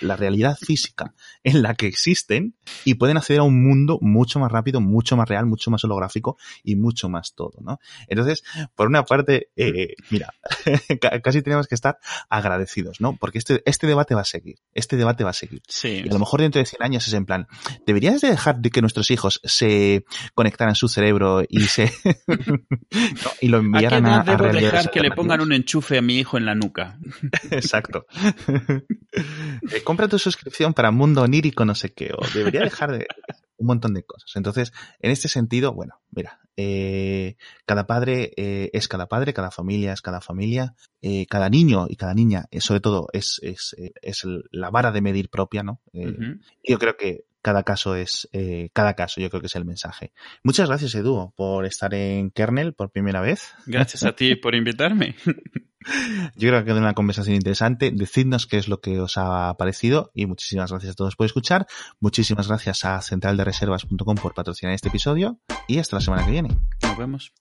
la 0.00 0.16
realidad 0.16 0.56
física 0.56 1.14
en 1.42 1.62
la 1.62 1.74
que 1.74 1.86
existen 1.86 2.54
y 2.84 2.94
pueden 2.94 3.16
acceder 3.16 3.40
a 3.40 3.44
un 3.44 3.62
mundo 3.62 3.98
mucho 4.00 4.38
más 4.38 4.50
rápido, 4.50 4.80
mucho 4.80 5.16
más 5.16 5.28
real, 5.28 5.46
mucho 5.46 5.70
más 5.70 5.84
holográfico 5.84 6.36
y 6.62 6.76
mucho 6.76 7.08
más 7.08 7.34
todo, 7.34 7.58
¿no? 7.60 7.78
Entonces, 8.08 8.44
por 8.74 8.88
una 8.88 9.04
parte, 9.04 9.50
eh, 9.56 9.94
mira, 10.10 10.32
casi 11.22 11.42
tenemos 11.42 11.66
que 11.66 11.74
estar 11.74 11.98
agradecidos, 12.28 13.00
¿no? 13.00 13.16
Porque 13.16 13.38
este, 13.38 13.62
este 13.66 13.86
debate 13.86 14.14
va 14.14 14.22
a 14.22 14.24
seguir, 14.24 14.56
este 14.74 14.96
debate 14.96 15.24
va 15.24 15.30
a 15.30 15.34
seguir. 15.34 15.62
Sí. 15.68 16.02
Y 16.04 16.08
a 16.08 16.12
lo 16.12 16.18
mejor 16.18 16.40
dentro 16.40 16.60
de 16.60 16.66
100 16.66 16.82
años 16.82 17.06
es 17.06 17.14
en 17.14 17.26
plan, 17.26 17.46
¿deberías 17.86 18.20
de 18.20 18.30
dejar 18.30 18.58
de 18.60 18.70
que 18.70 18.80
nuestros 18.80 19.10
hijos 19.10 19.15
se 19.44 20.04
conectaran 20.34 20.74
su 20.74 20.88
cerebro 20.88 21.42
y 21.48 21.60
se 21.64 21.92
y 23.40 23.48
lo 23.48 23.58
enviaran 23.58 24.06
a, 24.06 24.20
a, 24.20 24.24
debo 24.24 24.44
dejar 24.44 24.90
que 24.90 25.00
le 25.00 25.10
pongan 25.10 25.40
un 25.40 25.52
enchufe 25.52 25.98
a 25.98 26.02
mi 26.02 26.18
hijo 26.18 26.36
en 26.36 26.46
la 26.46 26.54
nuca? 26.54 26.98
Exacto. 27.50 28.06
eh, 29.72 29.82
compra 29.84 30.08
tu 30.08 30.18
suscripción 30.18 30.74
para 30.74 30.90
Mundo 30.90 31.22
Onírico 31.22 31.64
no 31.64 31.74
sé 31.74 31.92
qué, 31.92 32.12
o 32.16 32.26
debería 32.34 32.60
dejar 32.60 32.92
de 32.92 33.06
un 33.58 33.66
montón 33.66 33.94
de 33.94 34.04
cosas. 34.04 34.30
Entonces, 34.34 34.72
en 35.00 35.10
este 35.10 35.28
sentido, 35.28 35.72
bueno, 35.72 36.00
mira, 36.10 36.40
eh, 36.56 37.36
cada 37.64 37.86
padre 37.86 38.32
eh, 38.36 38.70
es 38.72 38.88
cada 38.88 39.06
padre, 39.06 39.34
cada 39.34 39.50
familia 39.50 39.92
es 39.92 40.02
cada 40.02 40.20
familia, 40.20 40.74
eh, 41.02 41.26
cada 41.26 41.48
niño 41.48 41.86
y 41.88 41.96
cada 41.96 42.14
niña, 42.14 42.46
sobre 42.58 42.80
todo, 42.80 43.08
es, 43.12 43.40
es, 43.42 43.74
es, 44.02 44.22
la 44.50 44.70
vara 44.70 44.92
de 44.92 45.00
medir 45.00 45.28
propia, 45.30 45.62
¿no? 45.62 45.80
Uh 45.92 46.04
-huh. 46.04 46.40
Yo 46.64 46.78
creo 46.78 46.96
que 46.96 47.24
cada 47.46 47.62
caso 47.62 47.94
es, 47.94 48.28
cada 48.72 48.94
caso 48.94 49.20
yo 49.20 49.30
creo 49.30 49.40
que 49.40 49.46
es 49.46 49.54
el 49.54 49.64
mensaje. 49.64 50.10
Muchas 50.42 50.66
gracias, 50.66 50.96
Edu, 50.96 51.32
por 51.36 51.64
estar 51.64 51.94
en 51.94 52.32
Kernel 52.32 52.74
por 52.74 52.90
primera 52.90 53.20
vez. 53.20 53.54
Gracias 53.66 54.02
a 54.02 54.16
ti 54.16 54.34
por 54.34 54.56
invitarme. 54.56 55.14
Yo 56.34 56.48
creo 56.48 56.52
que 56.54 56.56
ha 56.56 56.64
quedado 56.64 56.80
una 56.80 56.94
conversación 56.94 57.36
interesante. 57.36 57.92
Decidnos 57.94 58.48
qué 58.48 58.56
es 58.56 58.66
lo 58.66 58.80
que 58.80 58.98
os 58.98 59.16
ha 59.18 59.54
parecido 59.56 60.10
y 60.12 60.26
muchísimas 60.26 60.72
gracias 60.72 60.94
a 60.94 60.96
todos 60.96 61.14
por 61.14 61.26
escuchar. 61.26 61.68
Muchísimas 62.00 62.48
gracias 62.48 62.84
a 62.84 63.00
centraldereservas.com 63.00 64.16
por 64.16 64.34
patrocinar 64.34 64.74
este 64.74 64.88
episodio 64.88 65.38
y 65.68 65.78
hasta 65.78 65.94
la 65.94 66.00
semana 66.00 66.24
que 66.24 66.32
viene. 66.32 66.48
Nos 66.82 66.98
vemos. 66.98 67.32